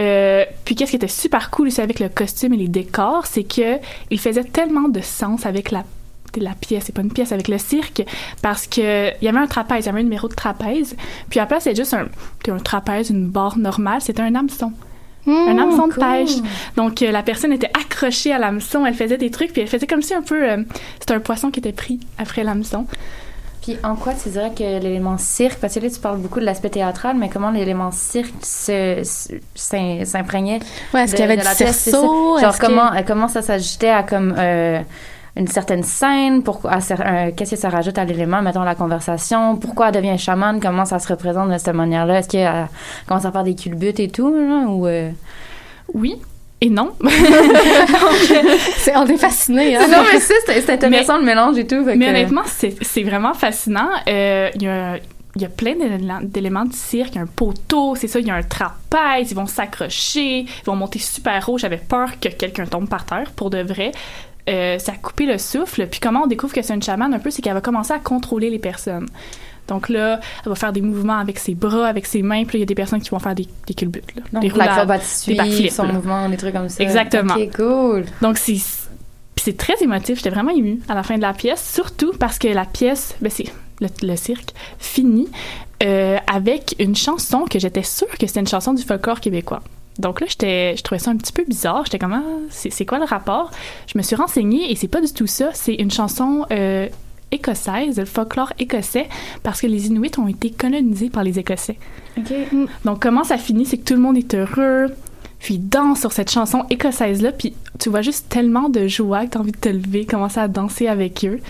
Euh, 0.00 0.44
puis, 0.64 0.74
qu'est-ce 0.74 0.90
qui 0.90 0.96
était 0.96 1.08
super 1.08 1.50
cool 1.50 1.68
aussi 1.68 1.80
avec 1.80 2.00
le 2.00 2.08
costume 2.08 2.54
et 2.54 2.56
les 2.56 2.68
décors, 2.68 3.26
c'est 3.26 3.44
que 3.44 3.78
il 4.10 4.18
faisait 4.18 4.44
tellement 4.44 4.88
de 4.88 5.00
sens 5.00 5.46
avec 5.46 5.70
la 5.70 5.84
la 6.36 6.52
pièce, 6.52 6.84
c'est 6.86 6.94
pas 6.94 7.02
une 7.02 7.12
pièce 7.12 7.32
avec 7.32 7.48
le 7.48 7.58
cirque, 7.58 8.04
parce 8.40 8.68
que 8.68 9.10
il 9.20 9.24
y 9.24 9.28
avait 9.28 9.40
un 9.40 9.48
trapèze, 9.48 9.84
il 9.84 9.86
y 9.86 9.88
avait 9.88 9.98
un 9.98 10.04
numéro 10.04 10.28
de 10.28 10.34
trapèze, 10.34 10.94
puis 11.28 11.40
à 11.40 11.42
la 11.42 11.46
place 11.48 11.64
c'était 11.64 11.74
juste 11.74 11.92
un, 11.92 12.06
un 12.48 12.58
trapèze, 12.58 13.10
une 13.10 13.26
barre 13.28 13.58
normale, 13.58 14.00
c'était 14.00 14.22
un 14.22 14.32
hameçon. 14.36 14.72
un 15.26 15.58
hameçon 15.58 15.88
de 15.88 15.94
pêche. 15.94 16.36
Donc, 16.76 17.02
euh, 17.02 17.10
la 17.10 17.24
personne 17.24 17.52
était 17.52 17.70
accrochée 17.78 18.32
à 18.32 18.38
l'hameçon, 18.38 18.86
elle 18.86 18.94
faisait 18.94 19.18
des 19.18 19.32
trucs, 19.32 19.52
puis 19.52 19.62
elle 19.62 19.68
faisait 19.68 19.88
comme 19.88 20.02
si 20.02 20.14
un 20.14 20.22
peu... 20.22 20.48
euh, 20.48 20.62
c'était 21.00 21.14
un 21.14 21.20
poisson 21.20 21.50
qui 21.50 21.58
était 21.58 21.72
pris 21.72 21.98
après 22.16 22.44
l'hameçon. 22.44 22.86
Puis 23.62 23.76
en 23.82 23.94
quoi 23.94 24.12
tu 24.14 24.30
dirais 24.30 24.52
que 24.56 24.62
l'élément 24.62 25.18
cirque, 25.18 25.58
parce 25.60 25.74
que 25.74 25.80
là 25.80 25.90
tu 25.90 26.00
parles 26.00 26.18
beaucoup 26.18 26.40
de 26.40 26.44
l'aspect 26.46 26.70
théâtral, 26.70 27.16
mais 27.18 27.28
comment 27.28 27.50
l'élément 27.50 27.90
cirque 27.90 28.32
se- 28.42 29.02
se- 29.04 29.34
s'im- 29.54 30.04
s'imprégnait 30.04 30.60
Ouais, 30.94 31.02
est-ce 31.04 31.12
de- 31.12 31.16
qu'il 31.16 31.20
y 31.20 31.28
avait 31.30 31.36
de 31.36 31.42
du 31.42 31.46
cerceau? 31.54 32.38
Genre 32.38 32.58
que- 32.58 32.66
comment, 32.66 32.92
euh, 32.92 33.00
comment 33.06 33.28
ça 33.28 33.42
s'ajoutait 33.42 33.90
à 33.90 34.02
comme 34.02 34.34
euh, 34.38 34.80
une 35.36 35.46
certaine 35.46 35.82
scène, 35.82 36.42
pourquoi, 36.42 36.72
euh, 36.90 37.30
qu'est-ce 37.36 37.50
que 37.52 37.56
ça 37.56 37.68
rajoute 37.68 37.98
à 37.98 38.04
l'élément, 38.04 38.42
mettons 38.42 38.62
la 38.62 38.74
conversation, 38.74 39.56
pourquoi 39.56 39.88
elle 39.88 39.94
devient 39.94 40.18
chamane, 40.18 40.58
comment 40.60 40.84
ça 40.84 40.98
se 40.98 41.06
représente 41.08 41.50
de 41.50 41.58
cette 41.58 41.74
manière-là, 41.74 42.18
est-ce 42.18 42.28
qu'elle 42.28 42.66
commence 43.06 43.24
à 43.26 43.30
faire 43.32 43.44
des 43.44 43.54
culbutes 43.54 44.00
et 44.00 44.08
tout, 44.08 44.32
là, 44.34 44.64
ou... 44.68 44.86
euh, 44.86 45.10
Oui, 45.94 46.20
et 46.60 46.70
non. 46.70 46.92
On 48.96 49.06
est 49.06 49.16
fascinés. 49.16 49.76
Hein? 49.76 49.86
non, 49.90 50.02
mais 50.12 50.20
ça, 50.20 50.34
c'est 50.46 50.70
intéressant 50.70 51.18
le 51.18 51.24
mélange 51.24 51.58
et 51.58 51.66
tout. 51.66 51.82
Mais 51.84 51.98
que- 51.98 52.04
honnêtement, 52.10 52.42
c'est 52.46 52.74
c'est 52.82 53.02
vraiment 53.02 53.34
fascinant. 53.34 53.88
Euh, 54.08 54.50
Il 54.54 54.62
y 54.62 54.68
a 54.68 54.98
il 55.36 55.42
y 55.42 55.44
a 55.44 55.48
plein 55.48 55.74
d'éléments- 55.76 56.20
d'éléments 56.22 56.64
du 56.64 56.76
cirque. 56.76 57.10
Il 57.12 57.16
y 57.16 57.18
a 57.18 57.22
un 57.22 57.26
poteau, 57.26 57.94
c'est 57.94 58.08
ça, 58.08 58.18
il 58.18 58.26
y 58.26 58.30
a 58.30 58.34
un 58.34 58.42
trapèze, 58.42 59.30
ils 59.30 59.34
vont 59.36 59.46
s'accrocher, 59.46 60.40
ils 60.40 60.64
vont 60.66 60.74
monter 60.74 60.98
super 60.98 61.48
haut. 61.48 61.56
J'avais 61.56 61.76
peur 61.76 62.18
que 62.20 62.28
quelqu'un 62.28 62.66
tombe 62.66 62.88
par 62.88 63.04
terre, 63.06 63.30
pour 63.36 63.48
de 63.48 63.62
vrai. 63.62 63.92
Euh, 64.48 64.78
ça 64.80 64.92
a 64.92 64.96
coupé 64.96 65.26
le 65.26 65.38
souffle. 65.38 65.86
Puis 65.86 66.00
comment 66.00 66.22
on 66.24 66.26
découvre 66.26 66.52
que 66.52 66.62
c'est 66.62 66.74
une 66.74 66.82
chamane 66.82 67.14
un 67.14 67.20
peu, 67.20 67.30
c'est 67.30 67.42
qu'elle 67.42 67.54
va 67.54 67.60
commencer 67.60 67.92
à 67.92 68.00
contrôler 68.00 68.50
les 68.50 68.58
personnes. 68.58 69.06
Donc 69.70 69.88
là, 69.88 70.20
elle 70.44 70.48
va 70.50 70.54
faire 70.54 70.72
des 70.72 70.82
mouvements 70.82 71.16
avec 71.18 71.38
ses 71.38 71.54
bras, 71.54 71.86
avec 71.86 72.04
ses 72.04 72.20
mains. 72.22 72.44
Puis 72.44 72.58
il 72.58 72.60
y 72.60 72.62
a 72.64 72.66
des 72.66 72.74
personnes 72.74 73.00
qui 73.00 73.08
vont 73.10 73.18
faire 73.18 73.34
des, 73.34 73.48
des 73.66 73.74
culbutes. 73.74 74.14
Là, 74.14 74.22
Donc, 74.34 74.42
des 74.42 74.48
roulades, 74.50 74.86
des 75.26 75.34
backflips, 75.34 75.72
son 75.72 75.84
là. 75.84 75.92
mouvement, 75.94 76.28
des 76.28 76.36
trucs 76.36 76.52
comme 76.52 76.68
ça. 76.68 76.82
Exactement. 76.82 77.34
Ok, 77.34 77.56
cool. 77.56 78.04
Donc, 78.20 78.36
c'est 78.38 79.56
très 79.56 79.82
émotif. 79.82 80.16
J'étais 80.16 80.30
vraiment 80.30 80.52
émue 80.52 80.80
à 80.88 80.94
la 80.94 81.02
fin 81.02 81.16
de 81.16 81.22
la 81.22 81.32
pièce, 81.32 81.72
surtout 81.74 82.12
parce 82.18 82.38
que 82.38 82.48
la 82.48 82.66
pièce, 82.66 83.14
ben 83.22 83.30
c'est 83.30 83.46
le, 83.80 83.88
le 84.02 84.16
cirque 84.16 84.52
finit 84.78 85.28
euh, 85.82 86.18
avec 86.30 86.74
une 86.78 86.94
chanson 86.94 87.46
que 87.48 87.58
j'étais 87.58 87.82
sûre 87.82 88.08
que 88.18 88.26
c'était 88.26 88.40
une 88.40 88.46
chanson 88.48 88.74
du 88.74 88.82
folklore 88.82 89.20
québécois. 89.20 89.62
Donc 89.98 90.20
là, 90.20 90.26
j'étais, 90.28 90.76
je 90.76 90.82
trouvais 90.82 90.98
ça 90.98 91.10
un 91.10 91.16
petit 91.16 91.32
peu 91.32 91.44
bizarre. 91.46 91.84
J'étais 91.84 91.98
comme, 91.98 92.12
ah, 92.12 92.22
c'est, 92.50 92.70
c'est 92.70 92.84
quoi 92.86 92.98
le 92.98 93.04
rapport? 93.04 93.50
Je 93.86 93.96
me 93.98 94.02
suis 94.02 94.16
renseignée 94.16 94.70
et 94.70 94.76
c'est 94.76 94.88
pas 94.88 95.00
du 95.00 95.12
tout 95.12 95.26
ça. 95.26 95.50
C'est 95.54 95.74
une 95.74 95.90
chanson 95.90 96.44
euh, 96.52 96.88
écossaise, 97.32 97.98
le 97.98 98.04
folklore 98.04 98.52
écossais, 98.58 99.08
parce 99.42 99.60
que 99.60 99.66
les 99.66 99.86
Inuits 99.86 100.18
ont 100.18 100.28
été 100.28 100.50
colonisés 100.50 101.10
par 101.10 101.24
les 101.24 101.38
Écossais. 101.38 101.78
Donc, 102.84 103.00
comment 103.00 103.24
ça 103.24 103.38
finit? 103.38 103.66
C'est 103.66 103.78
que 103.78 103.84
tout 103.84 103.94
le 103.94 104.00
monde 104.00 104.16
est 104.16 104.34
heureux, 104.34 104.88
puis 105.38 105.54
ils 105.54 105.68
dansent 105.68 106.00
sur 106.00 106.12
cette 106.12 106.30
chanson 106.30 106.64
écossaise-là, 106.70 107.32
puis 107.32 107.54
tu 107.78 107.88
vois 107.88 108.02
juste 108.02 108.28
tellement 108.28 108.68
de 108.68 108.86
joie 108.86 109.24
que 109.24 109.30
t'as 109.30 109.40
envie 109.40 109.52
de 109.52 109.56
te 109.56 109.68
lever, 109.68 110.04
commencer 110.04 110.40
à 110.40 110.48
danser 110.48 110.86
avec 110.86 111.24
eux. 111.24 111.40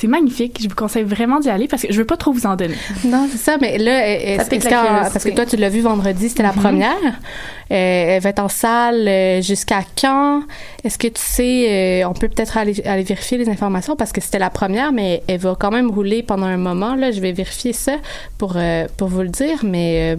C'est 0.00 0.06
magnifique. 0.06 0.58
Je 0.62 0.66
vous 0.68 0.74
conseille 0.74 1.02
vraiment 1.02 1.40
d'y 1.40 1.50
aller 1.50 1.68
parce 1.68 1.82
que 1.82 1.92
je 1.92 1.98
veux 1.98 2.06
pas 2.06 2.16
trop 2.16 2.32
vous 2.32 2.46
en 2.46 2.56
donner. 2.56 2.74
Non, 3.04 3.28
c'est 3.30 3.36
ça, 3.36 3.58
mais 3.60 3.76
là, 3.76 4.08
est- 4.08 4.38
Ça 4.38 4.44
curiosité. 4.46 4.70
parce 5.12 5.24
que 5.24 5.28
toi, 5.30 5.44
tu 5.44 5.56
l'as 5.56 5.68
vu 5.68 5.80
vendredi, 5.80 6.30
c'était 6.30 6.42
la 6.42 6.52
Mhm. 6.52 6.58
première. 6.62 6.96
Euh, 7.70 8.16
elle 8.16 8.22
va 8.22 8.30
être 8.30 8.38
en 8.38 8.48
salle 8.48 9.06
euh, 9.06 9.42
jusqu'à 9.42 9.82
quand? 10.00 10.42
Est-ce 10.84 10.96
que 10.96 11.08
tu 11.08 11.20
sais, 11.20 12.02
euh, 12.02 12.08
on 12.08 12.14
peut 12.14 12.28
peut-être 12.28 12.56
aller, 12.56 12.80
aller 12.86 13.02
vérifier 13.02 13.36
les 13.36 13.48
informations 13.50 13.94
parce 13.94 14.10
que 14.12 14.22
c'était 14.22 14.38
la 14.38 14.48
première, 14.50 14.90
mais 14.90 15.22
elle 15.28 15.38
va 15.38 15.54
quand 15.58 15.70
même 15.70 15.90
rouler 15.90 16.22
pendant 16.22 16.46
un 16.46 16.56
moment. 16.56 16.94
Là, 16.94 17.10
je 17.12 17.20
vais 17.20 17.32
vérifier 17.32 17.72
ça 17.74 17.96
pour, 18.38 18.54
euh, 18.56 18.86
pour 18.96 19.08
vous 19.08 19.20
le 19.20 19.28
dire, 19.28 19.58
mais. 19.64 20.16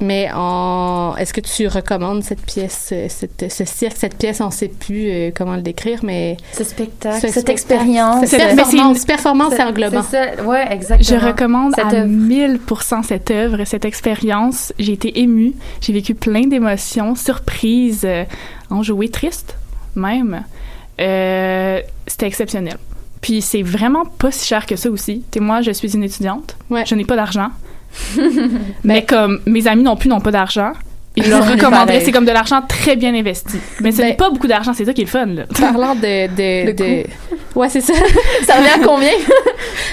Mais 0.00 0.28
en, 0.34 1.14
est-ce 1.16 1.32
que 1.32 1.40
tu 1.40 1.68
recommandes 1.68 2.22
cette 2.22 2.40
pièce, 2.40 2.92
cette, 3.08 3.52
ce 3.52 3.64
cirque, 3.64 3.96
cette 3.96 4.16
pièce, 4.16 4.40
on 4.40 4.50
sait 4.50 4.68
plus 4.68 5.10
euh, 5.10 5.30
comment 5.34 5.56
le 5.56 5.62
décrire, 5.62 6.00
mais 6.02 6.36
Ce 6.52 6.64
spectacle, 6.64 7.16
ce 7.16 7.20
cette 7.28 7.48
spectacle, 7.48 7.52
expérience. 7.52 8.26
c'est 8.26 8.38
performance, 8.38 9.04
performance, 9.04 9.54
c'est 9.54 10.02
ça, 10.36 10.44
ouais, 10.44 10.66
exactement. 10.72 11.20
Je 11.20 11.26
recommande 11.26 11.74
Cette 11.74 11.84
à 11.86 11.96
œuvre. 11.98 12.08
1000% 12.08 13.02
cette 13.02 13.30
œuvre, 13.30 13.64
cette 13.64 13.84
expérience. 13.84 14.72
J'ai 14.78 14.92
été 14.92 15.20
émue. 15.20 15.54
J'ai 15.80 15.92
vécu 15.92 16.14
plein 16.14 16.46
d'émotions, 16.46 17.14
surprises, 17.14 18.04
euh, 18.04 18.24
enjouées, 18.70 19.08
tristes 19.08 19.56
même. 19.96 20.44
Euh, 21.00 21.80
C'était 22.06 22.26
exceptionnel. 22.26 22.76
Puis 23.20 23.40
c'est 23.40 23.62
vraiment 23.62 24.04
pas 24.04 24.30
si 24.30 24.46
cher 24.46 24.66
que 24.66 24.76
ça 24.76 24.90
aussi. 24.90 25.22
Tu 25.30 25.38
sais, 25.38 25.40
moi, 25.40 25.62
je 25.62 25.70
suis 25.70 25.94
une 25.94 26.02
étudiante. 26.04 26.56
Ouais. 26.70 26.84
Je 26.86 26.94
n'ai 26.94 27.04
pas 27.04 27.16
d'argent. 27.16 27.48
Mais 28.84 29.04
comme 29.04 29.40
mes 29.46 29.66
amis 29.66 29.82
non 29.82 29.96
plus 29.96 30.08
n'ont 30.08 30.20
pas 30.20 30.30
d'argent, 30.30 30.72
et 31.16 31.22
je 31.22 31.30
leur 31.30 31.44
pareil. 31.70 32.02
c'est 32.04 32.10
comme 32.10 32.24
de 32.24 32.32
l'argent 32.32 32.60
très 32.68 32.96
bien 32.96 33.14
investi. 33.14 33.58
Mais 33.80 33.92
ce 33.92 33.98
Ben- 33.98 34.08
n'est 34.08 34.14
pas 34.14 34.30
beaucoup 34.30 34.48
d'argent, 34.48 34.72
c'est 34.74 34.84
ça 34.84 34.92
qui 34.92 35.02
est 35.02 35.04
le 35.04 35.10
fun, 35.10 35.26
là. 35.26 35.44
Parlant 35.60 35.94
de, 35.94 36.26
de, 36.72 37.04
ouais 37.54 37.68
c'est 37.68 37.80
ça. 37.80 37.92
Ça 38.44 38.54
revient 38.56 38.82
à 38.82 38.84
combien? 38.84 39.12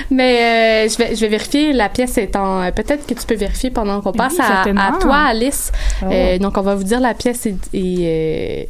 Mais 0.09 0.85
euh, 0.85 0.89
je 0.89 0.97
vais 0.97 1.15
je 1.15 1.21
vais 1.21 1.27
vérifier 1.27 1.73
la 1.73 1.89
pièce 1.89 2.17
étant 2.17 2.61
euh, 2.63 2.71
peut-être 2.71 3.05
que 3.05 3.13
tu 3.13 3.25
peux 3.25 3.35
vérifier 3.35 3.69
pendant 3.69 4.01
qu'on 4.01 4.11
Oui, 4.11 4.17
passe 4.17 4.39
à, 4.39 4.63
toi 4.99 5.17
Alice. 5.17 5.71
Oh. 6.01 6.05
Euh, 6.11 6.39
donc 6.39 6.57
on 6.57 6.61
va 6.61 6.73
vous 6.73 6.83
dire 6.83 6.99
la 6.99 7.13
pièce 7.13 7.45
est, 7.45 7.55
est, 7.73 7.99
euh, 7.99 8.63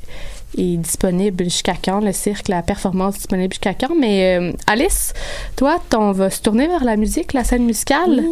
est 0.57 0.77
disponible 0.77 1.43
jusqu'à 1.45 1.75
quand 1.83 1.99
le 1.99 2.11
cirque 2.11 2.47
la 2.47 2.61
performance 2.61 3.15
est 3.15 3.19
disponible 3.19 3.53
jusqu'à 3.53 3.73
quand 3.73 3.95
mais 3.99 4.37
euh, 4.37 4.51
Alice 4.67 5.13
toi 5.55 5.79
on 5.97 6.11
va 6.11 6.29
se 6.29 6.41
tourner 6.41 6.67
vers 6.67 6.83
la 6.83 6.95
musique 6.97 7.33
la 7.33 7.43
scène 7.43 7.63
musicale? 7.65 8.23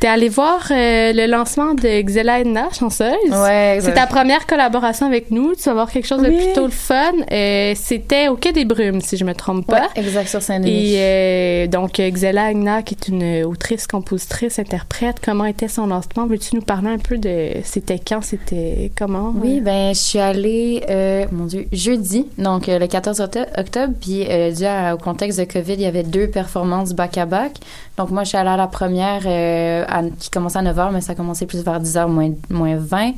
T'es 0.00 0.06
allée 0.08 0.28
voir 0.28 0.66
euh, 0.70 1.12
le 1.12 1.26
lancement 1.26 1.74
de 1.74 2.00
Xela 2.02 2.40
Edna 2.40 2.68
chanceuse. 2.78 3.14
Ouais, 3.30 3.78
C'est 3.80 3.94
ta 3.94 4.06
première 4.06 4.46
collaboration 4.46 5.06
avec 5.06 5.30
nous. 5.30 5.54
Tu 5.54 5.62
vas 5.64 5.74
voir 5.74 5.90
quelque 5.90 6.06
chose 6.06 6.22
de 6.22 6.28
Oui. 6.28 6.36
plutôt 6.44 6.68
fun. 6.68 7.12
Euh, 7.30 7.72
C'était 7.76 8.28
au 8.28 8.36
Quai 8.36 8.52
des 8.52 8.64
Brumes, 8.64 9.00
si 9.00 9.16
je 9.16 9.24
me 9.24 9.34
trompe 9.34 9.66
pas. 9.66 9.80
Ouais, 9.80 9.86
exact, 10.02 10.28
sur 10.28 10.42
Saint-Denis. 10.42 10.94
Et 10.94 10.98
euh, 10.98 11.66
donc, 11.66 11.94
Xela 12.00 12.46
Agna, 12.46 12.82
qui 12.82 12.94
est 12.94 13.08
une 13.08 13.44
autrice, 13.44 13.86
compositrice, 13.86 14.58
interprète, 14.58 15.16
comment 15.24 15.44
était 15.44 15.68
son 15.68 15.86
lancement? 15.86 16.26
Veux-tu 16.26 16.56
nous 16.56 16.62
parler 16.62 16.88
un 16.88 16.98
peu 16.98 17.18
de 17.18 17.50
c'était 17.64 17.98
quand, 17.98 18.22
c'était 18.22 18.90
comment? 18.96 19.32
Oui, 19.36 19.60
ben 19.60 19.94
je 19.94 19.98
suis 19.98 20.18
allée, 20.18 20.82
euh, 20.88 21.26
mon 21.32 21.44
Dieu, 21.46 21.57
jeudi, 21.72 22.26
donc 22.38 22.68
euh, 22.68 22.78
le 22.78 22.86
14 22.86 23.20
octo- 23.20 23.46
octobre, 23.56 23.94
puis 24.00 24.26
euh, 24.28 24.50
dû 24.52 24.64
au 24.94 24.98
contexte 24.98 25.38
de 25.38 25.44
COVID, 25.44 25.74
il 25.74 25.80
y 25.80 25.86
avait 25.86 26.02
deux 26.02 26.28
performances 26.28 26.92
back-à-back. 26.92 27.58
Donc 27.96 28.10
moi, 28.10 28.24
je 28.24 28.28
suis 28.28 28.38
allée 28.38 28.50
à 28.50 28.56
la 28.56 28.66
première 28.66 29.22
euh, 29.26 29.84
qui 30.18 30.30
commençait 30.30 30.58
à 30.58 30.62
9h, 30.62 30.92
mais 30.92 31.00
ça 31.00 31.12
a 31.12 31.14
commencé 31.14 31.46
plus 31.46 31.62
vers 31.62 31.80
10h 31.80 32.08
moins, 32.08 32.30
moins 32.50 32.76
20. 32.76 33.12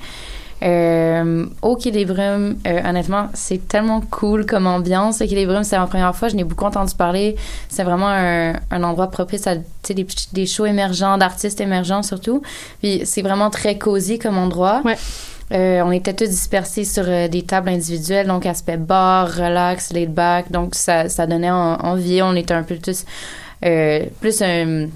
Euh, 0.62 1.46
au 1.62 1.79
honnêtement, 2.85 3.29
c'est 3.33 3.66
tellement 3.66 4.03
cool 4.11 4.44
comme 4.44 4.66
ambiance. 4.66 5.20
Le 5.20 5.62
c'est 5.62 5.79
ma 5.79 5.87
première 5.87 6.14
fois. 6.14 6.29
Je 6.29 6.37
n'ai 6.37 6.44
beaucoup 6.44 6.64
entendu 6.64 6.94
parler. 6.94 7.37
C'est 7.68 7.85
vraiment 7.85 8.09
un, 8.09 8.83
endroit 8.83 9.11
propice 9.11 9.46
à 9.46 9.55
des, 10.33 10.46
shows 10.46 10.66
émergents, 10.66 11.16
d'artistes 11.18 11.61
émergents 11.61 12.03
surtout. 12.03 12.42
Puis 12.83 13.03
c'est 13.05 13.22
vraiment 13.22 13.50
très 13.50 13.79
cosy 13.79 14.18
comme 14.18 14.37
endroit. 14.37 14.83
Euh, 15.52 15.82
on 15.84 15.90
était 15.90 16.14
tous 16.14 16.28
dispersés 16.28 16.84
sur 16.84 17.04
euh, 17.08 17.26
des 17.28 17.42
tables 17.42 17.70
individuelles, 17.70 18.26
donc 18.28 18.46
aspect 18.46 18.76
bar, 18.76 19.28
relax, 19.28 19.92
laid 19.92 20.06
back. 20.12 20.50
Donc 20.50 20.74
ça, 20.74 21.08
ça 21.08 21.26
donnait 21.26 21.50
en- 21.50 21.74
envie. 21.80 22.22
On 22.22 22.34
était 22.36 22.54
un 22.54 22.62
peu 22.62 22.76
tous 22.76 23.04
euh, 23.64 24.04
plus 24.20 24.40
un, 24.42 24.86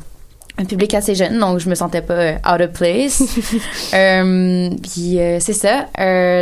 un 0.56 0.64
public 0.64 0.94
assez 0.94 1.14
jeune, 1.16 1.38
donc 1.40 1.58
je 1.58 1.68
me 1.68 1.74
sentais 1.74 2.02
pas 2.02 2.34
out 2.48 2.60
of 2.60 2.70
place. 2.72 3.20
Puis 3.90 5.18
c'est 5.40 5.52
ça. 5.52 5.86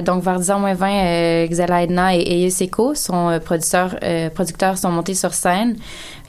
Donc 0.02 0.22
vers 0.22 0.38
10h 0.40 0.58
moins 0.60 0.74
20, 0.74 0.90
euh, 0.90 1.46
Xela 1.48 1.82
Edna 1.82 2.14
et 2.14 2.20
Eye 2.44 2.50
Seko, 2.50 2.94
son 2.94 3.40
producteur, 3.44 3.96
producteurs, 4.34 4.76
sont 4.78 4.90
montés 4.90 5.14
sur 5.14 5.32
scène. 5.32 5.76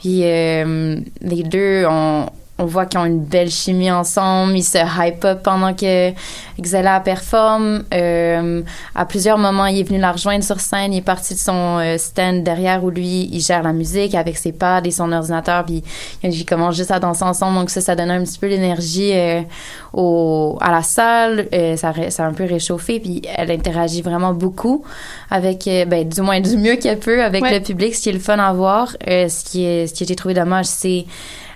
Puis 0.00 0.20
les 0.20 1.42
deux, 1.44 1.84
on, 1.88 2.26
on 2.58 2.66
voit 2.66 2.86
qu'ils 2.86 3.00
ont 3.00 3.04
une 3.04 3.20
belle 3.24 3.50
chimie 3.50 3.90
ensemble. 3.90 4.56
Ils 4.56 4.62
se 4.62 4.78
hype 4.78 5.24
up 5.24 5.40
pendant 5.42 5.74
que 5.74 6.12
Xela 6.60 7.00
performe. 7.00 7.82
Euh, 7.92 8.62
à 8.94 9.04
plusieurs 9.06 9.38
moments, 9.38 9.66
il 9.66 9.80
est 9.80 9.82
venu 9.82 9.98
la 9.98 10.12
rejoindre 10.12 10.44
sur 10.44 10.60
scène. 10.60 10.92
Il 10.92 10.98
est 10.98 11.02
parti 11.02 11.34
de 11.34 11.38
son 11.40 11.78
euh, 11.80 11.98
stand 11.98 12.44
derrière 12.44 12.84
où 12.84 12.90
lui, 12.90 13.28
il 13.32 13.40
gère 13.40 13.62
la 13.64 13.72
musique 13.72 14.14
avec 14.14 14.36
ses 14.38 14.52
pads 14.52 14.82
et 14.84 14.92
son 14.92 15.10
ordinateur. 15.10 15.64
Puis 15.64 15.82
ils 16.22 16.44
commencent 16.46 16.76
juste 16.76 16.92
à 16.92 17.00
danser 17.00 17.24
ensemble. 17.24 17.58
Donc 17.58 17.70
ça, 17.70 17.80
ça 17.80 17.96
donne 17.96 18.10
un 18.12 18.22
petit 18.22 18.38
peu 18.38 18.46
l'énergie 18.46 19.10
euh, 19.14 19.40
au, 19.92 20.56
à 20.60 20.70
la 20.70 20.82
salle. 20.82 21.48
Euh, 21.52 21.76
ça, 21.76 21.92
ça 22.10 22.24
a 22.24 22.28
un 22.28 22.34
peu 22.34 22.44
réchauffé. 22.44 23.00
Puis 23.00 23.22
elle 23.36 23.50
interagit 23.50 24.02
vraiment 24.02 24.32
beaucoup 24.32 24.84
avec, 25.30 25.68
ben, 25.88 26.08
du 26.08 26.20
moins 26.20 26.40
du 26.40 26.56
mieux 26.56 26.76
qu'elle 26.76 26.98
peut 27.00 27.22
avec 27.22 27.42
Ouais. 27.42 27.58
le 27.58 27.60
public, 27.64 27.94
ce 27.94 28.00
qui 28.02 28.08
est 28.10 28.12
le 28.12 28.20
fun 28.20 28.38
à 28.38 28.52
voir. 28.52 28.96
Euh, 29.08 29.28
ce 29.28 29.44
qui 29.44 29.64
est, 29.66 29.86
ce 29.88 29.98
que 29.98 30.06
j'ai 30.06 30.14
trouvé 30.16 30.34
dommage, 30.34 30.66
c'est 30.66 31.04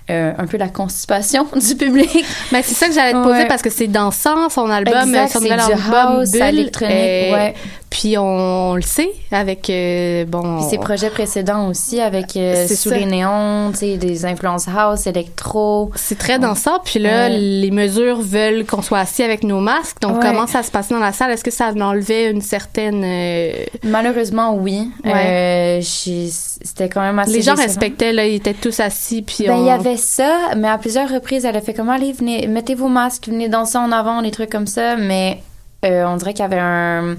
euh, 0.09 0.33
un 0.37 0.47
peu 0.47 0.57
la 0.57 0.67
constipation 0.69 1.47
du 1.55 1.75
public. 1.75 2.09
Ben, 2.51 2.61
c'est 2.63 2.75
ça 2.75 2.87
que 2.87 2.93
j'allais 2.93 3.13
te 3.13 3.23
poser 3.23 3.39
Ouais. 3.39 3.47
parce 3.47 3.61
que 3.61 3.69
c'est 3.69 3.87
dansant, 3.87 4.49
son 4.49 4.69
album, 4.69 5.09
Exact, 5.09 5.25
euh, 5.25 5.33
son 5.33 5.39
nouvel 5.41 5.59
album 5.59 5.93
house, 5.93 6.31
Bulle, 6.31 6.41
électronique, 6.43 6.93
ouais. 6.95 7.53
Puis 7.89 8.19
on, 8.19 8.23
on 8.71 8.75
le 8.75 8.83
sait 8.83 9.09
avec 9.31 9.67
euh, 9.71 10.23
bon. 10.25 10.57
Puis 10.59 10.69
ses 10.69 10.77
projets 10.77 11.09
précédents 11.09 11.67
aussi 11.69 11.99
avec 11.99 12.37
euh, 12.37 12.65
C'est 12.67 12.75
sous 12.75 12.89
ça. 12.89 12.97
les 12.97 13.05
néons, 13.05 13.71
tu 13.71 13.79
sais, 13.79 13.97
des 13.97 14.25
influences 14.25 14.67
house, 14.67 15.07
électro. 15.07 15.89
C'est 15.95 16.17
très 16.17 16.37
dansant. 16.37 16.79
Puis 16.85 16.99
là, 16.99 17.27
Ouais. 17.29 17.37
les 17.39 17.71
mesures 17.71 18.21
veulent 18.21 18.63
qu'on 18.67 18.83
soit 18.83 18.99
assis 18.99 19.23
avec 19.23 19.43
nos 19.43 19.59
masques. 19.59 19.99
Donc, 20.01 20.17
Ouais. 20.21 20.27
comment 20.31 20.45
ça 20.45 20.61
se 20.61 20.69
passe 20.69 20.89
dans 20.89 20.99
la 20.99 21.11
salle? 21.13 21.31
Est-ce 21.31 21.43
que 21.43 21.49
ça 21.51 21.71
enlevait 21.73 22.29
une 22.29 22.41
certaine... 22.41 23.01
euh, 23.03 23.51
Malheureusement, 23.83 24.53
oui. 24.55 24.87
Ouais. 25.03 25.79
Euh, 25.79 25.81
C'était 25.81 26.89
quand 26.89 27.01
même 27.01 27.17
assez 27.17 27.31
Les 27.31 27.41
gens 27.41 27.53
décevant. 27.53 27.67
respectaient, 27.67 28.13
là, 28.13 28.27
ils 28.27 28.35
étaient 28.35 28.53
tous 28.53 28.79
assis. 28.81 29.23
Puis 29.23 29.45
Ben, 29.47 29.53
on... 29.55 29.61
il 29.63 29.65
y 29.67 29.71
avait 29.71 29.97
ça, 29.97 30.51
mais 30.57 30.67
à 30.69 30.77
plusieurs 30.77 31.09
reprises, 31.09 31.43
elle 31.43 31.55
a 31.57 31.61
fait 31.61 31.73
comme 31.73 31.89
allez, 31.89 32.11
venez, 32.13 32.45
mettez 32.47 32.75
vos 32.75 32.87
masques, 32.87 33.27
venez 33.27 33.49
danser 33.49 33.79
en 33.79 33.91
avant, 33.91 34.21
des 34.21 34.29
trucs 34.31 34.51
comme 34.51 34.67
ça, 34.67 34.95
mais 34.95 35.41
on 35.83 36.17
dirait 36.17 36.33
qu'il 36.33 36.43
y 36.43 36.45
avait 36.45 36.59
un, 36.59 37.15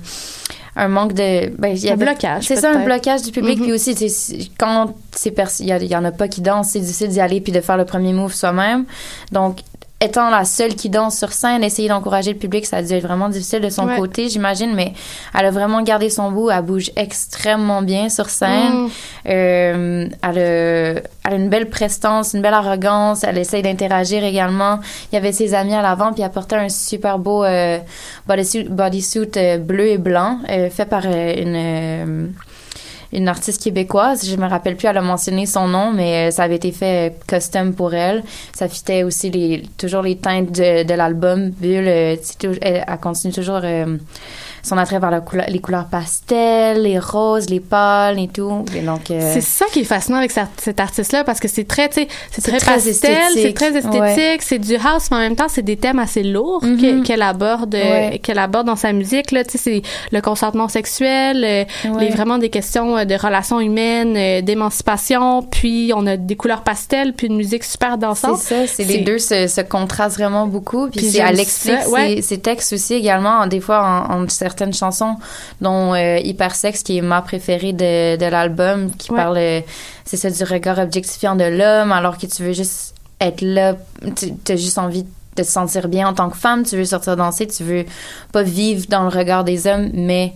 un 0.77 0.89
manque 0.89 1.13
de. 1.15 1.51
Ben, 1.59 1.69
il 1.69 1.79
y 1.85 1.89
Un 1.91 1.95
avait- 1.95 2.05
blocage, 2.07 2.47
C'est 2.47 2.57
ça, 2.57 2.71
un 2.73 2.85
blocage 2.85 3.23
du 3.23 3.33
public, 3.33 3.59
Mhm. 3.59 3.65
puis 3.65 3.73
aussi, 3.73 4.51
quand 4.59 4.95
il 5.27 5.67
y, 5.67 5.73
a- 5.73 5.79
il 5.79 5.91
y 5.91 5.97
en 5.97 6.05
a 6.05 6.13
pas 6.13 6.29
qui 6.29 6.41
dansent, 6.41 6.71
c'est 6.71 6.81
difficile 6.81 7.09
d'y 7.09 7.21
aller 7.21 7.41
puis 7.41 7.53
de 7.53 7.61
faire 7.61 7.77
le 7.77 7.85
premier 7.85 8.13
move 8.13 8.33
soi-même. 8.33 8.85
Donc, 9.33 9.59
étant 10.03 10.31
la 10.31 10.45
seule 10.45 10.75
qui 10.75 10.89
danse 10.89 11.19
sur 11.19 11.33
scène, 11.33 11.63
essayer 11.63 11.89
d'encourager 11.89 12.33
le 12.33 12.39
public, 12.39 12.65
ça 12.65 12.79
a 12.79 12.83
dû 12.83 12.93
être 12.95 13.03
vraiment 13.03 13.29
difficile 13.29 13.61
de 13.61 13.69
son 13.69 13.87
Ouais. 13.87 13.97
côté, 13.97 14.29
j'imagine, 14.31 14.73
mais 14.75 14.95
elle 15.39 15.45
a 15.47 15.51
vraiment 15.51 15.83
gardé 15.83 16.09
son 16.09 16.31
bout. 16.33 16.51
Elle 16.51 16.63
bouge 16.63 16.91
extrêmement 16.97 17.83
bien 17.83 18.09
sur 18.09 18.31
scène. 18.31 18.73
Mm. 18.85 18.89
Euh, 19.29 20.09
elle, 20.23 20.39
a, 20.39 21.01
elle 21.25 21.33
a 21.33 21.35
une 21.35 21.49
belle 21.51 21.69
prestance, 21.69 22.33
une 22.33 22.41
belle 22.41 22.55
arrogance. 22.55 23.25
Elle 23.25 23.37
essaye 23.39 23.63
d'interagir 23.63 24.25
également. 24.25 24.81
Il 25.13 25.17
y 25.17 25.19
avait 25.19 25.33
ses 25.33 25.53
amis 25.55 25.75
à 25.75 25.83
l'avant, 25.83 26.13
puis 26.13 26.23
elle 26.23 26.31
portait 26.31 26.57
un 26.57 26.69
super 26.71 27.19
beau 27.19 27.45
euh, 27.45 27.79
bodysuit, 28.27 28.65
bodysuit 28.71 29.31
euh, 29.37 29.59
bleu 29.59 29.87
et 29.89 29.99
blanc, 29.99 30.39
euh, 30.49 30.71
fait 30.71 30.87
par 30.87 31.03
euh, 31.05 31.35
une... 31.37 32.33
une 33.13 33.29
artiste 33.29 33.63
québécoise, 33.63 34.29
je 34.29 34.37
me 34.37 34.47
rappelle 34.47 34.77
plus, 34.77 34.87
elle 34.87 34.97
a 34.97 35.03
mentionné 35.03 35.47
son 35.47 35.67
nom, 35.67 35.93
mais 35.93 36.29
euh, 36.29 36.31
ça 36.31 36.45
avait 36.45 36.57
été 36.57 36.71
fait 36.71 37.11
euh, 37.11 37.15
custom 37.27 37.75
pour 37.75 37.93
elle. 37.95 38.23
Ça 38.55 38.69
fitait 38.69 39.03
aussi 39.03 39.31
les, 39.31 39.65
toujours 39.77 40.03
les 40.03 40.17
teintes 40.17 40.53
de, 40.53 40.85
de 40.85 40.95
l'album. 40.95 41.51
Bulle, 41.51 41.89
euh, 41.89 42.17
elle, 42.63 42.85
continue 43.01 43.33
toujours 43.33 43.63
son 44.63 44.77
attrait 44.79 44.99
vers 44.99 45.11
la 45.11 45.21
couleur- 45.21 45.47
les 45.49 45.59
couleurs 45.61 45.87
pastel, 45.87 46.83
les 46.83 46.99
roses, 46.99 47.49
les 47.49 47.61
pâles 47.61 48.19
et 48.19 48.29
tout. 48.29 48.65
Et 48.77 48.81
donc, 48.81 49.11
euh, 49.11 49.31
C'est 49.33 49.41
ça 49.41 49.65
qui 49.73 49.81
est 49.81 49.85
fascinant 49.85 50.19
avec 50.19 50.31
cet 50.31 50.81
artiste-là 50.81 51.25
parce 51.25 51.41
que 51.41 51.49
c'est 51.49 51.65
très, 51.65 51.89
c'est 51.93 52.07
très, 52.43 52.59
très 52.59 52.75
pastel, 52.75 53.19
c'est 53.35 53.53
très 53.55 53.77
esthétique, 53.77 54.01
Ouais. 54.01 54.39
c'est 54.41 54.59
du 54.59 54.77
house, 54.77 55.09
mais 55.11 55.17
en 55.17 55.21
même 55.21 55.37
temps, 55.37 55.49
c'est 55.49 55.63
des 55.63 55.77
thèmes 55.77 55.99
assez 55.99 56.23
lourds 56.23 56.65
Mhm. 56.65 56.77
que- 56.81 57.03
qu'elle 57.07 57.23
aborde, 57.23 57.75
euh, 57.75 58.09
Ouais. 58.11 58.19
qu'elle 58.23 58.39
aborde 58.39 58.67
dans 58.67 58.77
sa 58.77 58.93
musique. 58.93 59.31
Là, 59.33 59.45
tu 59.45 59.53
sais, 59.53 59.59
c'est 59.59 59.83
le 60.13 60.21
consentement 60.21 60.69
sexuel, 60.69 61.45
euh, 61.45 61.65
Ouais. 61.93 62.05
les 62.05 62.11
vraiment 62.11 62.39
des 62.39 62.51
questions 62.51 63.05
de 63.05 63.15
relations 63.15 63.61
humaines, 63.61 64.45
d'émancipation. 64.45 65.43
Puis 65.43 65.93
on 65.95 66.07
a 66.07 66.17
des 66.17 66.37
couleurs 66.37 66.63
pastel, 66.63 67.13
puis 67.15 67.27
une 67.27 67.37
musique 67.37 67.65
super 67.65 67.99
dansante. 67.99 68.39
C'est 68.39 68.67
ça, 68.67 68.73
c'est 68.75 68.85
les 68.85 68.99
deux 68.99 69.19
se, 69.19 69.47
se 69.47 69.61
contrastent 69.61 70.17
vraiment 70.19 70.47
beaucoup. 70.47 70.89
Puis, 70.89 71.01
Puis 71.01 71.07
c'est- 71.11 71.19
j'aime 71.19 71.27
elle 71.31 71.41
explique 71.41 71.81
ça, 71.83 71.89
ouais. 71.91 72.17
ses, 72.17 72.23
ses 72.23 72.39
textes 72.39 72.73
aussi 72.73 72.95
également, 72.95 73.47
des 73.47 73.61
fois 73.61 74.07
en 74.11 74.27
certaines 74.51 74.75
chansons, 74.75 75.17
dont 75.61 75.95
euh, 75.95 76.19
Hypersex, 76.19 76.83
qui 76.83 76.99
est 76.99 77.03
ma 77.03 77.23
préférée 77.23 77.73
de, 77.73 78.17
de 78.17 78.27
l'album, 78.27 78.91
qui 78.97 79.11
Ouais. 79.11 79.17
parle, 79.17 79.39
euh, 79.39 79.61
c'est 80.05 80.17
ça, 80.17 80.31
du 80.31 80.45
regard 80.45 80.79
objectifiant 80.79 81.37
de 81.37 81.45
l'homme, 81.45 81.93
alors 81.93 82.19
que 82.19 82.27
tu 82.27 82.43
veux 82.43 82.53
juste 82.53 82.95
être 83.21 83.43
là, 83.43 83.77
tu 84.17 84.53
as 84.53 84.57
juste 84.57 84.79
envie 84.79 85.03
de 85.05 85.09
te 85.37 85.43
sentir 85.43 85.89
bien 85.89 86.09
en 86.09 86.15
tant 86.15 86.29
que 86.31 86.37
femme, 86.37 86.65
tu 86.65 86.77
veux 86.77 86.85
sortir 86.85 87.17
danser, 87.17 87.47
tu 87.47 87.63
veux 87.65 87.85
pas 88.33 88.43
vivre 88.43 88.87
dans 88.89 89.03
le 89.03 89.09
regard 89.09 89.45
des 89.45 89.67
hommes, 89.67 89.91
mais 89.95 90.33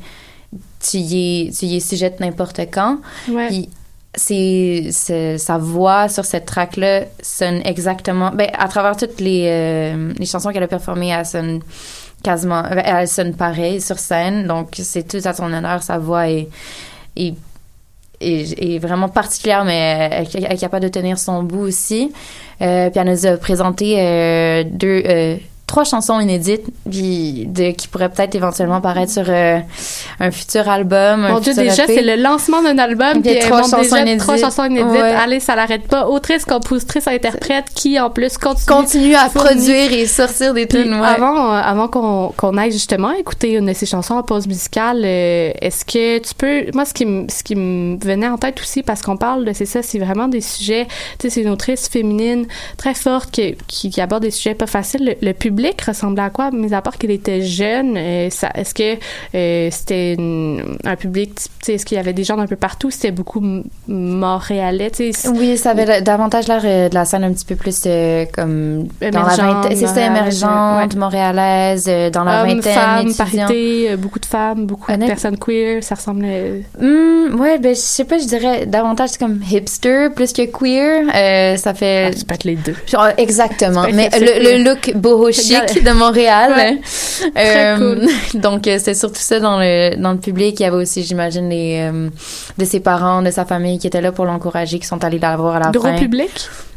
tu 0.81 0.98
y 0.98 1.46
es, 1.48 1.50
tu 1.50 1.66
y 1.66 1.77
es 1.77 1.81
sujette 1.81 2.20
n'importe 2.20 2.61
quand. 2.72 2.98
Ouais. 3.29 3.68
C'est 4.16 4.90
sa 5.38 5.59
voix 5.59 6.09
sur 6.09 6.24
cette 6.24 6.46
track 6.46 6.77
là 6.77 7.00
sonne 7.20 7.61
exactement 7.64 8.31
ben 8.33 8.48
à 8.57 8.68
travers 8.68 8.96
toutes 8.96 9.18
les 9.20 9.46
euh, 9.48 10.12
les 10.16 10.27
chansons 10.27 10.50
qu'elle 10.53 10.62
a 10.62 10.68
performées 10.68 11.09
elle 11.09 11.27
sonne 11.27 11.61
quasiment 12.24 12.64
elle 12.68 13.06
sonne 13.06 13.34
pareil 13.34 13.80
sur 13.80 13.98
scène. 14.00 14.46
Donc 14.48 14.70
c'est 14.72 15.06
tout 15.06 15.20
à 15.24 15.32
son 15.32 15.52
honneur 15.52 15.82
sa 15.82 15.98
voix 15.98 16.28
est 16.28 16.48
est, 17.16 17.37
est, 18.20 18.78
vraiment 18.78 19.08
particulière 19.08 19.64
mais 19.64 20.08
elle, 20.10 20.26
elle 20.34 20.52
est 20.52 20.56
capable 20.56 20.84
de 20.84 20.88
tenir 20.88 21.18
son 21.18 21.42
bout 21.42 21.60
aussi. 21.60 22.12
Euh, 22.62 22.90
puis 22.90 23.00
elle 23.00 23.08
nous 23.08 23.26
a 23.26 23.37
présenté 23.37 24.00
euh, 24.00 24.64
deux 24.64 25.02
euh, 25.06 25.37
trois 25.74 25.82
chansons 25.82 26.20
inédites 26.20 26.66
puis 26.88 27.46
de, 27.48 27.72
qui 27.72 27.88
pourraient 27.88 28.08
peut-être 28.08 28.37
éventuellement 28.37 28.80
paraître 28.80 29.10
sur 29.10 29.24
euh, 29.28 29.58
un 30.20 30.30
futur 30.30 30.68
album 30.68 31.24
un 31.24 31.32
Mon 31.32 31.40
Dieu, 31.40 31.52
futur 31.52 31.68
déjà, 31.68 31.87
c'est 31.88 32.02
le 32.02 32.14
lancement 32.22 32.62
d'un 32.62 32.78
album. 32.78 33.20
Puis 33.20 33.22
il 33.24 33.32
y 33.32 33.37
a 33.38 33.40
puis 33.40 33.48
trois 33.48 33.62
chansons 33.62 33.78
déjà 33.82 34.00
inédites. 34.02 34.20
Trois 34.20 34.37
chansons 34.37 34.64
inédites. 34.66 34.92
Ouais. 34.92 35.00
Allez, 35.00 35.40
ça 35.40 35.56
l'arrête 35.56 35.88
pas. 35.88 36.06
Autrice, 36.06 36.44
compositrice, 36.44 37.08
interprète, 37.08 37.64
qui 37.74 37.98
en 37.98 38.08
plus 38.08 38.38
continue. 38.38 38.66
continue 38.66 39.14
à 39.16 39.28
fournir- 39.28 39.44
produire 39.50 39.92
et 39.92 40.06
sortir 40.06 40.54
des 40.54 40.68
tunes. 40.68 40.94
ouais. 40.94 41.04
avant, 41.06 41.52
euh, 41.54 41.60
avant 41.60 41.88
qu'on 41.88 42.32
qu'on 42.37 42.56
aille 42.56 42.70
justement 42.70 43.10
écouter 43.10 43.50
une 43.54 43.66
de 43.66 43.72
ces 43.72 43.87
chansons 43.87 44.14
en 44.14 44.22
pause 44.22 44.46
musicale, 44.46 45.02
euh, 45.04 45.50
est-ce 45.60 45.84
que 45.84 46.18
tu 46.18 46.34
peux... 46.37 46.66
Moi, 46.72 46.84
ce 46.84 46.94
qui, 46.94 47.04
me- 47.04 47.26
ce 47.28 47.42
qui 47.42 47.56
me 47.56 47.98
venait 47.98 48.28
en 48.28 48.38
tête 48.38 48.60
aussi, 48.60 48.84
parce 48.84 49.02
qu'on 49.02 49.16
parle 49.16 49.44
de... 49.44 49.52
C'est 49.52 49.66
ça, 49.66 49.82
c'est 49.82 49.98
vraiment 49.98 50.28
des 50.28 50.40
sujets... 50.40 50.87
Tu 51.18 51.22
sais, 51.22 51.30
c'est 51.30 51.42
une 51.42 51.50
autrice 51.50 51.88
féminine 51.88 52.46
très 52.76 52.94
forte 52.94 53.32
qui, 53.32 53.56
qui, 53.66 53.90
qui 53.90 54.00
aborde 54.00 54.22
des 54.22 54.30
sujets 54.30 54.54
pas 54.54 54.66
faciles. 54.68 55.04
Le, 55.20 55.26
le 55.26 55.32
public 55.32 55.63
ressemblait 55.87 56.22
à 56.22 56.31
quoi, 56.31 56.50
mis 56.50 56.74
à 56.74 56.83
part 56.83 56.98
qu'il 56.98 57.11
était 57.11 57.42
jeune? 57.42 57.96
euh, 57.96 58.29
est-ce 58.55 58.74
que 58.74 58.96
euh, 59.35 59.68
c'était 59.70 60.16
un 60.18 60.96
public... 60.96 61.35
Tu 61.35 61.42
sais, 61.62 61.74
est-ce 61.74 61.87
qu'il 61.87 61.96
y 61.96 62.00
avait 62.00 62.12
des 62.12 62.24
gens 62.24 62.37
d'un 62.37 62.46
peu 62.46 62.57
partout? 62.57 62.90
C'était 62.90 63.11
beaucoup 63.11 63.42
montréalais? 63.88 64.90
Oui, 65.35 65.57
ça 65.57 65.70
avait 65.70 66.03
davantage 66.03 66.48
l'air 66.48 66.62
euh, 66.64 66.88
de 66.88 66.94
la 66.94 67.05
scène 67.05 67.24
un 67.24 67.33
petit 67.33 67.44
peu 67.44 67.57
plus 67.57 67.83
euh, 67.87 68.24
comme 68.33 68.85
dans 69.00 69.00
la 69.00 69.09
Émergente, 69.09 69.38
vingtaine. 69.38 69.77
C'est 69.77 69.87
ça, 69.87 70.09
montréalaise, 70.09 70.42
émergente, 70.42 70.92
ouais. 70.94 70.98
montréalaise, 71.00 71.85
euh, 71.88 72.11
dans 72.11 72.24
la 72.24 72.42
Hommes, 72.42 72.48
vingtaine. 72.48 72.74
femmes, 72.74 73.14
parité, 73.14 73.96
beaucoup 73.96 74.18
de 74.18 74.27
femmes, 74.27 74.66
beaucoup 74.66 74.92
de 74.92 75.07
personnes 75.07 75.38
queer, 75.38 75.83
ça 75.83 75.94
ressemble... 75.94 76.24
euh, 76.27 76.61
Hum, 76.81 77.40
ouais, 77.40 77.59
ben 77.59 77.74
je 77.74 77.81
sais 77.81 78.05
pas, 78.05 78.18
je 78.18 78.27
dirais 78.27 78.66
davantage 78.66 79.16
comme 79.18 79.40
hipster 79.50 80.09
plus 80.14 80.33
que 80.33 80.42
queer. 80.42 81.05
Ça 81.59 81.74
fait. 81.74 82.07
Ah, 82.09 82.14
tu 82.18 82.24
peux 82.24 82.35
être 82.35 82.44
les 82.44 82.57
deux. 82.57 82.74
Genre, 82.87 83.09
exactement. 83.16 83.85
Mais 83.92 84.11
le, 84.18 84.62
look 84.64 84.92
boho 84.94 85.31
chic 85.33 85.43
de 85.52 85.92
Montréal. 85.92 86.52
Ouais. 86.57 86.78
Très 87.35 87.74
Euh, 87.78 88.07
Donc 88.35 88.66
euh, 88.66 88.78
c'est 88.83 88.94
surtout 88.94 89.20
ça 89.20 89.40
dans 89.40 89.59
le 89.59 89.96
dans 89.96 90.12
le 90.12 90.18
public. 90.18 90.59
Il 90.61 90.62
y 90.62 90.66
avait 90.66 90.76
aussi, 90.76 91.02
j'imagine, 91.02 91.48
les 91.48 91.88
euh, 91.92 92.09
de 92.59 92.64
ses 92.64 92.80
parents, 92.80 93.22
de 93.22 93.30
sa 93.30 93.44
famille 93.44 93.78
qui 93.78 93.87
étaient 93.87 94.00
là 94.00 94.12
pour 94.12 94.24
l'encourager, 94.24 94.78
qui 94.78 94.87
sont 94.87 95.02
allés 95.04 95.18
la 95.18 95.37
voir 95.37 95.57
à 95.57 95.61
la 95.61 95.70
Gros 95.70 95.83
fin. 95.83 95.96
public? 95.98 96.30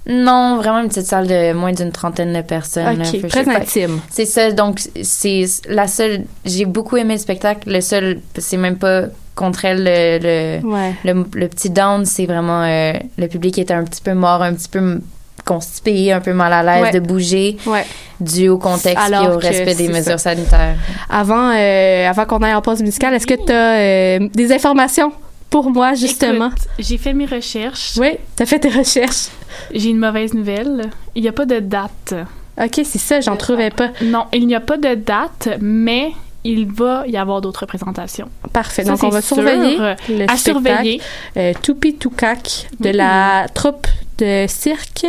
Non, 0.10 0.56
vraiment 0.58 0.80
une 0.80 0.88
petite 0.88 1.06
salle 1.06 1.28
de 1.28 1.52
moins 1.54 1.74
d'une 1.74 1.92
trentaine 1.92 2.32
de 2.34 2.42
personnes. 2.42 2.88
Ok, 3.02 3.14
là. 3.14 3.20
Fait- 3.20 3.28
très 3.28 3.50
intime. 3.56 4.00
C'est 4.10 4.26
ça, 4.26 4.52
donc 4.52 4.80
c'est 5.02 5.46
la 5.68 5.88
seule. 5.88 6.24
J'ai 6.46 6.64
beaucoup 6.66 6.96
aimé 6.96 7.16
le 7.16 7.20
spectacle. 7.20 7.70
Le 7.70 7.82
seul, 7.82 8.20
c'est 8.38 8.56
même 8.58 8.78
pas 8.78 9.04
contre 9.36 9.66
elle 9.66 9.84
le 9.84 10.18
le, 10.62 10.66
Ouais. 10.68 10.94
le, 11.04 11.26
le 11.34 11.48
petit 11.50 11.70
down, 11.70 12.06
c'est 12.06 12.26
vraiment 12.26 12.64
euh, 12.64 12.94
le 13.18 13.28
public 13.28 13.60
était 13.60 13.74
un 13.74 13.84
petit 13.84 14.02
peu 14.02 14.14
mort, 14.14 14.42
un 14.42 14.54
petit 14.54 14.70
peu 14.70 15.00
constipé, 15.46 16.12
un 16.12 16.20
peu 16.20 16.34
mal 16.34 16.52
à 16.54 16.64
l'aise 16.64 16.84
Ouais. 16.84 16.92
de 16.92 17.00
bouger, 17.00 17.58
Ouais. 17.66 17.86
dû 18.20 18.50
au 18.50 18.58
contexte 18.58 18.98
Alors 19.06 19.24
et 19.24 19.28
au 19.36 19.38
respect 19.38 19.76
des 19.76 19.88
mesures 19.88 20.20
ça. 20.20 20.34
sanitaires. 20.36 20.76
Avant, 21.10 21.52
euh, 21.56 22.08
avant 22.10 22.26
qu'on 22.26 22.40
aille 22.44 22.54
en 22.56 22.62
pause 22.62 22.82
musicale, 22.82 23.14
est-ce 23.14 23.28
que 23.28 23.34
tu 23.36 23.52
as 23.54 24.20
des 24.34 24.52
informations 24.52 25.12
pour 25.50 25.70
moi, 25.72 25.94
justement? 25.94 26.50
J'ai 26.80 26.98
fait 26.98 27.14
mes 27.14 27.26
recherches. 27.26 27.94
Oui, 27.98 28.12
tu 28.36 28.44
as 28.44 28.46
fait 28.46 28.60
tes 28.60 28.70
recherches. 28.70 29.28
J'ai 29.74 29.90
une 29.90 30.00
mauvaise 30.00 30.34
nouvelle. 30.34 30.90
Il 31.16 31.22
n'y 31.22 31.30
a 31.30 31.34
pas 31.34 31.46
de 31.46 31.60
date. 31.60 32.14
OK, 32.62 32.82
c'est 32.84 32.98
ça, 32.98 33.22
j'en 33.22 33.36
trouvais 33.38 33.70
pas. 33.70 33.90
Non, 34.02 34.26
il 34.34 34.48
n'y 34.48 34.56
a 34.56 34.60
pas 34.60 34.78
de 34.78 34.96
date, 34.96 35.50
mais 35.62 36.12
il 36.44 36.66
va 36.72 37.04
y 37.08 37.16
avoir 37.18 37.40
d'autres 37.42 37.62
représentations. 37.62 38.30
Parfait. 38.52 38.84
Ça, 38.84 38.92
Donc, 38.92 39.04
on 39.04 39.10
va 39.10 39.22
sûr. 39.22 39.36
surveiller 39.36 39.78
le 39.78 39.86
À 39.86 39.96
spectacle. 39.96 40.38
surveiller. 40.40 41.02
Euh, 41.38 41.54
Tupi 41.62 41.96
Tukak 41.96 42.68
de 42.80 42.90
la 42.90 43.46
troupe 43.54 43.86
de 44.18 44.46
cirque 44.48 45.06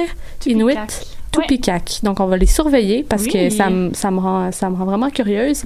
Inuit. 0.46 0.74
Tupicac. 0.74 1.06
Tupicac. 1.30 1.98
Donc, 2.02 2.20
on 2.20 2.26
va 2.26 2.38
les 2.38 2.46
surveiller 2.46 3.04
parce 3.06 3.26
que 3.26 3.50
ça, 3.50 3.68
me- 3.68 3.92
ça, 3.92 4.10
me 4.10 4.18
rend, 4.18 4.50
ça 4.50 4.70
me 4.70 4.76
rend 4.76 4.86
vraiment 4.86 5.10
curieuse. 5.10 5.62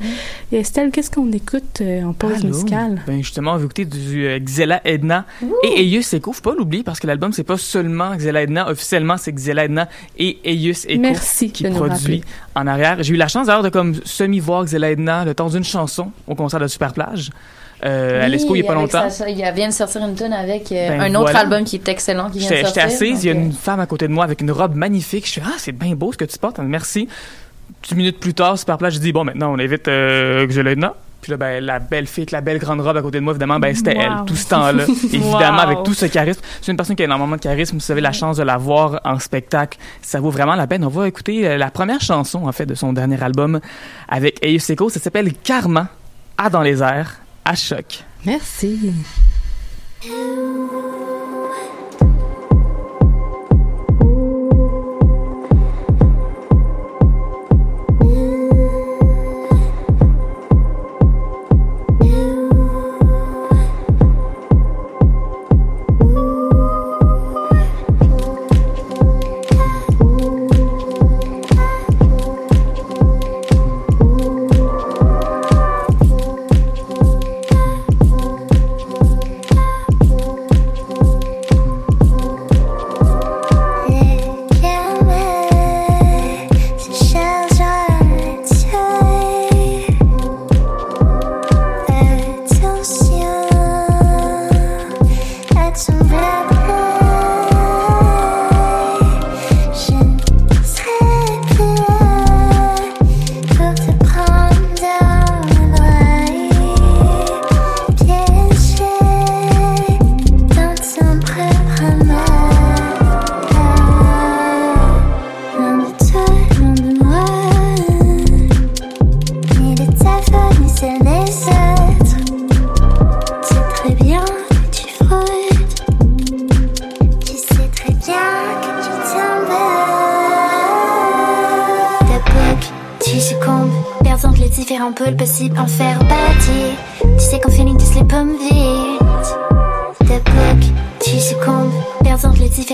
Et 0.50 0.56
Estelle, 0.58 0.90
qu'est-ce 0.90 1.10
qu'on 1.10 1.30
écoute 1.30 1.80
euh, 1.80 2.02
en 2.02 2.12
pause 2.12 2.32
Allô? 2.40 2.48
musicale? 2.48 3.00
Ben 3.06 3.18
justement, 3.22 3.52
on 3.52 3.56
va 3.58 3.64
écouter 3.64 3.84
du 3.84 4.26
euh, 4.26 4.38
Xela 4.40 4.80
Edna 4.84 5.24
et 5.62 5.80
Eius 5.86 6.12
Eko. 6.14 6.32
Faut 6.32 6.42
pas 6.42 6.54
l'oublier 6.56 6.82
parce 6.82 6.98
que 6.98 7.06
l'album, 7.06 7.32
c'est 7.32 7.44
pas 7.44 7.56
seulement 7.58 8.14
Xela 8.16 8.42
Edna. 8.42 8.68
Officiellement, 8.68 9.16
c'est 9.16 9.32
Xela 9.32 9.64
Edna 9.66 9.88
et 10.18 10.38
Eius 10.44 10.84
Merci 10.98 11.52
qui 11.52 11.64
produit 11.70 12.22
en 12.56 12.66
arrière. 12.66 13.00
J'ai 13.02 13.14
eu 13.14 13.16
la 13.16 13.28
chance 13.28 13.46
d'ailleurs 13.46 13.62
de 13.62 13.68
comme 13.70 13.94
semi-voir 14.04 14.64
Xela 14.64 14.90
Edna 14.90 15.24
le 15.24 15.34
temps 15.34 15.48
d'une 15.48 15.64
chanson 15.64 16.10
au 16.26 16.34
concert 16.34 16.58
de 16.60 16.66
Superplage 16.66 17.30
euh, 17.84 18.24
à 18.24 18.28
l'Esco 18.28 18.54
il 18.54 18.60
y 18.60 18.64
a 18.64 18.66
pas 18.66 18.74
longtemps. 18.74 19.08
sa- 19.10 19.28
il 19.28 19.36
vient 19.54 19.68
de 19.68 19.72
sortir 19.72 20.02
une 20.04 20.14
tune 20.14 20.32
avec 20.32 20.70
euh, 20.72 20.88
Ben, 20.88 21.00
un 21.00 21.10
autre 21.14 21.22
voilà. 21.32 21.40
album 21.40 21.64
qui 21.64 21.76
est 21.76 21.88
excellent 21.88 22.30
qui 22.30 22.38
vient 22.38 22.48
de 22.50 22.54
J'étais 22.54 22.64
sortir. 22.66 22.82
j'étais 22.88 22.94
assise, 23.04 23.24
il 23.24 23.28
y 23.28 23.30
a 23.30 23.34
donc, 23.34 23.44
une 23.44 23.52
femme 23.52 23.80
à 23.80 23.86
côté 23.86 24.06
de 24.08 24.12
moi 24.12 24.24
avec 24.24 24.40
une 24.40 24.50
robe 24.50 24.74
magnifique. 24.74 25.26
Je 25.26 25.30
suis 25.32 25.42
ah, 25.44 25.54
c'est 25.58 25.72
bien 25.72 25.94
beau 25.94 26.12
ce 26.12 26.18
que 26.18 26.24
tu 26.24 26.38
portes, 26.38 26.58
merci. 26.60 27.08
Dix 27.82 27.94
minutes 27.96 28.20
plus 28.20 28.34
tard, 28.34 28.58
Superplage, 28.58 28.94
je 28.94 28.98
dis 29.00 29.12
bon, 29.12 29.24
maintenant 29.24 29.52
on 29.52 29.58
invite 29.58 29.88
euh, 29.88 30.46
Xela 30.46 30.70
Edna. 30.72 30.94
Puis 31.20 31.30
là, 31.30 31.36
ben, 31.36 31.64
la 31.64 31.78
belle 31.78 32.08
fille 32.08 32.22
avec 32.22 32.32
la 32.32 32.40
belle 32.40 32.58
grande 32.58 32.80
robe 32.80 32.96
à 32.96 33.00
côté 33.00 33.18
de 33.18 33.22
moi, 33.22 33.32
évidemment, 33.32 33.60
ben, 33.60 33.72
c'était 33.76 33.94
Wow. 33.94 34.00
elle, 34.02 34.24
tout 34.26 34.34
ce 34.34 34.48
temps-là. 34.48 34.82
évidemment, 35.04 35.58
Wow. 35.58 35.62
avec 35.62 35.82
tout 35.84 35.94
ce 35.94 36.06
charisme. 36.06 36.40
C'est 36.60 36.72
une 36.72 36.76
personne 36.76 36.96
qui 36.96 37.02
a 37.02 37.04
énormément 37.04 37.36
de 37.36 37.40
charisme. 37.40 37.78
Si 37.78 37.86
vous 37.86 37.92
avez 37.92 38.00
la 38.00 38.10
chance 38.10 38.38
de 38.38 38.42
la 38.42 38.56
voir 38.56 39.00
en 39.04 39.20
spectacle, 39.20 39.78
ça 40.00 40.18
vaut 40.18 40.30
vraiment 40.30 40.56
la 40.56 40.66
peine. 40.66 40.84
On 40.84 40.88
va 40.88 41.06
écouter 41.06 41.46
euh, 41.46 41.56
la 41.58 41.70
première 41.70 42.00
chanson, 42.00 42.44
en 42.48 42.50
fait, 42.50 42.66
de 42.66 42.74
son 42.74 42.92
dernier 42.92 43.22
album 43.22 43.60
avec 44.08 44.44
Eius 44.44 44.68
Eko. 44.70 44.88
Ça 44.88 44.98
s'appelle 44.98 45.32
Karma, 45.44 45.86
à 46.38 46.50
dans 46.50 46.62
les 46.62 46.82
airs, 46.82 47.20
à 47.44 47.54
choc. 47.54 48.04
Merci. 48.24 48.92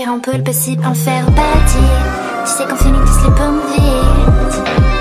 Les 0.09 0.15
différents 0.15 0.19
pôles 0.19 0.43
possibles 0.43 0.85
en 0.85 0.93
faire 0.93 1.25
partie. 1.25 1.77
Tu 2.45 2.51
sais 2.51 2.65
qu'en 2.65 2.75
feeling 2.75 3.01
tous 3.05 3.29
les 3.29 3.35
pommes 3.35 3.61
vides. 3.75 4.98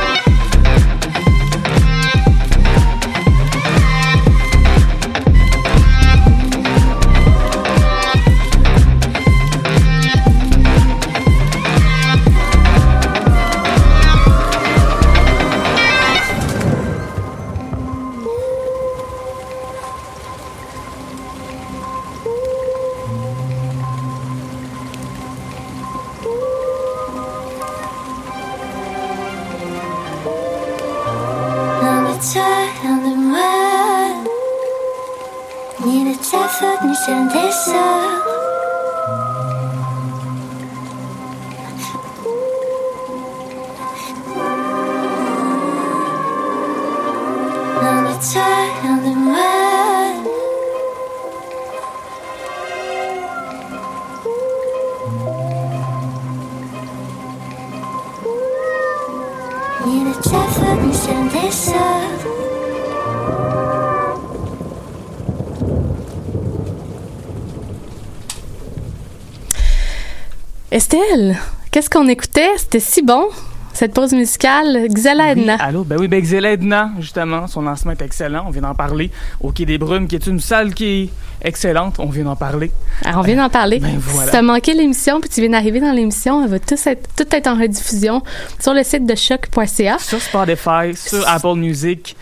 Estelle, 70.78 71.36
qu'est-ce 71.72 71.90
qu'on 71.90 72.06
écoutait? 72.06 72.50
C'était 72.56 72.78
si 72.78 73.02
bon, 73.02 73.24
cette 73.72 73.92
pause 73.92 74.12
musicale. 74.12 74.86
Xela 74.88 75.32
Edna. 75.32 75.54
Oui, 75.54 75.60
allô? 75.60 75.82
Ben 75.82 75.96
oui, 75.98 76.06
ben 76.06 76.22
Xela 76.22 76.52
Edna, 76.52 76.92
justement, 77.00 77.48
son 77.48 77.62
lancement 77.62 77.90
est 77.90 78.00
excellent. 78.00 78.44
On 78.46 78.50
vient 78.50 78.62
d'en 78.62 78.76
parler. 78.76 79.10
Au 79.40 79.50
Quai 79.50 79.66
des 79.66 79.76
Brumes, 79.76 80.06
qui 80.06 80.14
est 80.14 80.28
une 80.28 80.38
salle 80.38 80.74
qui 80.74 80.84
est 80.84 81.10
excellente. 81.42 81.96
On 81.98 82.06
vient 82.06 82.22
d'en 82.22 82.36
parler. 82.36 82.70
Alors, 83.04 83.18
on 83.18 83.22
vient 83.22 83.34
d'en 83.34 83.50
parler. 83.50 83.80
Ben 83.80 83.98
voilà. 83.98 84.26
Si 84.26 84.30
t'as 84.30 84.42
manqué 84.42 84.72
l'émission, 84.72 85.20
puis 85.20 85.28
tu 85.28 85.40
viens 85.40 85.50
d'arriver 85.50 85.80
dans 85.80 85.90
l'émission, 85.90 86.44
elle 86.44 86.50
va 86.50 86.60
tout 86.60 86.76
être, 86.86 87.08
tout 87.16 87.26
être 87.28 87.48
en 87.48 87.58
rediffusion 87.58 88.22
sur 88.60 88.72
le 88.72 88.84
site 88.84 89.04
de 89.04 89.16
choc.ca. 89.16 89.98
Sur 89.98 90.22
Spotify, 90.22 90.94
sur 90.94 91.28
Apple 91.28 91.56
Music, 91.56 92.14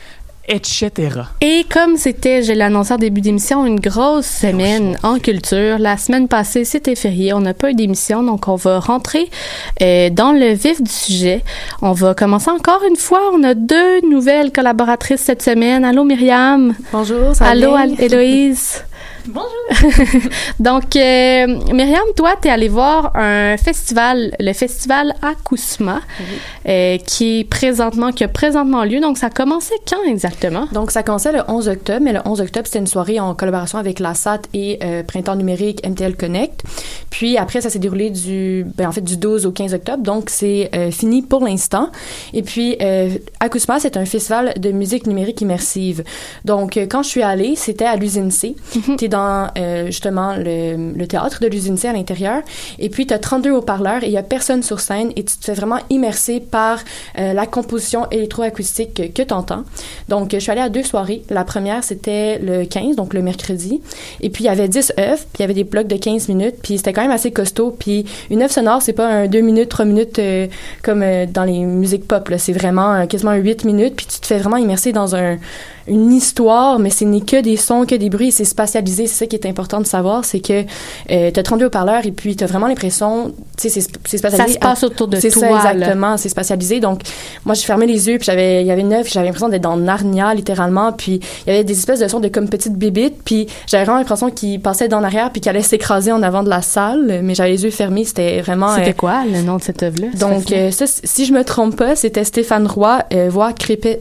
etc. 0.48 0.90
Et 1.40 1.64
comme 1.72 1.96
c'était, 1.96 2.42
je 2.42 2.52
l'ai 2.52 2.62
annoncé 2.62 2.94
en 2.94 2.98
début 2.98 3.20
d'émission, 3.20 3.66
une 3.66 3.80
grosse 3.80 4.26
semaine 4.26 4.98
en 5.02 5.18
culture. 5.18 5.78
La 5.78 5.96
semaine 5.96 6.28
passée, 6.28 6.64
c'était 6.64 6.94
férié. 6.94 7.32
On 7.32 7.40
n'a 7.40 7.54
pas 7.54 7.70
eu 7.70 7.74
d'émission, 7.74 8.22
donc 8.22 8.48
on 8.48 8.56
va 8.56 8.78
rentrer 8.80 9.28
euh, 9.82 10.10
dans 10.10 10.32
le 10.32 10.52
vif 10.52 10.82
du 10.82 10.90
sujet. 10.90 11.42
On 11.82 11.92
va 11.92 12.14
commencer 12.14 12.50
encore 12.50 12.82
une 12.88 12.96
fois. 12.96 13.20
On 13.34 13.42
a 13.42 13.54
deux 13.54 14.00
nouvelles 14.08 14.52
collaboratrices 14.52 15.20
cette 15.22 15.42
semaine. 15.42 15.84
Allô 15.84 16.04
Myriam. 16.04 16.74
Bonjour, 16.92 17.34
ça 17.34 17.44
va 17.44 17.50
Allô? 17.50 17.74
Al- 17.74 18.00
Héloïse. 18.00 18.82
Bonjour. 19.28 19.50
Donc, 20.60 20.94
euh, 20.94 21.46
Myriam, 21.72 22.02
toi, 22.16 22.34
tu 22.40 22.48
es 22.48 22.50
allée 22.50 22.68
voir 22.68 23.10
un 23.16 23.56
festival, 23.56 24.34
le 24.38 24.52
festival 24.52 25.14
Akousma, 25.20 26.00
euh, 26.68 26.98
qui 26.98 27.40
est 27.40 27.44
présentement, 27.44 28.12
qui 28.12 28.22
a 28.24 28.28
présentement 28.28 28.84
lieu. 28.84 29.00
Donc, 29.00 29.18
ça 29.18 29.26
a 29.26 29.30
commencé 29.30 29.74
quand 29.88 30.02
exactement? 30.08 30.68
Donc, 30.72 30.90
ça 30.90 31.02
commençait 31.02 31.32
le 31.32 31.40
11 31.48 31.68
octobre, 31.68 32.00
mais 32.02 32.12
le 32.12 32.20
11 32.24 32.40
octobre, 32.40 32.66
c'était 32.66 32.78
une 32.78 32.86
soirée 32.86 33.18
en 33.18 33.34
collaboration 33.34 33.78
avec 33.78 33.98
la 33.98 34.14
SAT 34.14 34.42
et 34.54 34.78
euh, 34.82 35.02
Printemps 35.02 35.36
numérique 35.36 35.84
MTL 35.86 36.16
Connect. 36.16 36.62
Puis 37.10 37.36
après, 37.36 37.60
ça 37.60 37.70
s'est 37.70 37.78
déroulé 37.78 38.10
du, 38.10 38.64
ben, 38.76 38.88
en 38.88 38.92
fait, 38.92 39.02
du 39.02 39.16
12 39.16 39.46
au 39.46 39.50
15 39.50 39.74
octobre. 39.74 40.02
Donc, 40.02 40.30
c'est 40.30 40.70
euh, 40.74 40.90
fini 40.90 41.22
pour 41.22 41.44
l'instant. 41.44 41.90
Et 42.32 42.42
puis, 42.42 42.76
Akousma, 43.40 43.80
c'est 43.80 43.96
un 43.96 44.04
festival 44.04 44.54
de 44.56 44.70
musique 44.70 45.06
numérique 45.06 45.40
immersive. 45.40 46.04
Donc, 46.44 46.76
quand 46.90 47.02
je 47.02 47.08
suis 47.08 47.22
allée, 47.22 47.56
c'était 47.56 47.84
à 47.84 47.96
l'usine 47.96 48.30
C. 48.30 48.54
T'es 48.98 49.08
euh, 49.56 49.86
justement, 49.86 50.34
le, 50.36 51.06
théâtre 51.06 51.40
de 51.40 51.46
l'usine 51.46 51.76
C 51.76 51.88
à 51.88 51.92
l'intérieur. 51.92 52.42
Et 52.78 52.88
puis, 52.88 53.06
t'as 53.06 53.18
32 53.18 53.50
haut-parleurs 53.50 54.02
et 54.02 54.06
il 54.06 54.12
y 54.12 54.16
a 54.16 54.22
personne 54.22 54.62
sur 54.62 54.80
scène 54.80 55.12
et 55.16 55.24
tu 55.24 55.36
te 55.36 55.44
fais 55.44 55.54
vraiment 55.54 55.78
immerser 55.90 56.40
par 56.40 56.80
euh, 57.18 57.32
la 57.32 57.46
composition 57.46 58.08
électroacoustique 58.10 58.94
que, 58.94 59.02
que 59.06 59.22
t'entends. 59.22 59.64
Donc, 60.08 60.32
je 60.32 60.38
suis 60.38 60.50
allée 60.50 60.60
à 60.60 60.68
deux 60.68 60.82
soirées. 60.82 61.22
La 61.30 61.44
première, 61.44 61.84
c'était 61.84 62.38
le 62.38 62.64
15, 62.64 62.96
donc 62.96 63.14
le 63.14 63.22
mercredi. 63.22 63.80
Et 64.20 64.30
puis, 64.30 64.44
il 64.44 64.46
y 64.46 64.50
avait 64.50 64.68
10 64.68 64.94
œuvres, 64.98 65.22
puis 65.32 65.38
il 65.38 65.42
y 65.42 65.44
avait 65.44 65.54
des 65.54 65.64
blocs 65.64 65.86
de 65.86 65.96
15 65.96 66.28
minutes, 66.28 66.56
puis 66.62 66.78
c'était 66.78 66.92
quand 66.92 67.02
même 67.02 67.10
assez 67.10 67.30
costaud. 67.30 67.74
Puis, 67.78 68.04
une 68.30 68.42
œuvre 68.42 68.52
sonore, 68.52 68.82
c'est 68.82 68.92
pas 68.92 69.06
un 69.06 69.26
2 69.26 69.40
minutes, 69.40 69.68
3 69.68 69.84
minutes 69.84 70.18
euh, 70.18 70.46
comme 70.82 71.04
dans 71.26 71.44
les 71.44 71.60
musiques 71.60 72.06
pop. 72.06 72.30
C'est 72.38 72.52
vraiment 72.52 73.06
quasiment 73.06 73.32
un 73.32 73.36
8 73.36 73.64
minutes, 73.64 73.94
puis 73.96 74.06
tu 74.06 74.20
te 74.20 74.26
fais 74.26 74.38
vraiment 74.38 74.56
immerser 74.56 74.92
dans 74.92 75.14
un, 75.14 75.38
une 75.88 76.12
histoire, 76.12 76.78
mais 76.78 76.90
ce 76.90 77.04
n'est 77.04 77.20
que 77.20 77.40
des 77.40 77.56
sons, 77.56 77.84
que 77.86 77.94
des 77.94 78.10
bruits, 78.10 78.32
c'est 78.32 78.44
spatialisé. 78.44 79.06
C'est 79.06 79.24
ça 79.24 79.26
qui 79.26 79.36
est 79.36 79.46
important 79.46 79.80
de 79.80 79.86
savoir, 79.86 80.24
c'est 80.24 80.40
que 80.40 80.64
euh, 81.10 81.30
tu 81.32 81.40
as 81.40 81.42
32 81.42 81.66
haut-parleurs 81.66 82.04
et 82.06 82.10
puis 82.12 82.34
tu 82.36 82.44
as 82.44 82.46
vraiment 82.46 82.66
l'impression, 82.66 83.32
tu 83.56 83.68
sais, 83.68 83.68
c'est 83.68 83.80
sp- 83.80 83.96
c'est 84.04 84.18
spatialisé. 84.18 84.54
Ça 84.54 84.54
se 84.54 84.58
passe 84.58 84.84
autour 84.84 85.08
de 85.08 85.18
C'est 85.20 85.30
toi, 85.30 85.42
ça, 85.42 85.50
là. 85.50 85.72
exactement. 85.74 86.16
C'est 86.16 86.28
spatialisé. 86.28 86.80
Donc, 86.80 87.02
moi, 87.44 87.54
j'ai 87.54 87.64
fermé 87.64 87.86
les 87.86 88.08
yeux, 88.08 88.16
puis 88.18 88.26
j'avais, 88.26 88.62
il 88.62 88.66
y 88.66 88.70
avait 88.70 88.80
une 88.82 88.92
œuvre, 88.92 89.04
puis 89.04 89.12
j'avais 89.12 89.26
l'impression 89.26 89.48
d'être 89.48 89.62
dans 89.62 89.76
Narnia, 89.76 90.34
littéralement. 90.34 90.92
Puis, 90.92 91.20
il 91.46 91.52
y 91.52 91.54
avait 91.54 91.64
des 91.64 91.78
espèces 91.78 92.00
de 92.00 92.08
sons 92.08 92.20
de 92.20 92.28
comme 92.28 92.48
petites 92.48 92.74
bébites, 92.76 93.22
puis 93.24 93.46
j'avais 93.66 93.84
vraiment 93.84 93.98
l'impression 93.98 94.30
qu'ils 94.30 94.60
passaient 94.60 94.88
dans 94.88 95.00
l'arrière, 95.00 95.30
puis 95.30 95.40
qu'ils 95.40 95.50
allaient 95.50 95.62
s'écraser 95.62 96.12
en 96.12 96.22
avant 96.22 96.42
de 96.42 96.48
la 96.50 96.62
salle. 96.62 97.20
Mais 97.22 97.34
j'avais 97.34 97.50
les 97.50 97.64
yeux 97.64 97.70
fermés, 97.70 98.04
c'était 98.04 98.40
vraiment. 98.40 98.74
C'était 98.74 98.90
euh, 98.90 98.92
quoi 98.94 99.22
le 99.24 99.42
nom 99.42 99.56
de 99.56 99.62
cette 99.62 99.82
œuvre-là? 99.82 100.08
donc, 100.18 100.50
euh, 100.52 100.70
ça, 100.70 100.84
si 100.86 101.24
je 101.24 101.32
me 101.32 101.44
trompe 101.44 101.76
pas, 101.76 101.96
c'était 101.96 102.24
Stéphane 102.24 102.66
Roy, 102.66 103.04
euh, 103.12 103.28
voix 103.30 103.52
crépé- 103.52 104.00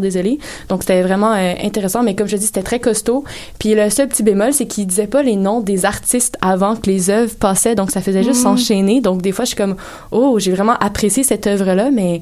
désolé. 0.00 0.38
Donc, 0.68 0.82
c'était 0.82 1.02
vraiment 1.02 1.32
euh, 1.32 1.54
intéressant, 1.62 2.02
mais 2.02 2.14
comme 2.14 2.26
je 2.28 2.36
dis, 2.36 2.46
c'était 2.46 2.62
très 2.62 2.80
costaud. 2.80 3.24
Puis 3.58 3.74
le 3.74 3.88
seul 3.90 4.08
petit 4.08 4.22
bémol, 4.22 4.52
c'est 4.52 4.66
qu'il 4.66 4.86
disait 4.86 5.06
pas 5.06 5.22
les 5.22 5.36
noms 5.36 5.60
des 5.60 5.84
artistes 5.84 6.36
avant 6.40 6.76
que 6.76 6.88
les 6.90 7.10
œuvres 7.10 7.34
passaient, 7.36 7.74
donc 7.74 7.90
ça 7.90 8.00
faisait 8.00 8.22
juste 8.22 8.38
Mhm. 8.44 8.56
s'enchaîner. 8.56 9.00
Donc, 9.00 9.22
des 9.22 9.32
fois, 9.32 9.44
je 9.44 9.48
suis 9.48 9.56
comme, 9.56 9.76
oh, 10.10 10.38
j'ai 10.38 10.52
vraiment 10.52 10.76
apprécié 10.78 11.22
cette 11.22 11.46
œuvre-là, 11.46 11.90
mais 11.90 12.20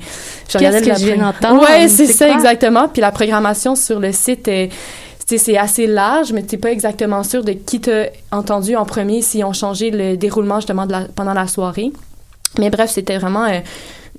je 0.49 0.59
regardais 0.59 0.81
que 0.83 0.89
la 0.89 0.95
je 0.97 1.07
viens 1.07 1.17
d'entendre? 1.17 1.63
Ouais, 1.63 1.89
c'est 1.89 2.07
ça, 2.07 2.27
quoi? 2.27 2.35
exactement. 2.37 2.89
Puis 2.89 3.01
la 3.01 3.11
programmation 3.13 3.75
sur 3.75 4.01
le 4.01 4.13
site 4.13 4.49
est 4.49 4.71
sais, 5.27 5.39
c'est 5.39 5.57
assez 5.57 5.87
large, 5.87 6.33
mais 6.33 6.43
tu 6.43 6.57
n'es 6.57 6.61
pas 6.61 6.73
exactement 6.73 7.23
sûr 7.23 7.45
de 7.45 7.53
qui 7.53 7.81
t'a 7.81 8.07
entendu 8.33 8.75
en 8.75 8.85
premier, 8.85 9.23
s'ils 9.23 9.45
ont 9.45 9.53
changé 9.53 9.93
le 9.93 10.17
déroulement 10.17 10.57
justement 10.57 10.87
de 10.87 10.91
la- 10.93 11.07
pendant 11.15 11.35
la 11.35 11.47
soirée. 11.47 11.93
Mais 12.59 12.69
bref, 12.69 12.91
c'était 12.91 13.17
vraiment 13.17 13.45
euh, 13.45 13.61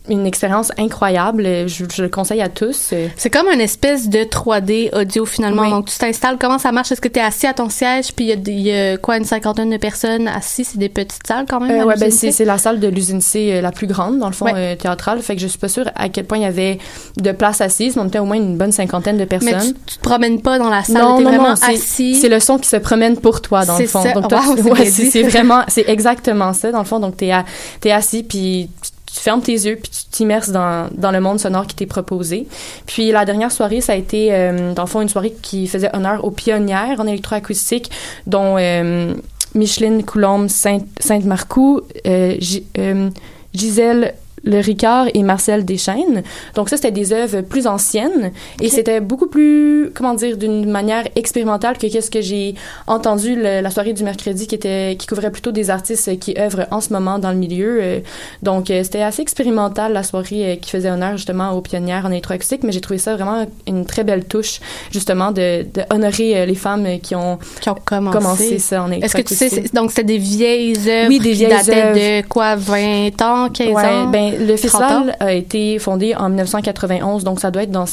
une 0.09 0.25
expérience 0.25 0.71
incroyable. 0.77 1.43
Je, 1.67 1.85
je 1.93 2.01
le 2.01 2.09
conseille 2.09 2.41
à 2.41 2.49
tous. 2.49 2.93
C'est 3.17 3.29
comme 3.29 3.47
une 3.47 3.61
espèce 3.61 4.09
de 4.09 4.19
3D 4.19 4.93
audio 4.95 5.25
finalement. 5.25 5.61
Oui. 5.63 5.69
Donc 5.69 5.85
tu 5.89 5.97
t'installes, 5.97 6.37
comment 6.39 6.57
ça 6.57 6.71
marche? 6.71 6.91
Est-ce 6.91 7.01
que 7.01 7.07
tu 7.07 7.19
es 7.19 7.23
assis 7.23 7.45
à 7.47 7.53
ton 7.53 7.69
siège 7.69 8.11
puis 8.15 8.25
il 8.31 8.61
y 8.61 8.71
a 8.71 8.93
y, 8.93 8.97
quoi, 8.97 9.17
une 9.17 9.25
cinquantaine 9.25 9.69
de 9.69 9.77
personnes 9.77 10.27
assises? 10.27 10.69
C'est 10.71 10.79
des 10.79 10.89
petites 10.89 11.25
salles 11.27 11.45
quand 11.47 11.59
même? 11.59 11.81
Euh, 11.81 11.85
ouais, 11.85 11.95
ben 11.99 12.09
c'est 12.11 12.45
la 12.45 12.57
salle 12.57 12.79
de 12.79 12.87
l'usine 12.87 13.21
C 13.21 13.51
euh, 13.53 13.61
la 13.61 13.71
plus 13.71 13.87
grande, 13.87 14.17
dans 14.19 14.27
le 14.27 14.33
fond, 14.33 14.45
Ouais. 14.45 14.53
euh, 14.55 14.75
théâtrale. 14.75 15.21
Fait 15.21 15.35
que 15.35 15.41
je 15.41 15.47
suis 15.47 15.59
pas 15.59 15.67
sûre 15.69 15.89
à 15.95 16.09
quel 16.09 16.25
point 16.25 16.39
il 16.39 16.43
y 16.43 16.45
avait 16.45 16.79
de 17.17 17.31
place 17.31 17.61
assise, 17.61 17.95
mais 17.95 18.01
on 18.01 18.07
était 18.07 18.19
au 18.19 18.25
moins 18.25 18.37
une 18.37 18.57
bonne 18.57 18.71
cinquantaine 18.71 19.17
de 19.17 19.25
personnes. 19.25 19.51
Mais 19.55 19.61
tu, 19.67 19.73
tu 19.85 19.97
te 19.97 20.01
promènes 20.01 20.41
pas 20.41 20.57
dans 20.57 20.69
la 20.69 20.83
salle, 20.83 20.97
non, 21.03 21.21
vraiment 21.21 21.49
non, 21.49 21.55
assis. 21.61 22.15
C'est 22.15 22.29
le 22.29 22.39
son 22.39 22.57
qui 22.57 22.67
se 22.69 22.77
promène 22.77 23.17
pour 23.17 23.41
toi, 23.41 23.65
dans 23.65 23.77
le 23.77 23.85
fond. 23.85 24.01
ça. 24.01 24.13
Donc, 24.13 24.31
Wow, 24.31 24.55
tu- 24.55 24.63
c'est 24.85 25.23
ouais, 25.23 25.29
vraiment, 25.29 25.61
c'est 25.67 25.87
exactement 25.87 26.53
ça, 26.53 26.71
dans 26.71 26.79
le 26.79 26.85
fond. 26.85 26.99
Donc, 26.99 27.17
t'es 27.17 27.31
t'es 27.79 27.91
assis, 27.91 28.23
puis 28.23 28.69
tu, 29.13 29.19
fermes 29.19 29.41
tes 29.41 29.53
yeux, 29.53 29.77
puis 29.81 29.91
tu 29.91 30.05
t'immerses 30.09 30.49
dans, 30.49 30.89
dans 30.91 31.11
le 31.11 31.19
monde 31.19 31.39
sonore 31.39 31.67
qui 31.67 31.75
t'est 31.75 31.85
proposé. 31.85 32.47
Puis, 32.85 33.11
la 33.11 33.25
dernière 33.25 33.51
soirée, 33.51 33.81
ça 33.81 33.93
a 33.93 33.95
été, 33.95 34.29
euh, 34.33 34.73
dans 34.73 34.83
le 34.83 34.87
fond, 34.87 35.01
une 35.01 35.09
soirée 35.09 35.33
qui 35.41 35.67
faisait 35.67 35.89
honneur 35.95 36.23
aux 36.25 36.31
pionnières 36.31 36.99
en 36.99 37.07
électroacoustique, 37.07 37.91
dont 38.27 38.55
euh, 38.57 39.13
Micheline 39.55 40.03
Coulombe 40.03 40.47
Saint- 40.47 40.85
Sainte-Marcoux, 40.99 41.81
euh, 42.07 42.35
euh, 42.77 43.09
Gisèle 43.53 44.15
le 44.43 44.59
Ricard 44.59 45.07
et 45.13 45.21
Marcel 45.23 45.65
Deschaines. 45.65 46.23
Donc 46.55 46.69
ça, 46.69 46.75
c'était 46.77 46.91
des 46.91 47.13
œuvres 47.13 47.41
plus 47.41 47.67
anciennes 47.67 48.31
et 48.59 48.69
c'était 48.69 48.99
beaucoup 48.99 49.27
plus, 49.27 49.91
comment 49.93 50.13
dire, 50.15 50.35
d'une 50.37 50.69
manière 50.69 51.03
expérimentale 51.15 51.77
que 51.77 51.85
qu'est-ce 51.87 52.09
que 52.09 52.21
j'ai 52.21 52.55
entendu 52.87 53.35
le- 53.35 53.61
la 53.61 53.69
soirée 53.69 53.93
du 53.93 54.03
mercredi 54.03 54.47
qui 54.47 54.55
était, 54.55 54.95
qui 54.97 55.05
couvrait 55.07 55.31
plutôt 55.31 55.51
des 55.51 55.69
artistes 55.69 56.17
qui 56.19 56.33
œuvrent 56.39 56.65
en 56.71 56.81
ce 56.81 56.91
moment 56.91 57.19
dans 57.19 57.31
le 57.31 57.37
milieu. 57.37 57.79
Euh, 57.81 57.99
Donc 58.41 58.71
euh, 58.71 58.83
c'était 58.83 59.01
assez 59.03 59.21
expérimental 59.21 59.93
la 59.93 60.03
soirée 60.03 60.53
euh, 60.53 60.55
qui 60.55 60.69
faisait 60.71 60.89
honneur 60.89 61.17
justement 61.17 61.51
aux 61.51 61.61
pionnières 61.61 62.05
en 62.05 62.11
électroacoustique, 62.11 62.63
mais 62.63 62.71
j'ai 62.71 62.81
trouvé 62.81 62.97
ça 62.97 63.15
vraiment 63.15 63.45
une 63.67 63.85
très 63.85 64.03
belle 64.03 64.25
touche 64.25 64.59
justement 64.91 65.31
de, 65.31 65.63
de 65.63 65.81
honorer 65.93 66.45
les 66.45 66.55
femmes 66.55 66.87
qui 67.01 67.13
ont, 67.15 67.37
qui 67.61 67.69
ont 67.69 67.75
commencé. 67.75 68.57
ça 68.59 68.83
en 68.83 68.91
Est-ce 68.91 69.15
que 69.15 69.21
tu 69.21 69.35
sais, 69.35 69.45
électroacoustique. 69.45 69.67
c'est- 69.67 69.75
donc 69.75 69.91
c'était 69.91 70.03
des 70.03 70.17
vieilles 70.17 70.77
œuvres 70.89 71.09
Oui, 71.09 71.19
des 71.19 71.29
qui 71.29 71.35
vieilles 71.35 71.49
dataient 71.49 71.83
œuvres. 71.83 72.21
de 72.23 72.27
quoi, 72.27 72.55
20 72.55 73.21
ans, 73.21 73.49
15 73.49 73.67
Ouais, 73.67 73.85
ans? 73.85 74.07
ben, 74.07 74.30
le 74.37 74.55
30 74.55 74.81
ans? 74.81 74.87
festival 74.87 75.15
a 75.19 75.33
été 75.33 75.79
fondé 75.79 76.15
en 76.15 76.29
1991, 76.29 77.23
donc 77.23 77.39
ça 77.39 77.51
doit 77.51 77.63
être 77.63 77.71
dans, 77.71 77.85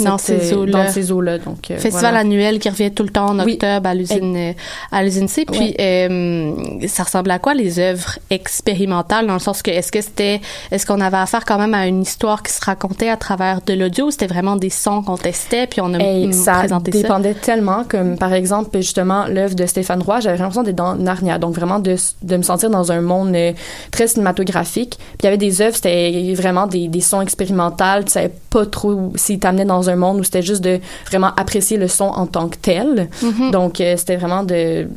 Dans 0.00 0.18
ces 0.18 0.52
euh, 0.52 0.56
eaux-là. 0.56 0.84
Dans 0.84 0.90
ces 0.90 1.12
eaux-là. 1.12 1.38
Donc, 1.38 1.70
euh, 1.70 1.74
Festival 1.78 2.00
voilà. 2.00 2.18
annuel 2.20 2.58
qui 2.58 2.68
revient 2.68 2.90
tout 2.90 3.02
le 3.02 3.08
temps 3.10 3.28
en 3.30 3.44
Oui. 3.44 3.54
octobre 3.54 3.88
à 3.88 3.94
l'usine 3.94 4.36
euh, 4.36 4.52
à 4.92 5.02
l'usine 5.02 5.28
C. 5.28 5.44
Puis 5.44 5.74
ça 6.88 7.02
ressemble 7.04 7.30
à 7.30 7.38
quoi 7.38 7.54
les 7.54 7.78
œuvres 7.78 8.18
expérimentales 8.30 9.26
dans 9.26 9.34
le 9.34 9.38
sens 9.38 9.62
que 9.62 9.70
est-ce 9.70 9.92
que 9.92 10.00
c'était 10.00 10.40
est-ce 10.70 10.86
qu'on 10.86 11.00
avait 11.00 11.16
affaire 11.16 11.44
quand 11.44 11.58
même 11.58 11.74
à 11.74 11.86
une 11.86 12.02
histoire 12.02 12.42
qui 12.42 12.52
se 12.52 12.64
racontait 12.64 13.08
à 13.08 13.16
travers 13.16 13.60
de 13.62 13.72
l'audio 13.74 14.06
ou 14.06 14.10
c'était 14.10 14.26
vraiment 14.26 14.56
des 14.56 14.70
sons 14.70 15.02
qu'on 15.02 15.16
testait 15.16 15.66
puis 15.66 15.80
on 15.80 15.92
a 15.94 15.98
mm, 15.98 16.32
ça 16.32 16.52
présenté 16.54 16.92
ça? 16.92 17.02
dépendait 17.02 17.34
tellement, 17.34 17.84
comme 17.88 18.16
par 18.18 18.32
exemple, 18.32 18.76
justement, 18.78 19.26
l'œuvre 19.26 19.54
de 19.54 19.66
Stéphane 19.66 20.02
Roy, 20.02 20.20
j'avais 20.20 20.38
l'impression 20.38 20.62
d'être 20.62 20.76
dans 20.76 20.94
Narnia, 20.94 21.38
donc 21.38 21.54
vraiment 21.54 21.78
de, 21.78 21.96
de 22.22 22.36
me 22.36 22.42
sentir 22.42 22.70
dans 22.70 22.92
un 22.92 23.00
monde 23.00 23.36
très 23.90 24.06
cinématographique. 24.06 24.96
Puis 24.98 25.18
il 25.22 25.24
y 25.24 25.28
avait 25.28 25.36
des 25.36 25.62
œuvres, 25.62 25.76
c'était 25.76 26.34
vraiment 26.34 26.66
des, 26.66 26.88
des 26.88 27.00
sons 27.00 27.20
expérimentaux, 27.20 28.02
tu 28.04 28.12
savais 28.12 28.32
pas 28.50 28.66
trop 28.66 29.12
s'ils 29.16 29.38
t'amenaient 29.38 29.64
dans 29.64 29.77
un 29.86 29.96
monde 29.96 30.20
où 30.20 30.24
c'était 30.24 30.42
juste 30.42 30.62
de 30.62 30.80
vraiment 31.06 31.32
apprécier 31.36 31.76
le 31.76 31.88
son 31.88 32.04
en 32.04 32.26
tant 32.26 32.48
que 32.48 32.56
tel. 32.56 33.08
Mhm. 33.22 33.50
Donc 33.50 33.80
euh, 33.80 33.96
c'était 33.96 34.16
vraiment 34.16 34.42
de 34.42 34.88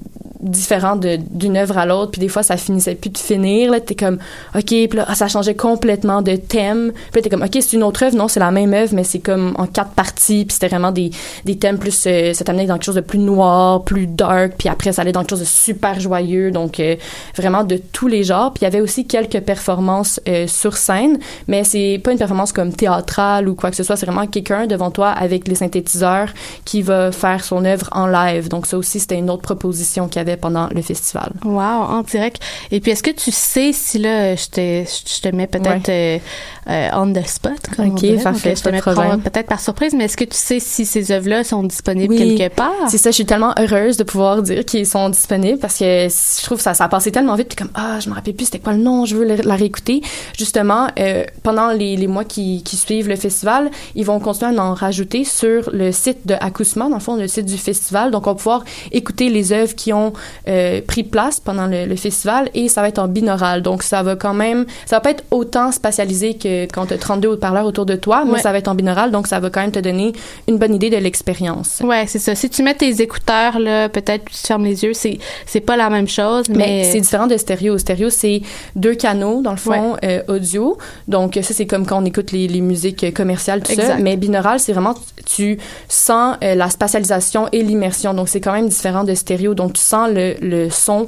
différent 0.42 0.96
d'une 0.96 1.58
œuvre 1.58 1.78
à 1.78 1.86
l'autre 1.86 2.12
puis 2.12 2.22
des 2.22 2.28
fois 2.28 2.44
ça 2.44 2.58
finissait 2.58 2.96
plus 2.96 3.10
de 3.10 3.18
finir 3.18 3.72
là. 3.72 3.80
T'es 3.80 3.96
comme 3.96 4.18
ok 4.56 4.66
puis 4.66 4.90
là 4.94 5.06
ah, 5.08 5.16
ça 5.16 5.28
changeait 5.28 5.56
complètement 5.56 6.22
de 6.22 6.36
thème. 6.36 6.92
Puis 6.94 7.16
là 7.16 7.22
t'es 7.22 7.30
comme 7.30 7.44
ok 7.44 7.52
c'est 7.54 7.74
une 7.74 7.84
autre 7.84 8.04
œuvre. 8.04 8.16
Non 8.16 8.28
c'est 8.28 8.40
la 8.40 8.52
même 8.52 8.74
œuvre 8.74 8.94
mais 8.94 9.04
c'est 9.04 9.20
comme 9.20 9.54
en 9.58 9.68
quatre 9.68 9.92
parties 9.92 10.46
puis 10.46 10.54
c'était 10.54 10.68
vraiment 10.68 10.92
des 10.92 11.12
des 11.46 11.58
thèmes 11.58 11.78
plus 11.78 12.04
euh, 12.08 12.34
ça 12.34 12.44
t'amenait 12.44 12.66
dans 12.66 12.76
quelque 12.76 12.86
chose 12.86 12.96
de 12.96 13.02
plus 13.02 13.20
noir 13.20 13.84
plus 13.84 14.08
dark 14.08 14.54
puis 14.58 14.70
après 14.70 14.92
ça 14.92 15.04
allait 15.04 15.12
dans 15.12 15.22
quelque 15.22 15.32
chose 15.32 15.42
de 15.42 15.46
super 15.46 16.00
joyeux. 16.00 16.52
Donc 16.52 16.80
euh, 16.80 16.96
vraiment 17.36 17.64
de 17.64 17.78
tous 17.78 18.08
les 18.08 18.24
genres. 18.24 18.54
Puis 18.54 18.62
il 18.62 18.66
y 18.66 18.68
avait 18.68 18.82
aussi 18.82 19.06
quelques 19.06 19.42
performances 19.42 20.20
euh, 20.28 20.48
sur 20.48 20.78
scène 20.78 21.20
mais 21.48 21.64
c'est 21.64 22.00
pas 22.04 22.12
une 22.12 22.18
performance 22.18 22.52
comme 22.52 22.74
théâtrale 22.74 23.48
ou 23.48 23.56
quoi 23.56 23.70
que 23.70 23.76
ce 23.76 23.84
soit. 23.84 23.96
C'est 23.96 24.06
vraiment 24.06 24.28
quelqu'un 24.28 24.66
devant 24.68 24.92
toi 24.92 25.10
avec 25.10 25.48
les 25.48 25.56
synthétiseurs 25.56 26.30
qui 26.66 26.82
va 26.82 27.12
faire 27.12 27.44
son 27.44 27.64
œuvre 27.66 27.90
en 27.92 28.08
live. 28.08 28.50
Donc 28.50 28.66
ça 28.66 28.78
aussi 28.78 29.00
c'était 29.00 29.18
une 29.18 29.30
autre 29.30 29.42
proposition 29.42 30.08
qu'il 30.08 30.18
y 30.18 30.22
avait 30.22 30.31
pendant 30.38 30.68
le 30.74 30.82
festival 30.82 31.32
Wow, 31.44 31.60
en 31.60 32.02
direct. 32.02 32.42
Et 32.72 32.80
puis, 32.80 32.92
est-ce 32.92 33.04
que 33.04 33.12
tu 33.12 33.32
sais 33.32 33.72
si 33.74 33.98
là, 33.98 34.36
je 34.36 34.48
te, 34.48 34.84
je 34.86 35.22
te 35.22 35.36
mets 35.36 35.48
peut-être 35.48 35.90
euh, 35.90 36.20
euh, 36.68 36.90
on 36.94 37.12
the 37.12 37.26
spot, 37.28 37.60
comme 37.76 37.90
Ok, 37.90 38.04
on 38.04 38.22
parfait, 38.24 38.56
je 38.56 38.64
te 38.64 38.70
peut-être 38.70 39.48
par 39.48 39.60
surprise, 39.60 39.94
mais 39.96 40.06
est-ce 40.06 40.18
que 40.18 40.26
tu 40.26 40.38
sais 40.38 40.60
si 40.60 40.86
ces 40.86 41.12
œuvres-là 41.12 41.44
sont 41.44 41.64
disponibles 41.64 42.14
Oui. 42.14 42.36
quelque 42.38 42.56
part? 42.56 42.72
C'est 42.88 42.98
ça, 42.98 43.10
je 43.10 43.16
suis 43.16 43.26
tellement 43.26 43.54
heureuse 43.58 43.98
de 43.98 44.04
pouvoir 44.04 44.42
dire 44.42 44.64
qu'ils 44.66 44.86
sont 44.86 45.10
disponibles 45.10 45.60
parce 45.60 45.78
que 45.80 46.08
je 46.08 46.44
trouve 46.44 46.58
que 46.58 46.64
ça, 46.64 46.74
ça 46.74 46.86
a 46.86 46.90
passé 46.90 47.12
tellement 47.12 47.36
vite. 47.36 47.48
Puis 47.48 47.56
comme, 47.56 47.72
ah, 47.74 48.00
je 48.00 48.10
me 48.10 48.14
rappelle 48.14 48.36
plus 48.36 48.46
c'était 48.46 48.60
quoi 48.60 48.74
le 48.74 48.80
nom, 48.80 49.06
je 49.06 49.16
veux 49.16 49.26
la 49.26 49.56
réécouter. 49.56 50.02
Justement, 50.38 50.88
euh, 51.00 51.24
pendant 51.44 51.72
les, 51.72 51.96
les 51.98 52.08
mois 52.08 52.24
qui, 52.26 52.62
qui 52.64 52.78
suivent 52.78 53.10
le 53.10 53.16
festival, 53.16 53.72
ils 53.96 54.06
vont 54.06 54.20
continuer 54.20 54.58
à 54.58 54.64
en 54.64 54.74
rajouter 54.74 55.24
sur 55.24 55.70
le 55.74 55.92
site 55.92 56.26
de 56.26 56.36
Acousma, 56.40 56.90
dans 56.90 56.96
le 56.96 57.02
fond, 57.02 57.16
le 57.16 57.28
site 57.28 57.46
du 57.46 57.58
festival. 57.58 58.12
Donc, 58.12 58.28
on 58.28 58.32
va 58.32 58.36
pouvoir 58.36 58.64
écouter 58.92 59.30
les 59.30 59.52
œuvres 59.52 59.76
qui 59.76 59.94
ont 59.94 60.14
euh, 60.48 60.82
pris 60.86 61.04
place 61.04 61.40
pendant 61.40 61.68
le, 61.68 61.86
le 61.86 61.96
festival 61.96 62.50
et 62.54 62.68
ça 62.68 62.82
va 62.82 62.88
être 62.90 63.00
en 63.00 63.08
binaural. 63.08 63.62
Donc, 63.62 63.84
ça 63.84 64.04
va 64.04 64.16
quand 64.16 64.34
même, 64.34 64.66
ça 64.86 64.98
va 64.98 65.00
pas 65.02 65.12
être 65.12 65.24
autant 65.32 65.72
spatialisé 65.72 66.36
que 66.36 66.66
quand 66.66 66.88
tu 66.88 66.94
as 66.94 66.98
32 66.98 67.28
haut-parleurs 67.30 67.66
autour 67.66 67.86
de 67.86 67.96
toi, 67.96 68.24
mais 68.26 68.32
Ouais. 68.34 68.40
ça 68.42 68.52
va 68.52 68.58
être 68.58 68.68
en 68.68 68.76
binaural. 68.76 69.12
Donc, 69.12 69.28
ça 69.28 69.40
va 69.40 69.50
quand 69.50 69.62
même 69.62 69.72
te 69.72 69.80
donner 69.80 70.14
une 70.48 70.58
bonne 70.58 70.74
idée 70.76 70.90
de 70.90 70.98
l'expérience. 70.98 71.82
Ouais, 71.84 72.06
c'est 72.08 72.20
ça. 72.20 72.36
Si 72.36 72.50
tu 72.50 72.64
mets 72.64 72.74
tes 72.76 73.02
écouteurs, 73.02 73.60
là, 73.60 73.90
peut-être 73.90 74.26
tu 74.26 74.38
fermes 74.38 74.66
les 74.66 74.84
yeux, 74.84 74.94
c'est, 74.94 75.20
c'est 75.46 75.60
pas 75.62 75.78
la 75.78 75.90
même 75.90 76.08
chose, 76.08 76.46
mais. 76.50 76.58
Mais 76.58 76.84
c'est 76.92 77.00
différent 77.02 77.28
de 77.28 77.38
stéréo. 77.38 77.78
Stéréo, 77.78 78.10
c'est 78.10 78.42
deux 78.76 78.96
canaux, 78.96 79.42
dans 79.42 79.52
le 79.52 79.58
fond, 79.58 79.96
euh, 80.04 80.22
audio. 80.28 80.78
Donc, 81.08 81.36
ça, 81.42 81.54
c'est 81.54 81.66
comme 81.66 81.86
quand 81.86 82.02
on 82.02 82.06
écoute 82.06 82.32
les, 82.32 82.48
les 82.48 82.62
musiques 82.62 83.14
commerciales, 83.14 83.62
tout 83.64 83.74
ça. 83.74 83.98
Mais 83.98 84.16
binaural, 84.18 84.60
c'est 84.60 84.74
vraiment, 84.74 84.94
tu 85.26 85.58
sens 85.88 86.38
euh, 86.44 86.56
la 86.56 86.70
spatialisation 86.70 87.48
et 87.52 87.64
l'immersion. 87.64 88.14
Donc, 88.14 88.30
c'est 88.30 88.42
quand 88.42 88.54
même 88.54 88.70
différent 88.70 89.04
de 89.04 89.14
stéréo. 89.14 89.54
Donc, 89.54 89.74
tu 89.74 89.82
sens 89.82 90.10
le, 90.12 90.36
le 90.42 90.70
son 90.70 91.08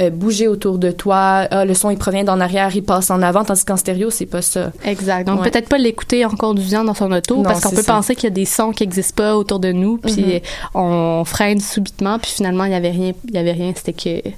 euh, 0.00 0.10
bouger 0.10 0.48
autour 0.48 0.78
de 0.78 0.90
toi. 0.90 1.46
Ah, 1.52 1.64
le 1.64 1.72
son, 1.72 1.88
il 1.88 1.96
provient 1.96 2.24
d'en 2.24 2.40
arrière, 2.40 2.74
il 2.74 2.82
passe 2.82 3.12
en 3.12 3.22
avant. 3.22 3.44
Tandis 3.44 3.64
qu'en 3.64 3.76
stéréo, 3.76 4.10
c'est 4.10 4.26
pas 4.26 4.42
ça. 4.42 4.72
Exact. 4.84 5.24
Donc, 5.24 5.40
Ouais. 5.40 5.50
peut-être 5.50 5.68
pas 5.68 5.78
l'écouter 5.78 6.24
en 6.24 6.30
conduisant 6.30 6.82
dans 6.82 6.94
son 6.94 7.12
auto, 7.12 7.36
Non, 7.36 7.42
parce 7.44 7.60
qu'on 7.60 7.70
peut 7.70 7.76
ça. 7.82 7.92
penser 7.92 8.16
qu'il 8.16 8.24
y 8.24 8.26
a 8.26 8.30
des 8.30 8.44
sons 8.44 8.72
qui 8.72 8.82
n'existent 8.82 9.22
pas 9.22 9.36
autour 9.36 9.60
de 9.60 9.70
nous, 9.70 9.98
puis 9.98 10.12
Mhm. 10.20 10.40
on 10.74 11.22
freine 11.24 11.60
subitement, 11.60 12.18
puis 12.18 12.32
finalement, 12.32 12.64
il 12.64 12.72
y 12.72 12.74
avait 12.74 12.90
rien, 12.90 13.12
il 13.28 13.34
y 13.34 13.38
avait 13.38 13.52
rien, 13.52 13.72
c'était 13.76 13.92
que, 13.92 14.28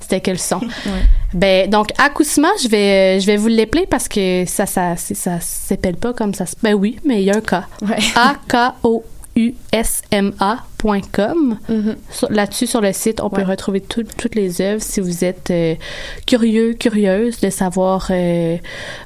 c'était 0.00 0.20
que 0.20 0.30
le 0.30 0.36
son. 0.36 0.60
Ben, 1.34 1.68
donc, 1.68 1.88
Acousma, 1.98 2.50
je 2.62 2.68
vais, 2.68 3.18
je 3.18 3.26
vais 3.26 3.36
vous 3.36 3.48
l'épeler 3.48 3.86
parce 3.90 4.06
que 4.06 4.44
ça, 4.46 4.66
ça, 4.66 4.94
ça 4.96 5.38
s'appelle 5.40 5.96
pas 5.96 6.12
comme 6.12 6.32
ça. 6.32 6.44
Ben 6.62 6.74
oui, 6.74 7.00
mais 7.04 7.22
il 7.22 7.24
y 7.24 7.30
a 7.32 7.36
un 7.38 7.40
A-K-O-U-S-M-A.com. 9.36 11.58
Sur- 12.10 12.30
Là-dessus, 12.30 12.66
sur 12.66 12.80
le 12.80 12.92
site, 12.92 13.20
on 13.22 13.30
peut 13.30 13.42
retrouver 13.42 13.80
tout- 13.80 14.04
toutes 14.18 14.34
les 14.34 14.60
œuvres 14.60 14.82
si 14.82 15.00
vous 15.00 15.24
êtes 15.24 15.50
euh, 15.50 15.74
curieux, 16.26 16.74
curieuse 16.74 17.40
de 17.40 17.50
savoir 17.50 18.08
euh, 18.10 18.56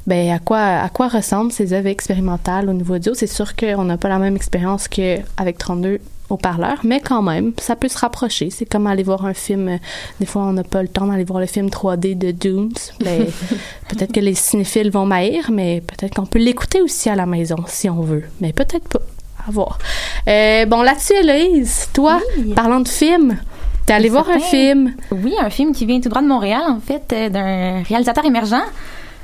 ben, 0.06 0.30
à, 0.32 0.38
quoi, 0.38 0.58
à 0.60 0.88
quoi 0.88 1.08
ressemblent 1.08 1.52
ces 1.52 1.72
œuvres 1.72 1.88
expérimentales 1.88 2.68
au 2.68 2.72
niveau 2.72 2.94
audio. 2.96 3.14
C'est 3.14 3.26
sûr 3.26 3.54
qu'on 3.56 3.84
n'a 3.84 3.96
pas 3.98 4.08
la 4.08 4.18
même 4.18 4.36
expérience 4.36 4.88
qu'avec 4.88 5.58
32 5.58 5.98
haut-parleurs, 6.28 6.80
mais 6.82 6.98
quand 7.00 7.22
même, 7.22 7.52
ça 7.60 7.76
peut 7.76 7.86
se 7.88 7.98
rapprocher. 7.98 8.50
C'est 8.50 8.64
comme 8.66 8.88
aller 8.88 9.04
voir 9.04 9.24
un 9.26 9.34
film. 9.34 9.68
euh, 9.68 9.76
Des 10.18 10.26
fois, 10.26 10.42
on 10.42 10.52
n'a 10.54 10.64
pas 10.64 10.82
le 10.82 10.88
temps 10.88 11.06
d'aller 11.06 11.22
voir 11.24 11.38
le 11.40 11.46
film 11.46 11.68
3D 11.68 12.16
de 12.18 12.32
Dunes. 12.32 12.72
Ben, 13.04 13.26
peut-être 13.88 14.12
que 14.12 14.18
les 14.20 14.34
cinéphiles 14.34 14.90
vont 14.90 15.06
m'haïr, 15.06 15.50
mais 15.52 15.82
peut-être 15.82 16.14
qu'on 16.16 16.26
peut 16.26 16.40
l'écouter 16.40 16.80
aussi 16.80 17.08
à 17.10 17.14
la 17.14 17.26
maison 17.26 17.56
si 17.68 17.88
on 17.88 18.00
veut. 18.00 18.24
Mais 18.40 18.52
peut-être 18.52 18.88
pas. 18.88 19.00
À 19.46 19.50
voir. 19.50 19.78
Euh, 20.26 20.66
bon, 20.66 20.82
là-dessus, 20.82 21.14
Héloïse, 21.14 21.88
toi, 21.92 22.20
parlant 22.54 22.80
de 22.80 22.88
film, 22.88 23.38
t'es 23.86 23.92
allée 23.92 24.08
voir 24.08 24.28
un 24.28 24.40
film. 24.40 24.94
Oui, 25.12 25.34
un 25.40 25.50
film 25.50 25.72
qui 25.72 25.86
vient 25.86 26.00
tout 26.00 26.08
droit 26.08 26.22
de 26.22 26.26
Montréal, 26.26 26.62
en 26.68 26.80
fait, 26.80 27.12
euh, 27.12 27.28
d'un 27.28 27.82
réalisateur 27.82 28.24
émergent. 28.24 28.64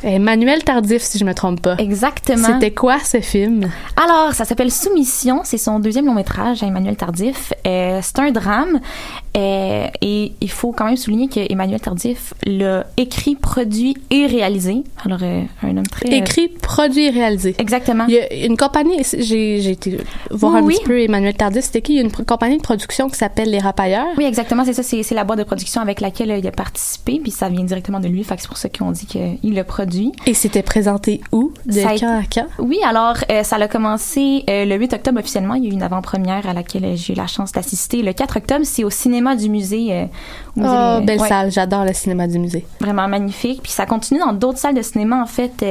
Emmanuel 0.03 0.65
Tardif, 0.65 1.03
si 1.03 1.19
je 1.19 1.25
me 1.25 1.35
trompe 1.35 1.61
pas. 1.63 1.77
Exactement. 1.79 2.47
C'était 2.47 2.73
quoi 2.73 2.99
ce 2.99 3.21
film? 3.21 3.71
Alors, 3.97 4.33
ça 4.33 4.45
s'appelle 4.45 4.71
Soumission. 4.71 5.43
C'est 5.45 5.59
son 5.59 5.79
deuxième 5.79 6.07
long 6.07 6.15
métrage 6.15 6.63
à 6.63 6.67
Emmanuel 6.67 6.97
Tardif. 6.97 7.53
Euh, 7.67 8.01
c'est 8.03 8.19
un 8.19 8.31
drame. 8.31 8.81
euh, 9.37 9.87
et 10.01 10.33
il 10.41 10.51
faut 10.51 10.73
quand 10.73 10.85
même 10.85 10.97
souligner 10.97 11.29
que 11.29 11.41
Emmanuel 11.53 11.81
Tardif 11.81 12.35
l'a 12.45 12.87
écrit, 12.97 13.37
produit 13.37 13.97
et 14.11 14.27
réalisé. 14.27 14.83
Alors, 15.05 15.21
euh, 15.23 15.43
un 15.63 15.77
homme 15.77 15.87
très... 15.87 16.09
Écrit, 16.09 16.49
produit 16.49 17.07
et 17.07 17.11
réalisé. 17.11 17.55
Exactement. 17.59 18.05
Il 18.09 18.15
y 18.15 18.19
a 18.19 18.33
une 18.47 18.57
compagnie, 18.57 19.03
j'ai 19.19 19.71
été 19.71 19.99
voir 20.31 20.55
Oui, 20.55 20.59
un 20.59 20.63
oui. 20.65 20.75
petit 20.75 20.85
peu 20.85 21.01
Emmanuel 21.01 21.35
Tardif, 21.35 21.65
c'était 21.65 21.83
qui? 21.83 21.93
Il 21.93 21.97
y 21.97 22.01
a 22.01 22.03
une 22.03 22.11
compagnie 22.11 22.57
de 22.59 22.63
production 22.63 23.09
qui 23.09 23.17
s'appelle 23.17 23.51
Les 23.51 23.59
Rapailleurs. 23.59 24.07
Oui, 24.19 24.25
exactement. 24.25 24.65
C'est 24.65 24.73
ça. 24.73 24.83
C'est 24.83 25.15
la 25.15 25.25
boîte 25.25 25.39
de 25.39 25.45
production 25.45 25.81
avec 25.81 26.01
laquelle 26.01 26.35
il 26.39 26.47
a 26.47 26.51
participé. 26.51 27.21
Puis 27.23 27.31
ça 27.31 27.49
vient 27.49 27.65
directement 27.65 28.01
de 28.01 28.09
lui. 28.09 28.25
Fait 28.25 28.35
c'est 28.39 28.49
pour 28.49 28.57
ça 28.57 28.69
qu'on 28.69 28.91
dit 28.91 29.07
qu'il 29.07 29.55
l'a 29.55 29.65
produit. 29.65 29.92
Et 30.27 30.35
c'était 30.35 30.63
présenté 30.63 31.21
où? 31.33 31.53
De 31.67 31.73
Ça 31.73 31.95
quand 31.99 32.19
à 32.21 32.23
quand? 32.33 32.47
Oui, 32.59 32.79
alors 32.85 33.17
euh, 33.31 33.43
ça 33.43 33.57
a 33.57 33.69
commencé 33.69 34.45
euh, 34.49 34.65
le 34.65 34.77
8 34.77 34.95
octobre 34.95 35.19
officiellement. 35.21 35.55
Il 35.55 35.65
y 35.65 35.67
a 35.67 35.71
eu 35.71 35.73
une 35.73 35.83
avant-première 35.83 36.49
à 36.49 36.53
laquelle 36.53 36.85
euh, 36.85 36.97
j'ai 36.97 37.13
eu 37.13 37.17
la 37.17 37.27
chance 37.27 37.53
d'assister. 37.53 38.03
Le 38.03 38.13
4 38.13 38.37
octobre, 38.39 38.65
c'est 38.65 38.85
au 38.85 38.91
cinéma 38.91 39.37
du 39.37 39.49
musée. 39.49 39.89
euh, 39.93 40.05
au 40.57 40.61
musée 40.61 40.73
Oh, 40.75 41.01
belle 41.05 41.21
ouais, 41.21 41.29
salle, 41.29 41.51
j'adore 41.53 41.85
le 41.85 41.93
cinéma 41.93 42.27
du 42.27 42.39
musée. 42.39 42.65
Vraiment 42.81 43.09
magnifique. 43.09 43.61
Puis 43.63 43.73
ça 43.73 43.87
continue 43.87 44.21
dans 44.21 44.33
d'autres 44.33 44.59
salles 44.59 44.75
de 44.75 44.83
cinéma. 44.83 45.23
En 45.23 45.27
fait, 45.27 45.65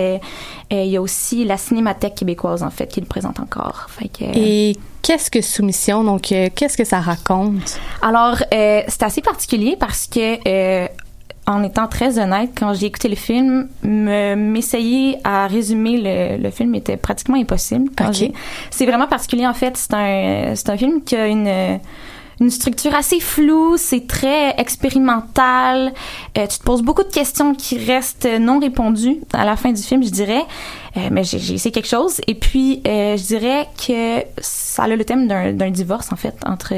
il 0.72 0.88
y 0.88 0.98
a 0.98 1.02
aussi 1.02 1.44
la 1.46 1.58
Cinémathèque 1.58 2.16
québécoise, 2.16 2.64
en 2.64 2.70
fait, 2.70 2.88
qui 2.88 3.00
le 3.02 3.06
présente 3.08 3.40
encore. 3.40 3.88
Fait 3.90 4.08
que, 4.08 4.24
Et 4.38 4.78
qu'est-ce 5.02 5.30
que 5.30 5.42
Soumission? 5.42 6.04
Donc, 6.04 6.32
euh, 6.32 6.50
qu'est-ce 6.56 6.78
que 6.78 6.84
ça 6.86 7.00
raconte? 7.00 7.80
Alors, 8.02 8.38
euh, 8.54 8.82
c'est 8.88 9.04
assez 9.04 9.22
particulier 9.22 9.76
parce 9.80 10.08
que, 10.08 10.38
euh, 10.48 10.88
en 11.48 11.64
étant 11.64 11.88
très 11.88 12.20
honnête, 12.20 12.52
quand 12.58 12.74
j'ai 12.74 12.86
écouté 12.86 13.10
le 13.10 13.16
film, 13.16 13.68
me- 13.84 14.36
m'essayer 14.36 15.18
à 15.24 15.48
résumer 15.48 15.98
le, 16.38 16.42
le 16.42 16.50
film 16.52 16.76
était 16.76 16.98
pratiquement 16.98 17.38
impossible. 17.38 17.90
Quand 17.98 18.08
Ok. 18.10 18.14
j'ai- 18.14 18.34
C'est 18.70 18.86
vraiment 18.86 19.08
particulier, 19.08 19.48
en 19.48 19.54
fait. 19.54 19.76
C'est 19.76 19.94
un, 19.94 20.54
c'est 20.56 20.70
un 20.70 20.78
film 20.78 21.04
qui 21.04 21.16
a 21.16 21.28
une, 21.28 21.80
une 22.40 22.50
structure 22.50 22.94
assez 22.96 23.20
floue, 23.20 23.76
c'est 23.78 24.08
très 24.08 24.54
expérimental. 24.58 25.94
Euh, 26.38 26.48
tu 26.48 26.58
te 26.60 26.64
poses 26.64 26.82
beaucoup 26.82 27.04
de 27.04 27.10
questions 27.12 27.54
qui 27.56 27.78
restent 27.78 28.28
non 28.40 28.60
répondues 28.60 29.18
à 29.34 29.46
la 29.46 29.56
fin 29.56 29.72
du 29.72 29.82
film, 29.82 30.04
je 30.04 30.10
dirais. 30.10 30.44
Euh, 30.98 31.08
mais 31.12 31.24
j'ai 31.24 31.40
j'ai 31.40 31.54
essayé 31.54 31.72
quelque 31.72 31.88
chose. 31.88 32.20
Et 32.28 32.36
puis, 32.36 32.82
euh, 32.86 33.16
je 33.16 33.24
dirais 33.24 33.68
que 33.88 34.24
ça 34.40 34.84
a 34.84 34.88
le 34.88 35.04
thème 35.06 35.28
d'un 35.28 35.54
d'un 35.54 35.72
divorce, 35.72 36.12
en 36.12 36.16
fait, 36.16 36.36
entre, 36.46 36.74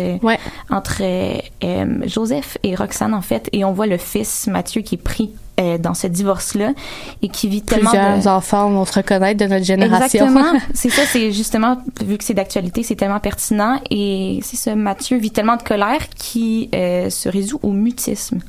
entre 0.70 1.02
euh, 1.02 2.08
Joseph 2.08 2.58
et 2.64 2.76
Roxane, 2.76 3.14
en 3.14 3.22
fait. 3.22 3.50
Et 3.54 3.66
on 3.66 3.74
voit 3.74 3.88
le 3.88 3.98
fils, 3.98 4.48
Mathieu, 4.48 4.82
qui 4.82 4.96
est 4.96 5.04
pris 5.04 5.32
euh, 5.60 5.78
dans 5.78 5.94
ce 5.94 6.08
divorce-là 6.08 6.74
et 7.22 7.28
qui 7.28 7.48
vit 7.48 7.62
tellement 7.62 7.92
Plusieurs 7.92 8.18
de... 8.18 8.28
enfants 8.28 8.72
vont 8.72 8.86
se 8.86 8.94
reconnaître 8.94 9.40
de 9.40 9.46
notre 9.46 9.64
génération. 9.64 10.26
Exactement. 10.26 10.60
c'est 10.74 10.90
ça, 10.90 11.04
c'est 11.06 11.32
justement, 11.32 11.78
vu 12.04 12.18
que 12.18 12.24
c'est 12.24 12.34
d'actualité, 12.34 12.82
c'est 12.82 12.96
tellement 12.96 13.20
pertinent. 13.20 13.80
Et 13.92 14.40
c'est 14.42 14.58
ça, 14.58 14.74
Mathieu 14.74 15.18
vit 15.18 15.30
tellement 15.30 15.56
de 15.56 15.62
colère 15.62 16.10
qui 16.16 16.72
euh, 16.74 17.12
se 17.12 17.30
résout 17.30 17.60
au 17.62 17.70
mutisme. 17.70 18.40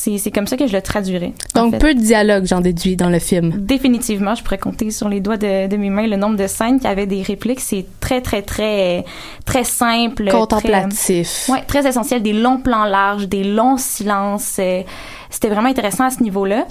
C'est 0.00 0.30
comme 0.30 0.46
ça 0.46 0.56
que 0.56 0.66
je 0.68 0.72
le 0.72 0.80
traduirais. 0.80 1.32
Donc, 1.56 1.72
fait. 1.72 1.78
peu 1.78 1.94
de 1.94 2.00
dialogue, 2.00 2.44
j'en 2.46 2.60
déduis, 2.60 2.94
dans 2.94 3.10
le 3.10 3.18
film. 3.18 3.52
Définitivement, 3.56 4.36
je 4.36 4.44
pourrais 4.44 4.58
compter 4.58 4.90
sur 4.92 5.08
les 5.08 5.20
doigts 5.20 5.36
de, 5.36 5.66
de 5.66 5.76
mes 5.76 5.90
mains 5.90 6.06
le 6.06 6.16
nombre 6.16 6.36
de 6.36 6.46
scènes 6.46 6.78
qui 6.78 6.86
avaient 6.86 7.06
des 7.06 7.22
répliques. 7.22 7.58
C'est 7.60 7.84
très, 7.98 8.20
très, 8.20 8.42
très, 8.42 9.04
très 9.44 9.64
simple. 9.64 10.30
Contemplatif. 10.30 11.44
Très, 11.44 11.52
ouais, 11.52 11.62
très 11.66 11.86
essentiel. 11.86 12.22
Des 12.22 12.32
longs 12.32 12.58
plans 12.58 12.84
larges, 12.84 13.26
des 13.28 13.42
longs 13.42 13.76
silences. 13.76 14.56
euh, 14.60 14.82
C'était 15.30 15.48
vraiment 15.48 15.68
intéressant 15.68 16.04
à 16.04 16.10
ce 16.10 16.22
niveau-là. 16.22 16.66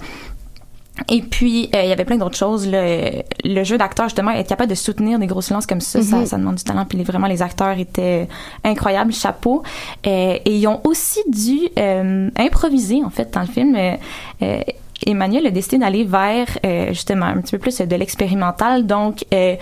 Et 1.08 1.22
puis, 1.22 1.70
euh, 1.74 1.82
il 1.82 1.88
y 1.88 1.92
avait 1.92 2.04
plein 2.04 2.16
d'autres 2.16 2.36
choses. 2.36 2.68
Euh, 2.72 3.10
Le 3.44 3.64
jeu 3.64 3.78
d'acteur, 3.78 4.06
justement, 4.06 4.30
être 4.32 4.48
capable 4.48 4.70
de 4.70 4.74
soutenir 4.74 5.18
des 5.18 5.26
gros 5.26 5.40
silences 5.40 5.66
comme 5.66 5.80
ça, 5.80 6.02
ça, 6.02 6.16
Mhm. 6.16 6.26
ça 6.26 6.36
demande 6.38 6.56
du 6.56 6.64
talent. 6.64 6.84
Puis 6.84 6.98
les- 6.98 7.04
vraiment, 7.04 7.26
les 7.28 7.40
acteurs 7.42 7.78
étaient 7.78 8.28
incroyables, 8.64 9.12
chapeau. 9.12 9.62
Euh, 10.06 10.38
et 10.44 10.56
ils 10.56 10.66
ont 10.66 10.80
aussi 10.84 11.20
dû 11.28 11.60
euh, 11.78 12.28
improviser, 12.36 13.02
en 13.04 13.10
fait, 13.10 13.32
dans 13.32 13.40
le 13.40 13.46
film. 13.46 13.74
Euh, 13.76 13.94
euh, 14.42 14.60
Emmanuel 15.06 15.46
a 15.46 15.50
décidé 15.50 15.78
d'aller 15.78 16.04
vers, 16.04 16.48
euh, 16.66 16.88
justement, 16.88 17.26
un 17.26 17.40
petit 17.40 17.52
peu 17.52 17.58
plus 17.58 17.78
de 17.80 17.96
l'expérimental. 17.96 18.84
Donc, 18.86 19.24
euh, 19.32 19.54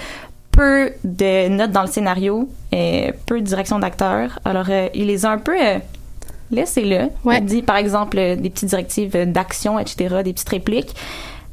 peu 0.50 0.90
de 1.04 1.48
notes 1.48 1.70
dans 1.72 1.82
le 1.82 1.88
scénario, 1.88 2.48
euh, 2.74 3.12
peu 3.26 3.40
de 3.40 3.44
direction 3.46 3.78
d'acteur. 3.78 4.38
Alors, 4.46 4.66
euh, 4.70 4.88
il 4.94 5.06
les 5.08 5.26
a 5.26 5.30
un 5.32 5.38
peu... 5.38 5.54
Laissez-le. 6.50 7.08
Il 7.32 7.44
dit, 7.44 7.62
par 7.62 7.76
exemple, 7.76 8.18
euh, 8.18 8.36
des 8.36 8.50
petites 8.50 8.68
directives 8.68 9.16
euh, 9.16 9.26
d'action, 9.26 9.78
etc., 9.78 10.22
des 10.24 10.32
petites 10.32 10.48
répliques. 10.48 10.94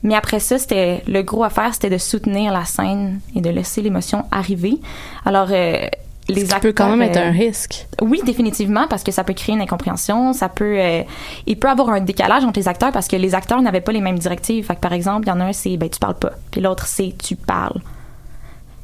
Mais 0.04 0.16
après 0.16 0.40
ça, 0.40 0.60
c'était 0.60 1.02
le 1.08 1.24
gros 1.24 1.44
à 1.44 1.50
faire, 1.50 1.74
c'était 1.74 1.90
de 1.90 1.98
soutenir 1.98 2.52
la 2.52 2.66
scène 2.66 3.22
et 3.36 3.42
de 3.42 3.50
laisser 3.50 3.82
l'émotion 3.82 4.26
arriver. 4.32 4.80
Alors, 5.26 5.48
euh, 5.52 5.88
les 6.30 6.44
acteurs, 6.44 6.60
peut 6.60 6.74
quand 6.74 6.90
même 6.90 7.02
être 7.02 7.18
un 7.18 7.32
risque. 7.32 7.88
Oui, 8.02 8.22
définitivement, 8.26 8.88
parce 8.90 9.04
que 9.04 9.12
ça 9.12 9.24
peut 9.24 9.34
créer 9.34 9.56
une 9.56 9.62
incompréhension, 9.62 10.34
ça 10.34 10.50
peut, 10.50 10.78
euh, 10.78 11.04
il 11.48 11.58
peut 11.58 11.70
avoir 11.70 11.90
un 11.90 12.02
décalage 12.02 12.44
entre 12.44 12.60
les 12.60 12.68
acteurs 12.68 12.92
parce 12.92 13.08
que 13.08 13.16
les 13.16 13.34
acteurs 13.34 13.62
n'avaient 13.62 13.82
pas 13.82 13.92
les 13.92 14.02
mêmes 14.02 14.20
directives. 14.20 14.66
Fait 14.66 14.76
que 14.76 14.82
par 14.82 14.94
exemple, 14.94 15.28
il 15.28 15.30
y 15.30 15.34
en 15.34 15.40
a 15.40 15.46
un 15.46 15.54
c'est 15.54 15.76
ben 15.78 15.90
tu 15.90 16.00
parles 16.00 16.16
pas, 16.16 16.34
puis 16.52 16.62
l'autre 16.62 16.86
c'est 16.88 17.14
tu 17.22 17.36
parles. 17.36 17.80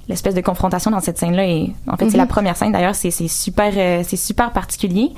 L'espèce 0.10 0.34
de 0.34 0.41
confrontation 0.41 0.91
dans 0.91 0.99
cette 0.99 1.18
scène-là 1.20 1.47
est, 1.47 1.70
en 1.88 1.95
fait, 1.95 2.05
c'est 2.10 2.18
Mhm. 2.18 2.18
la 2.18 2.26
première 2.26 2.57
scène 2.57 2.72
d'ailleurs, 2.72 2.95
c'est 2.95 3.12
super, 3.12 3.72
euh, 3.78 4.01
c'est 4.05 4.18
super 4.18 4.51
particulier. 4.51 5.12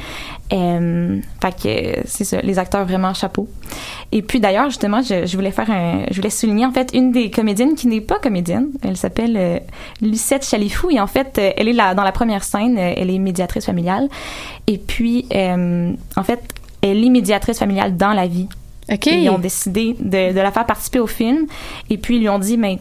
Euh, 0.53 1.19
fait 1.41 1.55
que 1.63 2.01
c'est 2.05 2.25
ça, 2.25 2.41
les 2.41 2.59
acteurs 2.59 2.85
vraiment 2.85 3.13
chapeau. 3.13 3.47
Et 4.11 4.21
puis 4.21 4.39
d'ailleurs 4.41 4.65
justement, 4.65 5.01
je, 5.01 5.25
je 5.25 5.35
voulais 5.37 5.51
faire 5.51 5.71
un, 5.71 6.03
je 6.11 6.15
voulais 6.17 6.29
souligner 6.29 6.65
en 6.65 6.71
fait 6.73 6.91
une 6.93 7.11
des 7.13 7.31
comédiennes 7.31 7.75
qui 7.75 7.87
n'est 7.87 8.01
pas 8.01 8.19
comédienne. 8.19 8.67
Elle 8.83 8.97
s'appelle 8.97 9.35
euh, 9.37 9.59
Lucette 10.01 10.45
Chalifou 10.45 10.89
et 10.91 10.99
en 10.99 11.07
fait, 11.07 11.37
euh, 11.37 11.51
elle 11.55 11.69
est 11.69 11.73
là 11.73 11.95
dans 11.95 12.03
la 12.03 12.11
première 12.11 12.43
scène, 12.43 12.77
elle 12.77 13.09
est 13.09 13.19
médiatrice 13.19 13.65
familiale. 13.65 14.09
Et 14.67 14.77
puis 14.77 15.25
en 15.31 16.23
fait, 16.23 16.41
elle 16.81 17.03
est 17.03 17.09
médiatrice 17.09 17.59
familiale 17.59 17.95
dans 17.95 18.11
la 18.13 18.27
vie. 18.27 18.47
OK. 18.91 19.07
Et 19.07 19.19
ils 19.23 19.29
ont 19.29 19.37
décidé 19.39 19.95
de, 19.99 20.33
de 20.33 20.39
la 20.39 20.51
faire 20.51 20.65
participer 20.65 20.99
au 20.99 21.07
film. 21.07 21.45
Et 21.89 21.97
puis, 21.97 22.17
ils 22.17 22.21
lui 22.21 22.29
ont 22.29 22.39
dit, 22.39 22.57
mais 22.57 22.79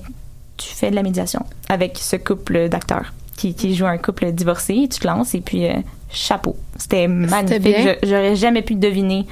tu 0.61 0.75
fais 0.75 0.91
de 0.91 0.95
la 0.95 1.03
médiation 1.03 1.45
avec 1.69 1.99
ce 1.99 2.17
couple 2.17 2.69
d'acteurs 2.69 3.13
qui, 3.37 3.55
qui 3.55 3.75
joue 3.75 3.87
un 3.87 3.99
couple 3.99 4.33
divorcé. 4.33 4.89
Tu 4.91 5.01
te 5.01 5.07
lances 5.07 5.35
et 5.35 5.41
puis, 5.41 5.67
euh, 5.67 5.75
chapeau. 6.11 6.57
C'était 6.77 7.09
magnifique. 7.09 7.99
J'aurais 8.03 8.37
jamais 8.37 8.63
pu 8.63 8.75
deviner 8.75 9.27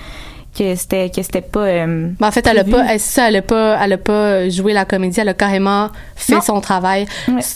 que 0.57 0.75
c'était 0.75 1.11
que 1.11 1.23
c'était 1.23 1.41
pas. 1.41 1.61
euh, 1.67 2.11
en 2.21 2.31
fait, 2.31 2.47
elle 2.47 2.59
a 2.59 2.65
pas, 2.65 2.85
elle, 2.89 3.01
ça, 3.01 3.29
elle 3.29 3.37
a 3.37 3.43
pas, 3.43 3.79
elle 3.83 3.93
a 3.93 3.99
pas 3.99 4.49
joué 4.49 4.73
la 4.73 4.85
comédie, 4.85 5.21
elle 5.21 5.29
a 5.29 5.35
carrément 5.35 5.89
fait 6.17 6.35
Non. 6.35 6.41
son 6.41 6.61
travail. 6.61 7.07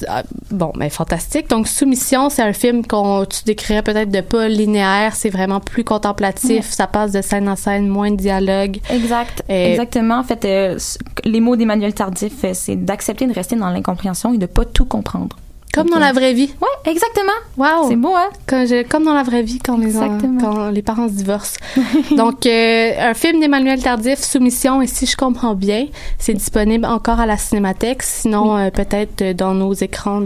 Ah, 0.09 0.23
Bon, 0.51 0.73
mais 0.77 0.91
fantastique. 0.91 1.49
Donc, 1.49 1.67
Soumission, 1.67 2.29
c'est 2.31 2.43
un 2.43 2.53
film 2.53 2.87
qu'on, 2.87 3.25
tu 3.25 3.43
décrirais 3.45 3.83
peut-être 3.83 4.11
de 4.11 4.21
pas 4.21 4.49
linéaire, 4.49 5.15
c'est 5.17 5.31
vraiment 5.31 5.61
plus 5.61 5.83
contemplatif, 5.85 6.51
Ouais. 6.51 6.63
ça 6.63 6.87
passe 6.87 7.13
de 7.13 7.23
scène 7.23 7.49
en 7.49 7.57
scène, 7.57 7.89
moins 7.89 8.11
de 8.11 8.17
dialogue. 8.17 8.79
Exact. 8.91 9.43
Et- 9.49 9.71
Exactement. 9.73 10.19
En 10.19 10.25
fait, 10.25 10.45
euh, 10.45 10.79
les 11.25 11.41
mots 11.41 11.57
d'Emmanuel 11.57 11.95
Tardif, 11.95 12.33
euh, 12.45 12.51
c'est 12.55 12.77
d'accepter 12.77 13.27
de 13.27 13.33
rester 13.33 13.57
dans 13.57 13.71
l'incompréhension 13.71 14.33
et 14.35 14.39
de 14.39 14.47
pas 14.47 14.65
tout 14.65 14.85
comprendre. 14.85 15.37
Comme 15.73 15.89
dans 15.89 15.99
la 15.99 16.13
vraie 16.13 16.35
vie. 16.35 16.53
Ouais, 16.61 16.91
exactement. 16.93 17.33
Wow. 17.57 17.89
C'est 17.89 17.97
beau, 17.97 18.15
hein? 18.15 18.29
Je- 18.51 18.83
comme 18.87 19.05
dans 19.05 19.15
la 19.15 19.23
vraie 19.23 19.43
vie, 19.43 19.59
quand 19.59 19.79
les, 19.79 19.97
en- 19.97 20.19
quand 20.41 20.69
les 20.71 20.83
parents 20.83 21.09
se 21.09 21.15
divorcent. 21.15 21.57
Donc, 22.17 22.45
euh, 22.45 22.93
un 22.99 23.15
film 23.15 23.41
d'Emmanuel 23.41 23.83
Tardif, 23.83 24.19
Soumission, 24.19 24.83
et 24.83 24.87
si 24.87 25.07
je 25.07 25.17
comprends 25.17 25.55
bien, 25.55 25.87
c'est 26.19 26.35
disponible 26.35 26.85
encore 26.85 27.21
à 27.21 27.27
la 27.27 27.39
Cinémathèque. 27.39 28.03
Sinon, 28.03 28.57
euh, 28.59 28.71
peut-être 28.71 29.23
euh, 29.23 29.33
dans 29.35 29.55
nos 29.55 29.73
écrans 29.73 30.21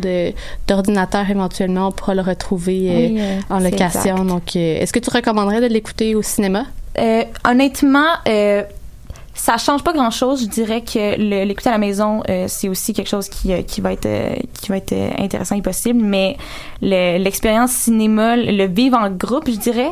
d'ordinateur, 0.66 1.30
éventuellement, 1.30 1.88
on 1.88 1.92
pourra 1.92 2.14
le 2.16 2.22
retrouver 2.22 2.90
euh, 2.90 2.97
Oui, 2.97 3.16
euh, 3.20 3.38
en 3.49 3.61
location. 3.61 4.01
exact. 4.16 4.26
Donc, 4.26 4.57
est-ce 4.57 4.92
que 4.92 4.99
tu 4.99 5.11
recommanderais 5.11 5.61
de 5.61 5.66
l'écouter 5.72 6.16
au 6.16 6.22
cinéma? 6.22 6.64
Honnêtement, 7.49 8.09
ça 9.37 9.57
change 9.59 9.84
pas 9.84 9.93
grand 9.93 10.11
chose. 10.11 10.41
Je 10.43 10.47
dirais 10.49 10.80
que 10.82 11.16
l'écouter 11.45 11.68
à 11.68 11.72
la 11.72 11.78
maison, 11.78 12.22
euh, 12.28 12.47
c'est 12.49 12.68
aussi 12.68 12.93
quelque 12.93 13.09
chose 13.09 13.28
qui, 13.28 13.53
euh, 13.53 13.62
qui 13.62 13.80
va 13.80 13.93
être 13.93 14.07
euh, 14.07 14.34
qui 14.61 14.68
va 14.70 14.78
être 14.78 14.95
intéressant 15.20 15.55
et 15.57 15.62
possible. 15.62 16.01
Mais 16.03 16.37
le- 16.82 17.18
l'expérience 17.18 17.70
cinéma, 17.70 18.37
le 18.37 18.66
vivre 18.66 18.97
en 18.99 19.11
groupe, 19.11 19.45
je 19.49 19.57
dirais, 19.57 19.91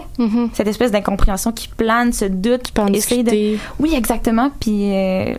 cette 0.55 0.67
espèce 0.69 0.91
d'incompréhension 0.91 1.53
qui 1.53 1.69
plane, 1.69 2.13
ce 2.13 2.25
doute, 2.25 2.71
essayer 2.95 3.23
de, 3.23 3.31
oui, 3.79 3.95
exactement. 3.95 4.51
Puis 4.61 4.93
euh, 4.95 5.35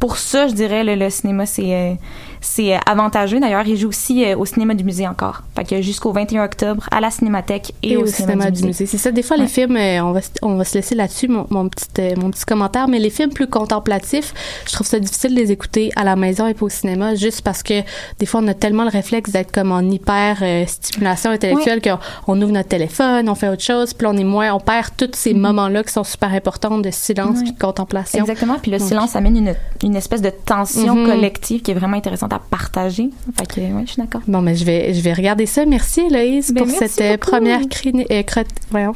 pour 0.00 0.18
ça, 0.18 0.48
je 0.48 0.52
dirais 0.54 0.84
le, 0.84 0.96
le 0.96 1.08
cinéma, 1.08 1.46
c'est 1.46 1.96
c'est 2.44 2.74
euh, 2.74 2.78
avantageux. 2.86 3.40
D'ailleurs, 3.40 3.66
il 3.66 3.76
joue 3.76 3.88
aussi 3.88 4.24
euh, 4.24 4.36
au 4.36 4.44
cinéma 4.44 4.74
du 4.74 4.84
musée 4.84 5.08
encore. 5.08 5.42
Fait 5.56 5.64
que 5.64 5.80
jusqu'au 5.82 6.12
21 6.12 6.44
octobre 6.44 6.86
à 6.90 7.00
la 7.00 7.10
Cinémathèque 7.10 7.72
et, 7.82 7.92
Et, 7.92 7.96
au, 7.96 8.02
au 8.02 8.06
cinéma, 8.06 8.50
du 8.50 8.62
musée. 8.64 8.86
C'est 8.86 8.98
ça. 8.98 9.10
Des 9.10 9.22
fois, 9.22 9.36
les 9.36 9.44
Ouais. 9.44 9.48
films, 9.48 9.76
euh, 9.76 10.00
on 10.04 10.12
va, 10.12 10.20
se- 10.22 10.28
on 10.42 10.56
va 10.56 10.64
se 10.64 10.74
laisser 10.74 10.94
là-dessus, 10.94 11.28
mon, 11.28 11.46
mon 11.50 11.68
petit, 11.68 11.88
mon 12.20 12.30
petit 12.30 12.44
commentaire, 12.44 12.86
mais 12.88 12.98
les 12.98 13.10
films 13.10 13.32
plus 13.32 13.46
contemplatifs, 13.48 14.34
je 14.66 14.72
trouve 14.72 14.86
ça 14.86 14.98
difficile 14.98 15.34
de 15.34 15.40
les 15.40 15.50
écouter 15.52 15.90
à 15.96 16.04
la 16.04 16.16
maison 16.16 16.46
et 16.46 16.54
pas 16.54 16.66
au 16.66 16.68
cinéma, 16.68 17.14
juste 17.14 17.42
parce 17.42 17.62
que 17.62 17.80
des 18.18 18.26
fois, 18.26 18.40
on 18.42 18.48
a 18.48 18.54
tellement 18.54 18.84
le 18.84 18.90
réflexe 18.90 19.30
d'être 19.30 19.50
comme 19.52 19.72
en 19.72 19.80
hyper 19.80 20.38
euh, 20.42 20.64
stimulation 20.66 21.30
intellectuelle 21.30 21.80
qu'on 21.80 21.98
on 22.26 22.40
ouvre 22.42 22.52
notre 22.52 22.68
téléphone, 22.68 23.28
on 23.28 23.34
fait 23.34 23.48
autre 23.48 23.62
chose, 23.62 23.94
puis 23.94 24.06
on 24.06 24.16
est 24.16 24.24
moins, 24.24 24.52
on 24.52 24.60
perd 24.60 24.88
tous 24.96 25.10
ces 25.14 25.32
moments-là 25.34 25.82
qui 25.82 25.92
sont 25.92 26.04
super 26.04 26.32
importants 26.32 26.78
de 26.78 26.90
silence 26.90 27.14
Mm-hmm. 27.14 27.36
Ouais. 27.38 27.42
puis 27.44 27.52
de 27.52 27.58
contemplation. 27.58 28.20
Exactement. 28.20 28.56
Puis 28.60 28.70
le 28.70 28.78
Donc, 28.78 28.88
silence 28.88 29.16
amène 29.16 29.36
une, 29.36 29.54
une 29.82 29.96
espèce 29.96 30.20
de 30.20 30.30
tension 30.30 30.94
Mhm. 30.94 31.06
collective 31.06 31.62
qui 31.62 31.70
est 31.70 31.74
vraiment 31.74 31.96
intéressante 31.96 32.32
à 32.34 32.38
partager. 32.38 33.10
Fait 33.38 33.46
que, 33.46 33.60
ouais, 33.60 33.82
je 33.86 33.92
suis 33.92 34.02
d'accord. 34.02 34.22
Bon, 34.26 34.40
mais 34.42 34.54
je 34.56 34.64
vais, 34.64 34.92
je 34.94 35.00
vais 35.00 35.12
regarder 35.12 35.46
ça. 35.46 35.64
Merci, 35.66 36.02
Héloïse, 36.02 36.52
Ben, 36.52 36.62
pour 36.64 36.66
merci 36.66 36.94
cette 36.94 37.00
euh, 37.04 37.12
beaucoup. 37.16 37.30
première 37.30 37.60
crini- 37.62 38.06
euh, 38.10 38.42
voyons. 38.70 38.94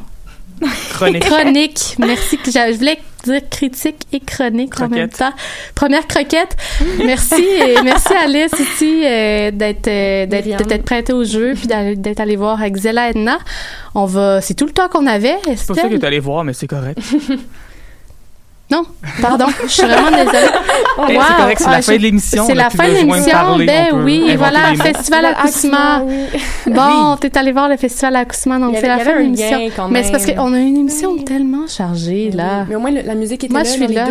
Chronique. 0.91 1.25
Chronique. 1.25 1.97
Merci. 2.01 2.39
Je 2.47 2.77
voulais 2.77 2.99
dire 3.25 3.41
critique 3.49 3.97
et 4.13 4.19
chronique 4.21 4.81
en 4.81 4.89
même 4.89 5.09
temps. 5.09 5.33
Première 5.75 6.07
croquette. 6.09 6.57
Merci 7.05 7.43
et 7.45 7.81
merci 7.85 8.13
Alice 8.13 8.53
ici 8.59 9.03
euh, 9.05 9.51
d'être 9.53 9.87
euh, 9.89 10.79
prêtée 10.85 11.13
au 11.13 11.23
jeu 11.25 11.55
puis 11.55 11.69
d'être 11.69 12.21
allée 12.21 12.35
voir 12.37 12.61
avec 12.61 12.77
Zella 12.77 13.11
Edna. 13.11 13.39
On 13.95 14.07
va. 14.07 14.41
C'est 14.41 14.55
tout 14.55 14.67
le 14.67 14.73
temps 14.73 14.89
qu'on 14.89 15.07
avait. 15.07 15.37
C'est 15.45 15.55
pas 15.67 15.75
ça 15.75 15.83
que 15.83 15.87
Estelle? 15.87 15.99
t'es 16.01 16.07
allé 16.07 16.19
voir, 16.19 16.43
mais 16.43 16.53
c'est 16.55 16.67
correct. 16.67 16.99
Non, 18.71 18.83
pardon, 19.23 19.47
je 19.63 19.69
suis 19.69 19.83
vraiment 19.83 20.11
désolée. 20.11 20.47
Eh, 21.11 21.13
c'est 21.13 21.37
correct, 21.37 21.61
c'est 21.61 21.71
la 21.71 21.81
fin 21.83 21.93
de 21.97 22.03
l'émission, 22.03 22.45
C'est 22.47 22.55
la 22.55 22.71
fin 22.71 22.89
de 22.89 22.93
l'émission. 22.95 23.57
Ben 23.65 23.87
oui, 24.05 24.35
voilà. 24.37 24.75
Festival 24.75 25.25
Accoussement. 25.27 26.07
Bon, 26.67 27.17
t'es 27.19 27.37
allé 27.39 27.53
voir 27.53 27.69
le 27.69 27.77
Festival 27.77 28.17
Accoussement, 28.17 28.59
donc 28.59 28.77
c'est 28.79 28.87
la 28.89 28.99
fin 28.99 29.15
de 29.15 29.19
l'émission. 29.23 29.89
Mais 29.91 30.03
c'est 30.03 30.13
parce 30.13 30.27
qu'on 30.27 30.53
a 30.53 30.59
une 30.59 30.77
émission 30.77 31.17
tellement 31.19 31.67
chargée, 31.67 32.31
là. 32.31 32.67
Mais 32.69 32.75
au 32.75 32.81
moins, 32.81 32.91
le- 32.91 33.03
la 33.03 33.15
musique 33.15 33.45
était 33.45 33.53
Moi, 33.53 33.63
là. 33.63 33.69
je 33.69 33.71
suis 33.75 33.87
là. 33.87 34.05
deux 34.05 34.07